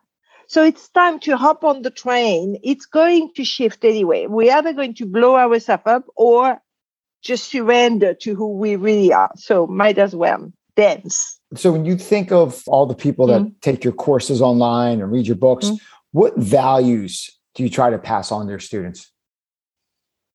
So 0.48 0.66
it's 0.66 0.90
time 0.90 1.20
to 1.22 1.38
hop 1.38 1.64
on 1.64 1.82
the 1.82 1.90
train. 1.90 2.60
It's 2.62 2.86
going 2.86 3.32
to 3.36 3.46
shift 3.46 3.86
anyway. 3.86 4.28
We're 4.28 4.54
either 4.54 4.74
going 4.74 4.96
to 4.96 5.06
blow 5.06 5.38
ourselves 5.38 5.84
up 5.86 6.06
or 6.18 6.62
just 7.24 7.50
surrender 7.50 8.14
to 8.14 8.36
who 8.36 8.56
we 8.58 8.76
really 8.76 9.14
are. 9.14 9.32
So 9.36 9.66
might 9.68 9.98
as 9.98 10.16
well 10.16 10.52
dance. 10.76 11.40
So 11.56 11.72
when 11.72 11.86
you 11.86 11.98
think 11.98 12.32
of 12.32 12.64
all 12.68 12.86
the 12.86 12.96
people 12.96 13.28
that 13.28 13.42
mm-hmm. 13.42 13.60
take 13.62 13.84
your 13.84 13.94
courses 13.94 14.42
online 14.42 15.02
and 15.02 15.12
read 15.12 15.28
your 15.28 15.36
books, 15.36 15.68
mm-hmm. 15.68 15.76
what 16.12 16.36
values 16.38 17.30
do 17.56 17.64
you 17.64 17.70
try 17.70 17.90
to 17.90 18.00
pass 18.00 18.32
on 18.32 18.46
to 18.46 18.50
your 18.52 18.60
students? 18.60 19.12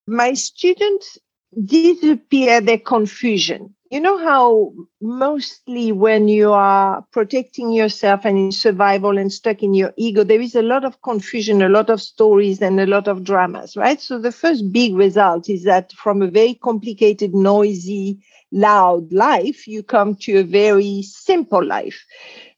My 0.06 0.34
students 0.34 1.18
disappear 1.64 2.60
their 2.60 2.78
confusion. 2.78 3.74
You 3.90 4.00
know 4.00 4.18
how 4.18 4.72
mostly 5.00 5.92
when 5.92 6.28
you 6.28 6.52
are 6.52 7.04
protecting 7.12 7.72
yourself 7.72 8.24
and 8.24 8.38
in 8.38 8.52
survival 8.52 9.16
and 9.18 9.32
stuck 9.32 9.62
in 9.62 9.74
your 9.74 9.92
ego, 9.96 10.24
there 10.24 10.40
is 10.40 10.54
a 10.54 10.62
lot 10.62 10.84
of 10.84 11.00
confusion, 11.02 11.62
a 11.62 11.68
lot 11.68 11.88
of 11.90 12.00
stories, 12.00 12.60
and 12.60 12.80
a 12.80 12.86
lot 12.86 13.08
of 13.08 13.24
dramas, 13.24 13.76
right? 13.76 14.00
So 14.00 14.18
the 14.18 14.32
first 14.32 14.72
big 14.72 14.94
result 14.94 15.48
is 15.48 15.64
that 15.64 15.92
from 15.92 16.22
a 16.22 16.28
very 16.28 16.54
complicated, 16.54 17.34
noisy, 17.34 18.18
loud 18.52 19.12
life, 19.12 19.66
you 19.66 19.82
come 19.82 20.16
to 20.22 20.38
a 20.38 20.44
very 20.44 21.02
simple 21.02 21.64
life, 21.64 22.04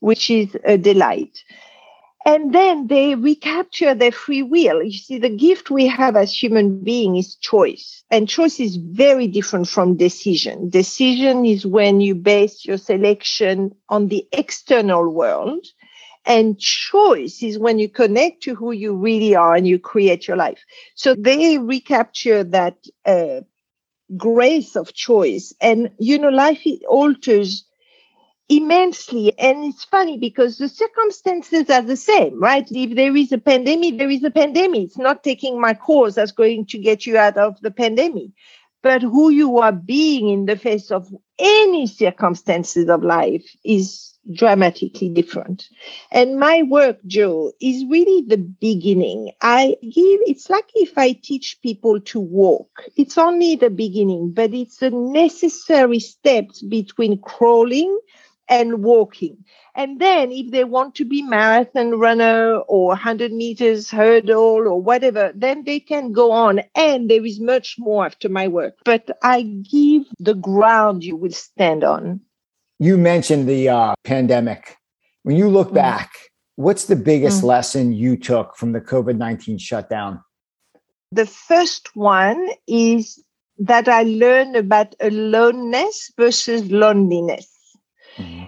which 0.01 0.31
is 0.31 0.57
a 0.65 0.77
delight 0.79 1.39
and 2.27 2.55
then 2.55 2.87
they 2.89 3.15
recapture 3.15 3.95
their 3.95 4.13
free 4.13 4.43
will. 4.43 4.83
You 4.83 4.93
see, 4.93 5.19
the 5.19 5.31
gift 5.31 5.71
we 5.71 5.87
have 5.87 6.17
as 6.17 6.33
human 6.33 6.79
being 6.85 7.17
is 7.17 7.37
choice. 7.37 8.05
And 8.11 8.29
choice 8.29 8.61
is 8.61 8.77
very 8.77 9.27
different 9.27 9.69
from 9.69 9.97
decision. 9.97 10.69
Decision 10.69 11.45
is 11.47 11.65
when 11.67 12.01
you 12.01 12.15
base 12.15 12.65
your 12.65 12.77
selection 12.77 13.75
on 13.89 14.09
the 14.09 14.27
external 14.33 15.09
world. 15.13 15.67
And 16.27 16.59
choice 16.59 17.43
is 17.43 17.59
when 17.59 17.79
you 17.79 17.89
connect 17.89 18.43
to 18.43 18.55
who 18.55 18.73
you 18.73 18.95
really 18.95 19.35
are 19.35 19.55
and 19.55 19.67
you 19.67 19.79
create 19.79 20.29
your 20.29 20.37
life. 20.37 20.61
So 20.95 21.15
they 21.15 21.59
recapture 21.59 22.45
that 22.45 22.77
uh, 23.07 23.41
grace 24.17 24.77
of 24.77 24.93
choice. 24.93 25.55
And, 25.61 25.91
you 25.99 26.19
know, 26.19 26.29
life 26.29 26.61
alters 26.87 27.65
immensely. 28.51 29.33
And 29.39 29.65
it's 29.65 29.85
funny 29.85 30.19
because 30.19 30.59
the 30.59 30.69
circumstances 30.69 31.71
are 31.71 31.83
the 31.83 31.97
same, 31.97 32.39
right? 32.39 32.67
If 32.71 32.97
there 32.97 33.17
is 33.17 33.33
a 33.33 33.39
pandemic, 33.39 33.97
there 33.97 34.11
is 34.11 34.25
a 34.25 34.31
pandemic. 34.31 34.83
It's 34.83 34.99
not 34.99 35.23
taking 35.23 35.61
my 35.61 35.73
course 35.73 36.17
that's 36.17 36.33
going 36.33 36.67
to 36.67 36.79
get 36.79 37.07
you 37.07 37.17
out 37.17 37.39
of 37.39 37.61
the 37.61 37.71
pandemic. 37.71 38.31
But 38.83 39.03
who 39.03 39.31
you 39.31 39.59
are 39.59 39.73
being 39.73 40.29
in 40.29 40.47
the 40.47 40.57
face 40.57 40.91
of 40.91 41.09
any 41.39 41.87
circumstances 41.87 42.89
of 42.89 43.05
life 43.05 43.45
is 43.65 44.19
dramatically 44.35 45.11
different. 45.11 45.69
And 46.11 46.39
my 46.39 46.63
work, 46.63 46.99
Joe, 47.07 47.53
is 47.61 47.85
really 47.89 48.25
the 48.27 48.39
beginning. 48.39 49.33
I 49.43 49.77
give, 49.83 50.21
it's 50.27 50.51
like 50.51 50.69
if 50.75 50.97
I 50.97 51.13
teach 51.13 51.59
people 51.63 52.01
to 52.01 52.21
walk. 52.21 52.85
It's 52.97 53.17
only 53.19 53.57
the 53.57 53.71
beginning, 53.71 54.33
but 54.33 54.53
it's 54.55 54.79
the 54.79 54.91
necessary 54.91 56.01
steps 56.01 56.63
between 56.63 57.21
crawling 57.21 57.99
and 58.51 58.83
walking. 58.83 59.45
And 59.77 60.01
then 60.01 60.33
if 60.33 60.51
they 60.51 60.65
want 60.65 60.97
to 60.97 61.05
be 61.05 61.23
marathon 61.23 61.99
runner 61.99 62.57
or 62.57 62.89
100 62.89 63.33
meters 63.33 63.91
hurdle 63.91 64.69
or 64.69 64.83
whatever, 64.83 65.33
then 65.35 65.65
they 65.65 65.79
can 65.79 66.13
go 66.13 66.33
on. 66.33 66.61
And 66.75 67.09
there 67.09 67.25
is 67.25 67.41
much 67.41 67.77
more 67.79 68.05
after 68.05 68.29
my 68.29 68.49
work. 68.49 68.75
But 68.85 69.17
I 69.23 69.43
give 69.43 70.03
the 70.19 70.35
ground 70.35 71.05
you 71.05 71.17
will 71.17 71.31
stand 71.31 71.85
on. 71.85 72.21
You 72.81 72.99
mentioned 72.99 73.49
the 73.49 73.69
uh, 73.69 73.95
pandemic. 74.05 74.77
When 75.23 75.37
you 75.37 75.49
look 75.49 75.71
mm. 75.71 75.75
back, 75.75 76.11
what's 76.57 76.87
the 76.87 76.97
biggest 76.97 77.43
mm. 77.43 77.45
lesson 77.45 77.93
you 77.93 78.17
took 78.17 78.57
from 78.57 78.73
the 78.73 78.81
COVID 78.81 79.17
19 79.17 79.59
shutdown? 79.59 80.21
The 81.13 81.27
first 81.27 81.95
one 81.95 82.49
is 82.67 83.23
that 83.59 83.89
I 83.89 84.05
learned 84.05 84.57
about 84.57 84.95
aloneness 85.01 86.11
versus 86.17 86.71
loneliness. 86.71 87.60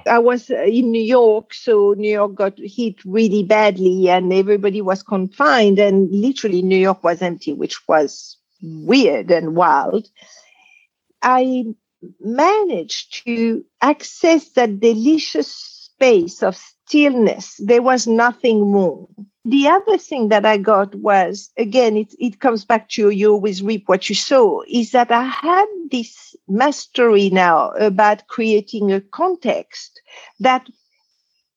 I 0.06 0.18
was 0.18 0.50
uh, 0.50 0.62
in 0.62 0.90
New 0.90 1.02
York, 1.02 1.54
so 1.54 1.94
New 1.96 2.10
York 2.10 2.34
got 2.34 2.58
hit 2.58 3.04
really 3.04 3.42
badly 3.42 4.08
and 4.08 4.32
everybody 4.32 4.80
was 4.80 5.02
confined, 5.02 5.78
and 5.78 6.10
literally 6.10 6.62
New 6.62 6.76
York 6.76 7.02
was 7.04 7.22
empty, 7.22 7.52
which 7.52 7.86
was 7.88 8.36
weird 8.62 9.30
and 9.30 9.56
wild. 9.56 10.08
I 11.22 11.64
managed 12.20 13.24
to 13.24 13.64
access 13.80 14.50
that 14.50 14.80
delicious 14.80 15.48
space 15.52 16.42
of 16.42 16.56
stillness. 16.56 17.56
There 17.58 17.82
was 17.82 18.06
nothing 18.06 18.60
more. 18.72 19.08
The 19.44 19.66
other 19.66 19.98
thing 19.98 20.28
that 20.28 20.46
I 20.46 20.56
got 20.56 20.94
was, 20.94 21.50
again, 21.56 21.96
it, 21.96 22.14
it 22.20 22.38
comes 22.38 22.64
back 22.64 22.88
to 22.90 23.10
you 23.10 23.32
always 23.32 23.60
reap 23.60 23.88
what 23.88 24.08
you 24.08 24.14
sow, 24.14 24.62
is 24.68 24.92
that 24.92 25.10
I 25.10 25.24
had 25.24 25.66
this 25.90 26.36
mastery 26.46 27.28
now 27.28 27.70
about 27.72 28.28
creating 28.28 28.92
a 28.92 29.00
context 29.00 30.00
that 30.38 30.68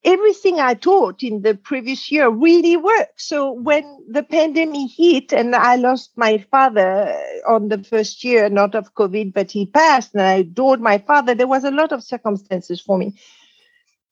everything 0.04 0.60
I 0.60 0.74
taught 0.74 1.22
in 1.22 1.44
the 1.44 1.56
previous 1.56 2.12
year 2.12 2.30
really 2.30 2.76
worked. 2.76 3.22
So 3.22 3.52
when 3.52 3.84
the 4.10 4.24
pandemic 4.24 4.92
hit 4.96 5.32
and 5.32 5.56
I 5.56 5.76
lost 5.76 6.12
my 6.16 6.40
father 6.50 7.16
on 7.48 7.70
the 7.70 7.84
first 7.84 8.24
year, 8.24 8.50
not 8.50 8.74
of 8.74 8.94
COVID, 8.96 9.34
but 9.34 9.52
he 9.52 9.66
passed 9.68 10.14
and 10.14 10.24
I 10.24 10.34
adored 10.38 10.82
my 10.82 10.98
father, 10.98 11.36
there 11.36 11.48
was 11.48 11.64
a 11.64 11.72
lot 11.72 11.92
of 11.92 12.04
circumstances 12.04 12.82
for 12.82 12.98
me. 12.98 13.14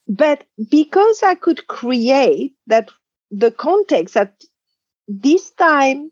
But 0.08 0.44
because 0.70 1.24
I 1.24 1.36
could 1.36 1.68
create 1.68 2.54
that 2.68 2.90
the 3.36 3.52
context 3.52 4.16
at 4.16 4.44
this 5.08 5.52
time 5.52 6.12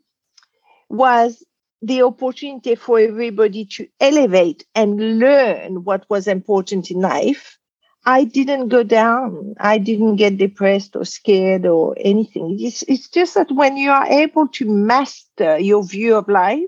was 0.88 1.44
the 1.80 2.02
opportunity 2.02 2.74
for 2.74 2.98
everybody 2.98 3.64
to 3.64 3.86
elevate 4.00 4.64
and 4.74 5.18
learn 5.18 5.84
what 5.84 6.04
was 6.08 6.28
important 6.28 6.90
in 6.90 7.00
life. 7.00 7.58
I 8.04 8.24
didn't 8.24 8.68
go 8.68 8.82
down. 8.82 9.54
I 9.60 9.78
didn't 9.78 10.16
get 10.16 10.36
depressed 10.36 10.96
or 10.96 11.04
scared 11.04 11.66
or 11.66 11.94
anything. 11.98 12.56
It's, 12.60 12.82
it's 12.82 13.08
just 13.08 13.34
that 13.34 13.50
when 13.52 13.76
you 13.76 13.90
are 13.90 14.06
able 14.06 14.48
to 14.48 14.68
master 14.68 15.58
your 15.58 15.84
view 15.84 16.16
of 16.16 16.28
life, 16.28 16.64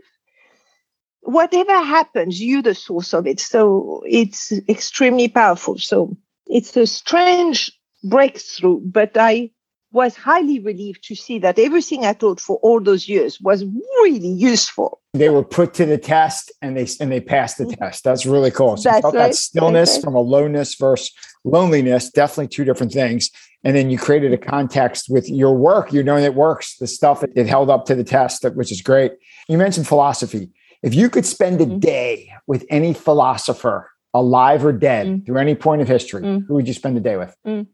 whatever 1.23 1.73
happens, 1.73 2.41
you're 2.41 2.63
the 2.63 2.75
source 2.75 3.13
of 3.13 3.27
it. 3.27 3.41
So 3.41 4.03
it's 4.07 4.53
extremely 4.69 5.29
powerful. 5.29 5.79
So 5.79 6.17
it's 6.47 6.77
a 6.77 6.87
strange 6.87 7.73
breakthrough, 8.05 8.81
but 8.81 9.17
I 9.17 9.51
was 9.95 10.17
highly 10.17 10.59
relieved 10.59 11.05
to 11.05 11.15
see 11.15 11.39
that 11.39 11.59
everything 11.59 12.05
I 12.05 12.13
taught 12.13 12.41
for 12.41 12.57
all 12.57 12.81
those 12.81 13.09
years 13.09 13.41
was 13.41 13.65
really 13.65 14.29
useful. 14.29 15.01
They 15.15 15.31
were 15.31 15.45
put 15.45 15.73
to 15.75 15.87
the 15.87 15.97
test 15.99 16.51
and 16.61 16.77
they 16.77 16.89
and 17.01 17.11
they 17.13 17.21
passed 17.21 17.59
the 17.59 17.67
test. 17.67 18.03
That's 18.03 18.27
really 18.27 18.51
cool. 18.51 18.77
So 18.77 18.91
That's 18.91 19.05
right. 19.05 19.15
that 19.15 19.35
stillness 19.37 19.97
from 19.99 20.15
a 20.17 20.21
lowness 20.21 20.75
versus 20.75 21.13
loneliness, 21.45 22.11
definitely 22.11 22.49
two 22.49 22.65
different 22.65 22.93
things. 22.93 23.31
And 23.63 23.77
then 23.77 23.89
you 23.89 23.97
created 23.97 24.33
a 24.33 24.39
context 24.39 25.07
with 25.09 25.31
your 25.31 25.57
work. 25.57 25.93
You're 25.93 26.03
know 26.03 26.19
it 26.19 26.35
works. 26.35 26.77
The 26.77 26.89
stuff 26.89 27.23
it 27.23 27.47
held 27.47 27.71
up 27.71 27.87
to 27.87 27.95
the 27.95 28.05
test, 28.05 28.45
which 28.55 28.73
is 28.73 28.83
great. 28.83 29.13
You 29.49 29.57
mentioned 29.57 29.87
philosophy. 29.87 30.51
If 30.83 30.95
you 30.95 31.09
could 31.09 31.25
spend 31.25 31.61
a 31.61 31.67
mm-hmm. 31.67 31.79
day 31.79 32.33
with 32.47 32.67
any 32.69 32.93
philosopher, 32.93 33.91
alive 34.13 34.65
or 34.65 34.73
dead, 34.73 35.07
mm. 35.07 35.27
through 35.27 35.39
any 35.39 35.55
point 35.55 35.83
of 35.83 35.89
history, 35.89 36.23
mm. 36.23 36.47
who 36.47 36.55
would 36.55 36.69
you 36.69 36.75
spend 36.75 36.97
the 36.97 37.01
day 37.01 37.17
with? 37.17 37.35
Mm. 37.47 37.67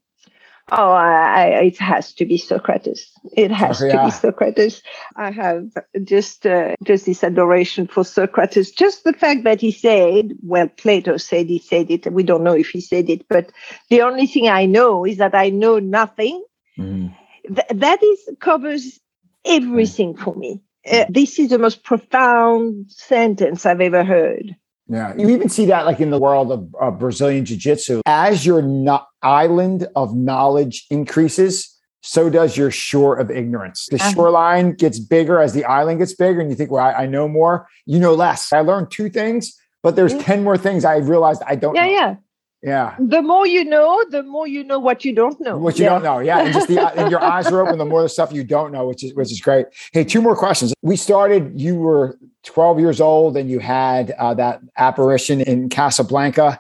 Oh, 0.72 0.92
I, 0.92 1.62
it 1.64 1.78
has 1.78 2.12
to 2.14 2.24
be 2.24 2.38
Socrates. 2.38 3.10
It 3.36 3.50
has 3.50 3.82
oh, 3.82 3.86
yeah. 3.86 3.92
to 3.92 4.04
be 4.04 4.10
Socrates. 4.10 4.82
I 5.16 5.30
have 5.30 5.70
just 6.04 6.46
uh, 6.46 6.76
just 6.84 7.06
this 7.06 7.24
adoration 7.24 7.86
for 7.86 8.04
Socrates. 8.04 8.70
Just 8.70 9.04
the 9.04 9.12
fact 9.12 9.44
that 9.44 9.60
he 9.60 9.72
said, 9.72 10.32
well, 10.42 10.68
Plato 10.68 11.16
said 11.16 11.46
he 11.46 11.58
said 11.58 11.90
it. 11.90 12.12
We 12.12 12.22
don't 12.22 12.44
know 12.44 12.54
if 12.54 12.70
he 12.70 12.80
said 12.80 13.10
it, 13.10 13.26
but 13.28 13.50
the 13.88 14.02
only 14.02 14.26
thing 14.26 14.48
I 14.48 14.66
know 14.66 15.04
is 15.04 15.18
that 15.18 15.34
I 15.34 15.50
know 15.50 15.78
nothing. 15.78 16.44
Mm. 16.78 17.14
Th- 17.46 17.68
that 17.74 18.02
is 18.02 18.28
covers 18.40 19.00
everything 19.44 20.16
for 20.16 20.34
me. 20.34 20.60
Uh, 20.90 21.04
this 21.08 21.38
is 21.38 21.50
the 21.50 21.58
most 21.58 21.84
profound 21.84 22.90
sentence 22.90 23.66
I've 23.66 23.80
ever 23.80 24.04
heard. 24.04 24.56
Yeah, 24.90 25.14
you 25.16 25.28
even 25.30 25.48
see 25.48 25.66
that 25.66 25.86
like 25.86 26.00
in 26.00 26.10
the 26.10 26.18
world 26.18 26.50
of 26.50 26.74
uh, 26.80 26.90
Brazilian 26.90 27.44
Jiu 27.44 27.56
Jitsu. 27.56 28.02
As 28.06 28.44
your 28.44 28.60
no- 28.60 29.04
island 29.22 29.86
of 29.94 30.16
knowledge 30.16 30.84
increases, 30.90 31.78
so 32.02 32.28
does 32.28 32.56
your 32.56 32.72
shore 32.72 33.16
of 33.16 33.30
ignorance. 33.30 33.86
The 33.90 33.96
uh-huh. 33.96 34.12
shoreline 34.12 34.72
gets 34.72 34.98
bigger 34.98 35.40
as 35.40 35.52
the 35.52 35.64
island 35.64 36.00
gets 36.00 36.14
bigger, 36.14 36.40
and 36.40 36.50
you 36.50 36.56
think, 36.56 36.72
well, 36.72 36.84
I, 36.84 37.04
I 37.04 37.06
know 37.06 37.28
more, 37.28 37.68
you 37.86 38.00
know 38.00 38.14
less. 38.14 38.52
I 38.52 38.60
learned 38.60 38.90
two 38.90 39.08
things, 39.10 39.56
but 39.82 39.94
there's 39.94 40.12
mm-hmm. 40.12 40.22
10 40.22 40.44
more 40.44 40.58
things 40.58 40.84
I 40.84 40.96
realized 40.96 41.42
I 41.46 41.54
don't 41.54 41.76
yeah, 41.76 41.86
know. 41.86 41.92
Yeah, 41.92 42.14
yeah. 42.62 42.96
The 42.98 43.22
more 43.22 43.46
you 43.46 43.64
know, 43.64 44.04
the 44.10 44.22
more 44.22 44.46
you 44.46 44.64
know 44.64 44.78
what 44.78 45.04
you 45.04 45.14
don't 45.14 45.40
know. 45.40 45.56
What 45.56 45.78
you 45.78 45.84
yeah. 45.84 45.90
don't 45.90 46.02
know. 46.02 46.18
Yeah. 46.18 46.40
And 46.40 46.52
just 46.52 46.68
the 46.68 46.80
and 46.98 47.10
your 47.10 47.22
eyes 47.22 47.46
are 47.46 47.60
open, 47.60 47.78
the 47.78 47.84
more 47.84 48.02
the 48.02 48.08
stuff 48.08 48.32
you 48.32 48.44
don't 48.44 48.72
know, 48.72 48.86
which 48.86 49.04
is 49.04 49.14
which 49.14 49.30
is 49.30 49.40
great. 49.40 49.66
Hey, 49.92 50.04
two 50.04 50.20
more 50.20 50.36
questions. 50.36 50.74
We 50.82 50.96
started, 50.96 51.58
you 51.58 51.76
were 51.76 52.18
12 52.44 52.80
years 52.80 53.00
old 53.00 53.36
and 53.36 53.50
you 53.50 53.58
had 53.58 54.12
uh, 54.12 54.34
that 54.34 54.60
apparition 54.76 55.40
in 55.40 55.68
Casablanca. 55.68 56.58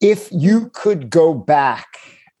If 0.00 0.28
you 0.32 0.70
could 0.74 1.10
go 1.10 1.34
back 1.34 1.86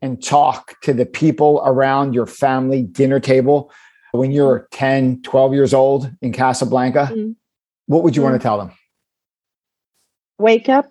and 0.00 0.22
talk 0.22 0.80
to 0.82 0.92
the 0.92 1.06
people 1.06 1.60
around 1.64 2.14
your 2.14 2.26
family 2.26 2.82
dinner 2.82 3.20
table 3.20 3.70
when 4.12 4.30
you 4.30 4.44
were 4.44 4.68
10, 4.72 5.22
12 5.22 5.52
years 5.52 5.74
old 5.74 6.10
in 6.22 6.32
Casablanca, 6.32 7.10
mm-hmm. 7.12 7.32
what 7.86 8.02
would 8.04 8.16
you 8.16 8.22
mm-hmm. 8.22 8.30
want 8.30 8.40
to 8.40 8.46
tell 8.46 8.58
them? 8.58 8.72
Wake 10.38 10.68
up 10.68 10.90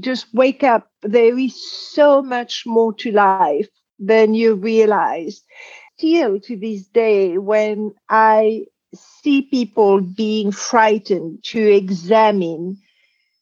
just 0.00 0.32
wake 0.34 0.62
up. 0.62 0.90
There 1.02 1.38
is 1.38 1.56
so 1.92 2.22
much 2.22 2.64
more 2.66 2.92
to 2.94 3.12
life 3.12 3.68
than 3.98 4.34
you 4.34 4.54
realize. 4.54 5.42
Still 5.96 6.38
to 6.40 6.56
this 6.56 6.86
day, 6.86 7.38
when 7.38 7.92
I 8.08 8.66
see 9.22 9.42
people 9.42 10.00
being 10.00 10.52
frightened 10.52 11.42
to 11.44 11.60
examine 11.60 12.78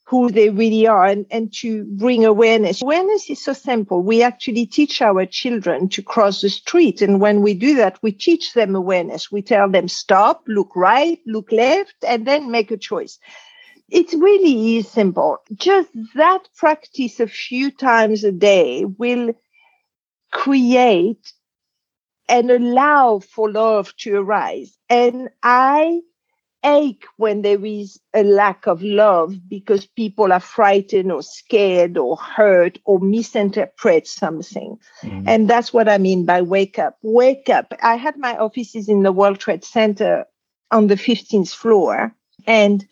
who 0.06 0.30
they 0.30 0.50
really 0.50 0.86
are 0.86 1.04
and, 1.04 1.26
and 1.32 1.52
to 1.52 1.84
bring 1.84 2.24
awareness. 2.24 2.80
Awareness 2.80 3.28
is 3.28 3.42
so 3.42 3.52
simple. 3.52 4.02
We 4.02 4.22
actually 4.22 4.64
teach 4.66 5.02
our 5.02 5.26
children 5.26 5.88
to 5.90 6.02
cross 6.02 6.42
the 6.42 6.48
street. 6.48 7.02
And 7.02 7.20
when 7.20 7.42
we 7.42 7.54
do 7.54 7.74
that, 7.76 7.98
we 8.02 8.12
teach 8.12 8.52
them 8.52 8.76
awareness. 8.76 9.32
We 9.32 9.42
tell 9.42 9.68
them 9.68 9.88
stop, 9.88 10.44
look 10.46 10.70
right, 10.76 11.18
look 11.26 11.50
left, 11.50 11.96
and 12.06 12.24
then 12.24 12.52
make 12.52 12.70
a 12.70 12.76
choice. 12.76 13.18
It 13.88 14.12
really 14.12 14.76
is 14.76 14.88
simple. 14.88 15.38
Just 15.54 15.90
that 16.14 16.48
practice 16.56 17.18
a 17.18 17.26
few 17.26 17.72
times 17.72 18.22
a 18.22 18.32
day 18.32 18.84
will 18.84 19.34
create 20.30 21.32
and 22.28 22.50
allow 22.50 23.20
for 23.20 23.50
love 23.50 23.94
to 23.96 24.16
arise. 24.16 24.76
And 24.88 25.28
I 25.42 26.00
ache 26.64 27.04
when 27.16 27.42
there 27.42 27.64
is 27.64 28.00
a 28.12 28.24
lack 28.24 28.66
of 28.66 28.82
love 28.82 29.36
because 29.48 29.86
people 29.86 30.32
are 30.32 30.40
frightened 30.40 31.12
or 31.12 31.22
scared 31.22 31.96
or 31.96 32.16
hurt 32.16 32.78
or 32.84 32.98
misinterpret 32.98 34.06
something. 34.06 34.78
Mm-hmm. 35.02 35.28
And 35.28 35.48
that's 35.48 35.72
what 35.72 35.88
I 35.88 35.98
mean 35.98 36.24
by 36.24 36.42
wake 36.42 36.78
up. 36.78 36.98
Wake 37.02 37.48
up. 37.48 37.72
I 37.82 37.94
had 37.94 38.16
my 38.18 38.36
offices 38.36 38.88
in 38.88 39.02
the 39.02 39.12
World 39.12 39.38
Trade 39.38 39.64
Center 39.64 40.24
on 40.70 40.88
the 40.88 40.96
15th 40.96 41.54
floor 41.54 42.12
and 42.46 42.84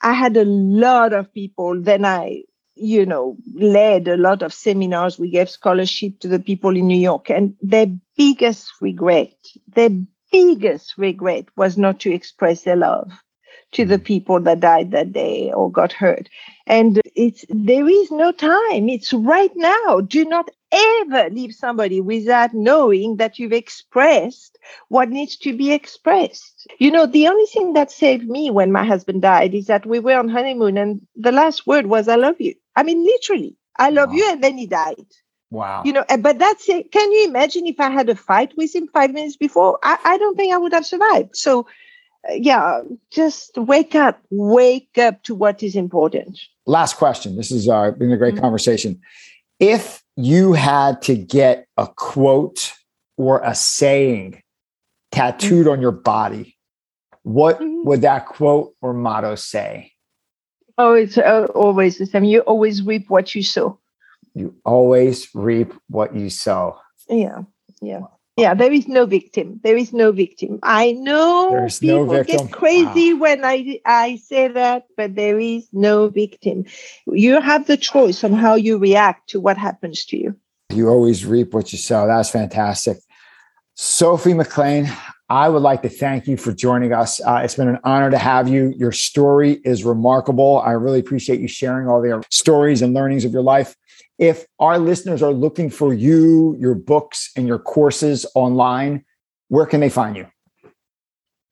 I 0.00 0.12
had 0.12 0.36
a 0.36 0.44
lot 0.44 1.12
of 1.12 1.32
people. 1.32 1.80
Then 1.80 2.04
I, 2.04 2.42
you 2.82 3.06
know, 3.06 3.36
led 3.54 4.08
a 4.08 4.16
lot 4.16 4.42
of 4.42 4.52
seminars. 4.52 5.18
We 5.18 5.30
gave 5.30 5.48
scholarship 5.48 6.18
to 6.20 6.28
the 6.28 6.40
people 6.40 6.76
in 6.76 6.88
New 6.88 7.00
York 7.00 7.30
and 7.30 7.54
their 7.62 7.86
biggest 8.16 8.72
regret, 8.80 9.34
their 9.68 9.90
biggest 10.32 10.98
regret 10.98 11.46
was 11.56 11.78
not 11.78 12.00
to 12.00 12.12
express 12.12 12.62
their 12.62 12.76
love 12.76 13.12
to 13.72 13.84
the 13.84 13.98
mm. 13.98 14.04
people 14.04 14.40
that 14.40 14.60
died 14.60 14.90
that 14.90 15.12
day 15.12 15.52
or 15.52 15.70
got 15.70 15.92
hurt. 15.92 16.28
And 16.66 17.00
it's 17.16 17.44
there 17.48 17.88
is 17.88 18.10
no 18.10 18.32
time. 18.32 18.88
It's 18.88 19.12
right 19.12 19.50
now. 19.56 20.00
Do 20.00 20.24
not 20.24 20.48
ever 20.70 21.28
leave 21.30 21.52
somebody 21.52 22.00
without 22.00 22.54
knowing 22.54 23.16
that 23.16 23.38
you've 23.38 23.52
expressed 23.52 24.58
what 24.88 25.10
needs 25.10 25.36
to 25.36 25.56
be 25.56 25.72
expressed. 25.72 26.66
You 26.78 26.90
know, 26.90 27.06
the 27.06 27.28
only 27.28 27.46
thing 27.46 27.74
that 27.74 27.90
saved 27.90 28.28
me 28.28 28.50
when 28.50 28.72
my 28.72 28.84
husband 28.84 29.22
died 29.22 29.54
is 29.54 29.66
that 29.66 29.84
we 29.84 29.98
were 29.98 30.18
on 30.18 30.28
honeymoon 30.28 30.78
and 30.78 31.06
the 31.16 31.32
last 31.32 31.66
word 31.66 31.86
was 31.86 32.08
I 32.08 32.16
love 32.16 32.40
you. 32.40 32.54
I 32.76 32.84
mean 32.84 33.04
literally, 33.04 33.56
I 33.76 33.90
love 33.90 34.10
wow. 34.10 34.16
you 34.16 34.30
and 34.30 34.42
then 34.42 34.56
he 34.56 34.66
died. 34.66 35.06
Wow. 35.50 35.82
You 35.84 35.92
know, 35.92 36.04
but 36.20 36.38
that's 36.38 36.66
it. 36.70 36.90
Can 36.92 37.12
you 37.12 37.26
imagine 37.26 37.66
if 37.66 37.78
I 37.78 37.90
had 37.90 38.08
a 38.08 38.14
fight 38.14 38.54
with 38.56 38.74
him 38.74 38.88
five 38.88 39.12
minutes 39.12 39.36
before? 39.36 39.78
I, 39.82 39.98
I 40.02 40.18
don't 40.18 40.34
think 40.34 40.54
I 40.54 40.56
would 40.56 40.72
have 40.72 40.86
survived. 40.86 41.36
So, 41.36 41.66
yeah, 42.30 42.80
just 43.10 43.56
wake 43.56 43.94
up, 43.94 44.20
wake 44.30 44.98
up 44.98 45.22
to 45.24 45.34
what 45.34 45.62
is 45.62 45.76
important. 45.76 46.40
Last 46.66 46.96
question. 46.96 47.36
This 47.36 47.50
has 47.50 47.68
uh, 47.68 47.90
been 47.92 48.12
a 48.12 48.16
great 48.16 48.34
mm-hmm. 48.34 48.42
conversation. 48.42 49.00
If 49.58 50.02
you 50.16 50.52
had 50.52 51.02
to 51.02 51.16
get 51.16 51.66
a 51.76 51.86
quote 51.86 52.72
or 53.16 53.40
a 53.44 53.54
saying 53.54 54.42
tattooed 55.10 55.66
mm-hmm. 55.66 55.72
on 55.72 55.80
your 55.80 55.92
body, 55.92 56.56
what 57.22 57.60
mm-hmm. 57.60 57.86
would 57.88 58.02
that 58.02 58.26
quote 58.26 58.74
or 58.80 58.92
motto 58.92 59.34
say? 59.34 59.92
Oh, 60.78 60.94
it's 60.94 61.18
uh, 61.18 61.46
always 61.54 61.98
the 61.98 62.06
same. 62.06 62.24
You 62.24 62.40
always 62.40 62.82
reap 62.82 63.10
what 63.10 63.34
you 63.34 63.42
sow 63.42 63.78
you 64.34 64.54
always 64.64 65.28
reap 65.34 65.72
what 65.88 66.14
you 66.14 66.30
sow. 66.30 66.78
Yeah, 67.08 67.42
yeah. 67.80 68.00
Yeah, 68.36 68.54
there 68.54 68.72
is 68.72 68.88
no 68.88 69.04
victim. 69.04 69.60
There 69.62 69.76
is 69.76 69.92
no 69.92 70.10
victim. 70.10 70.58
I 70.62 70.92
know 70.92 71.50
There's 71.50 71.78
people 71.80 72.06
no 72.06 72.24
get 72.24 72.50
crazy 72.50 73.12
wow. 73.12 73.20
when 73.20 73.44
I 73.44 73.80
I 73.84 74.16
say 74.16 74.48
that, 74.48 74.86
but 74.96 75.14
there 75.16 75.38
is 75.38 75.68
no 75.72 76.08
victim. 76.08 76.64
You 77.06 77.42
have 77.42 77.66
the 77.66 77.76
choice 77.76 78.24
on 78.24 78.32
how 78.32 78.54
you 78.54 78.78
react 78.78 79.28
to 79.30 79.40
what 79.40 79.58
happens 79.58 80.06
to 80.06 80.16
you. 80.16 80.34
You 80.72 80.88
always 80.88 81.26
reap 81.26 81.52
what 81.52 81.72
you 81.72 81.78
sow. 81.78 82.06
That's 82.06 82.30
fantastic. 82.30 82.96
Sophie 83.74 84.34
McLean, 84.34 84.90
I 85.28 85.50
would 85.50 85.62
like 85.62 85.82
to 85.82 85.90
thank 85.90 86.26
you 86.26 86.38
for 86.38 86.52
joining 86.52 86.92
us. 86.94 87.20
Uh, 87.20 87.40
it's 87.44 87.56
been 87.56 87.68
an 87.68 87.78
honor 87.84 88.10
to 88.10 88.18
have 88.18 88.48
you. 88.48 88.72
Your 88.78 88.92
story 88.92 89.60
is 89.64 89.84
remarkable. 89.84 90.60
I 90.60 90.72
really 90.72 91.00
appreciate 91.00 91.40
you 91.40 91.48
sharing 91.48 91.86
all 91.86 92.00
the 92.00 92.22
stories 92.30 92.80
and 92.80 92.94
learnings 92.94 93.26
of 93.26 93.32
your 93.32 93.42
life 93.42 93.76
if 94.22 94.46
our 94.60 94.78
listeners 94.78 95.20
are 95.20 95.32
looking 95.32 95.68
for 95.68 95.92
you, 95.92 96.56
your 96.56 96.76
books, 96.76 97.32
and 97.36 97.48
your 97.48 97.58
courses 97.58 98.24
online, 98.36 99.04
where 99.48 99.66
can 99.66 99.80
they 99.80 99.88
find 99.88 100.16
you? 100.16 100.28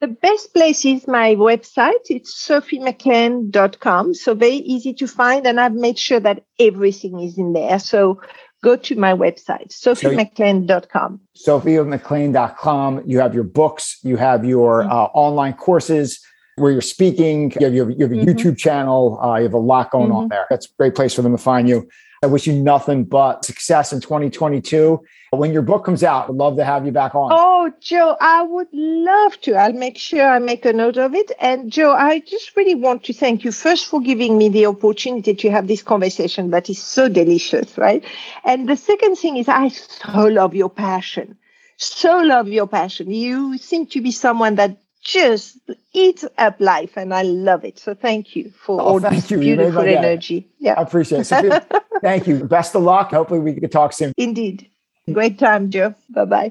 The 0.01 0.07
best 0.07 0.55
place 0.55 0.85
is 0.85 1.09
my 1.09 1.35
website. 1.35 2.05
It's 2.09 2.33
sophiemclean.com. 2.49 4.15
So 4.15 4.35
very 4.35 4.63
easy 4.75 4.95
to 4.95 5.09
find. 5.09 5.49
And 5.49 5.61
I've 5.61 5.75
made 5.75 5.99
sure 5.99 6.21
that 6.21 6.45
everything 6.61 7.19
is 7.19 7.37
in 7.37 7.55
there. 7.55 7.81
So 7.81 8.21
go 8.63 8.77
to 8.77 8.95
my 8.95 9.15
website, 9.15 9.71
sophiemclean.com. 9.73 11.21
sophiemclean.com. 11.37 13.03
You 13.05 13.19
have 13.19 13.35
your 13.35 13.45
books, 13.45 13.99
you 14.05 14.17
have 14.17 14.45
your 14.45 14.83
mm-hmm. 14.83 14.93
uh, 14.93 15.05
online 15.13 15.55
courses 15.55 16.25
where 16.55 16.71
you're 16.71 16.81
speaking, 16.81 17.53
you 17.59 17.67
have, 17.67 17.75
you 17.75 17.81
have, 17.81 17.91
you 17.91 18.07
have 18.07 18.13
a 18.13 18.15
mm-hmm. 18.15 18.29
YouTube 18.29 18.57
channel, 18.57 19.19
uh, 19.21 19.39
you 19.39 19.43
have 19.43 19.55
a 19.55 19.59
lot 19.59 19.91
going 19.91 20.11
mm-hmm. 20.11 20.17
on 20.17 20.29
there. 20.29 20.47
That's 20.49 20.67
a 20.67 20.71
great 20.79 20.95
place 20.95 21.15
for 21.15 21.23
them 21.23 21.33
to 21.33 21.43
find 21.43 21.69
you. 21.69 21.89
I 22.23 22.27
wish 22.27 22.47
you 22.47 22.53
nothing 22.53 23.05
but 23.05 23.47
success 23.47 23.95
in 23.95 24.01
2022. 24.03 25.03
When 25.31 25.55
your 25.55 25.63
book 25.63 25.87
comes 25.87 26.03
out, 26.03 26.29
I'd 26.29 26.37
love 26.37 26.57
to 26.57 26.65
have 26.67 26.85
you 26.85 26.93
back 26.93 27.15
on. 27.15 27.31
Oh, 27.33 27.73
Joe, 27.81 28.15
I 28.21 28.43
would 28.43 28.69
love 28.75 29.41
to. 29.41 29.55
I'll 29.55 29.73
make 29.73 29.97
sure 29.97 30.29
I 30.29 30.39
make 30.39 30.67
a 30.67 30.75
note 30.75 30.99
of 30.99 31.15
it. 31.15 31.33
And 31.41 31.73
Joe, 31.73 31.93
I 31.93 32.21
just 32.21 32.55
really 32.59 32.75
want 32.75 33.05
to 33.05 33.15
thank 33.15 33.43
you 33.43 33.53
first 33.53 33.87
for 33.87 34.03
giving 34.03 34.37
me 34.37 34.51
the 34.51 34.67
opportunity 34.67 35.35
to 35.35 35.51
have 35.51 35.67
this 35.67 35.83
conversation 35.83 36.51
that 36.51 36.69
is 36.69 36.79
so 36.79 37.09
delicious, 37.09 37.79
right? 37.79 38.05
And 38.45 38.69
the 38.69 38.77
second 38.77 39.17
thing 39.17 39.39
is 39.39 39.49
I 39.49 39.69
so 39.69 40.27
love 40.27 40.55
your 40.55 40.69
passion. 40.69 41.39
So 41.79 42.21
love 42.21 42.49
your 42.49 42.67
passion. 42.67 43.11
You 43.11 43.57
seem 43.57 43.87
to 43.87 44.03
be 44.03 44.11
someone 44.11 44.57
that 44.57 44.77
just 45.03 45.59
eats 45.93 46.25
up 46.39 46.57
life 46.61 46.97
and 46.97 47.15
I 47.15 47.23
love 47.23 47.65
it. 47.65 47.79
So 47.79 47.95
thank 47.95 48.37
you 48.37 48.51
for 48.51 48.81
oh, 48.81 48.85
all 48.85 49.01
this 49.01 49.31
you. 49.31 49.39
beautiful 49.39 49.85
you 49.85 49.97
energy. 49.97 50.49
Yeah. 50.59 50.75
I 50.75 50.83
appreciate 50.83 51.31
it. 51.31 51.65
thank 52.03 52.27
you. 52.27 52.45
Best 52.45 52.75
of 52.75 52.83
luck. 52.83 53.11
Hopefully 53.11 53.41
we 53.41 53.55
can 53.55 53.71
talk 53.71 53.93
soon. 53.93 54.13
Indeed. 54.17 54.69
Great 55.13 55.39
time, 55.39 55.71
Joe. 55.71 55.95
Bye 56.11 56.25
bye. 56.25 56.49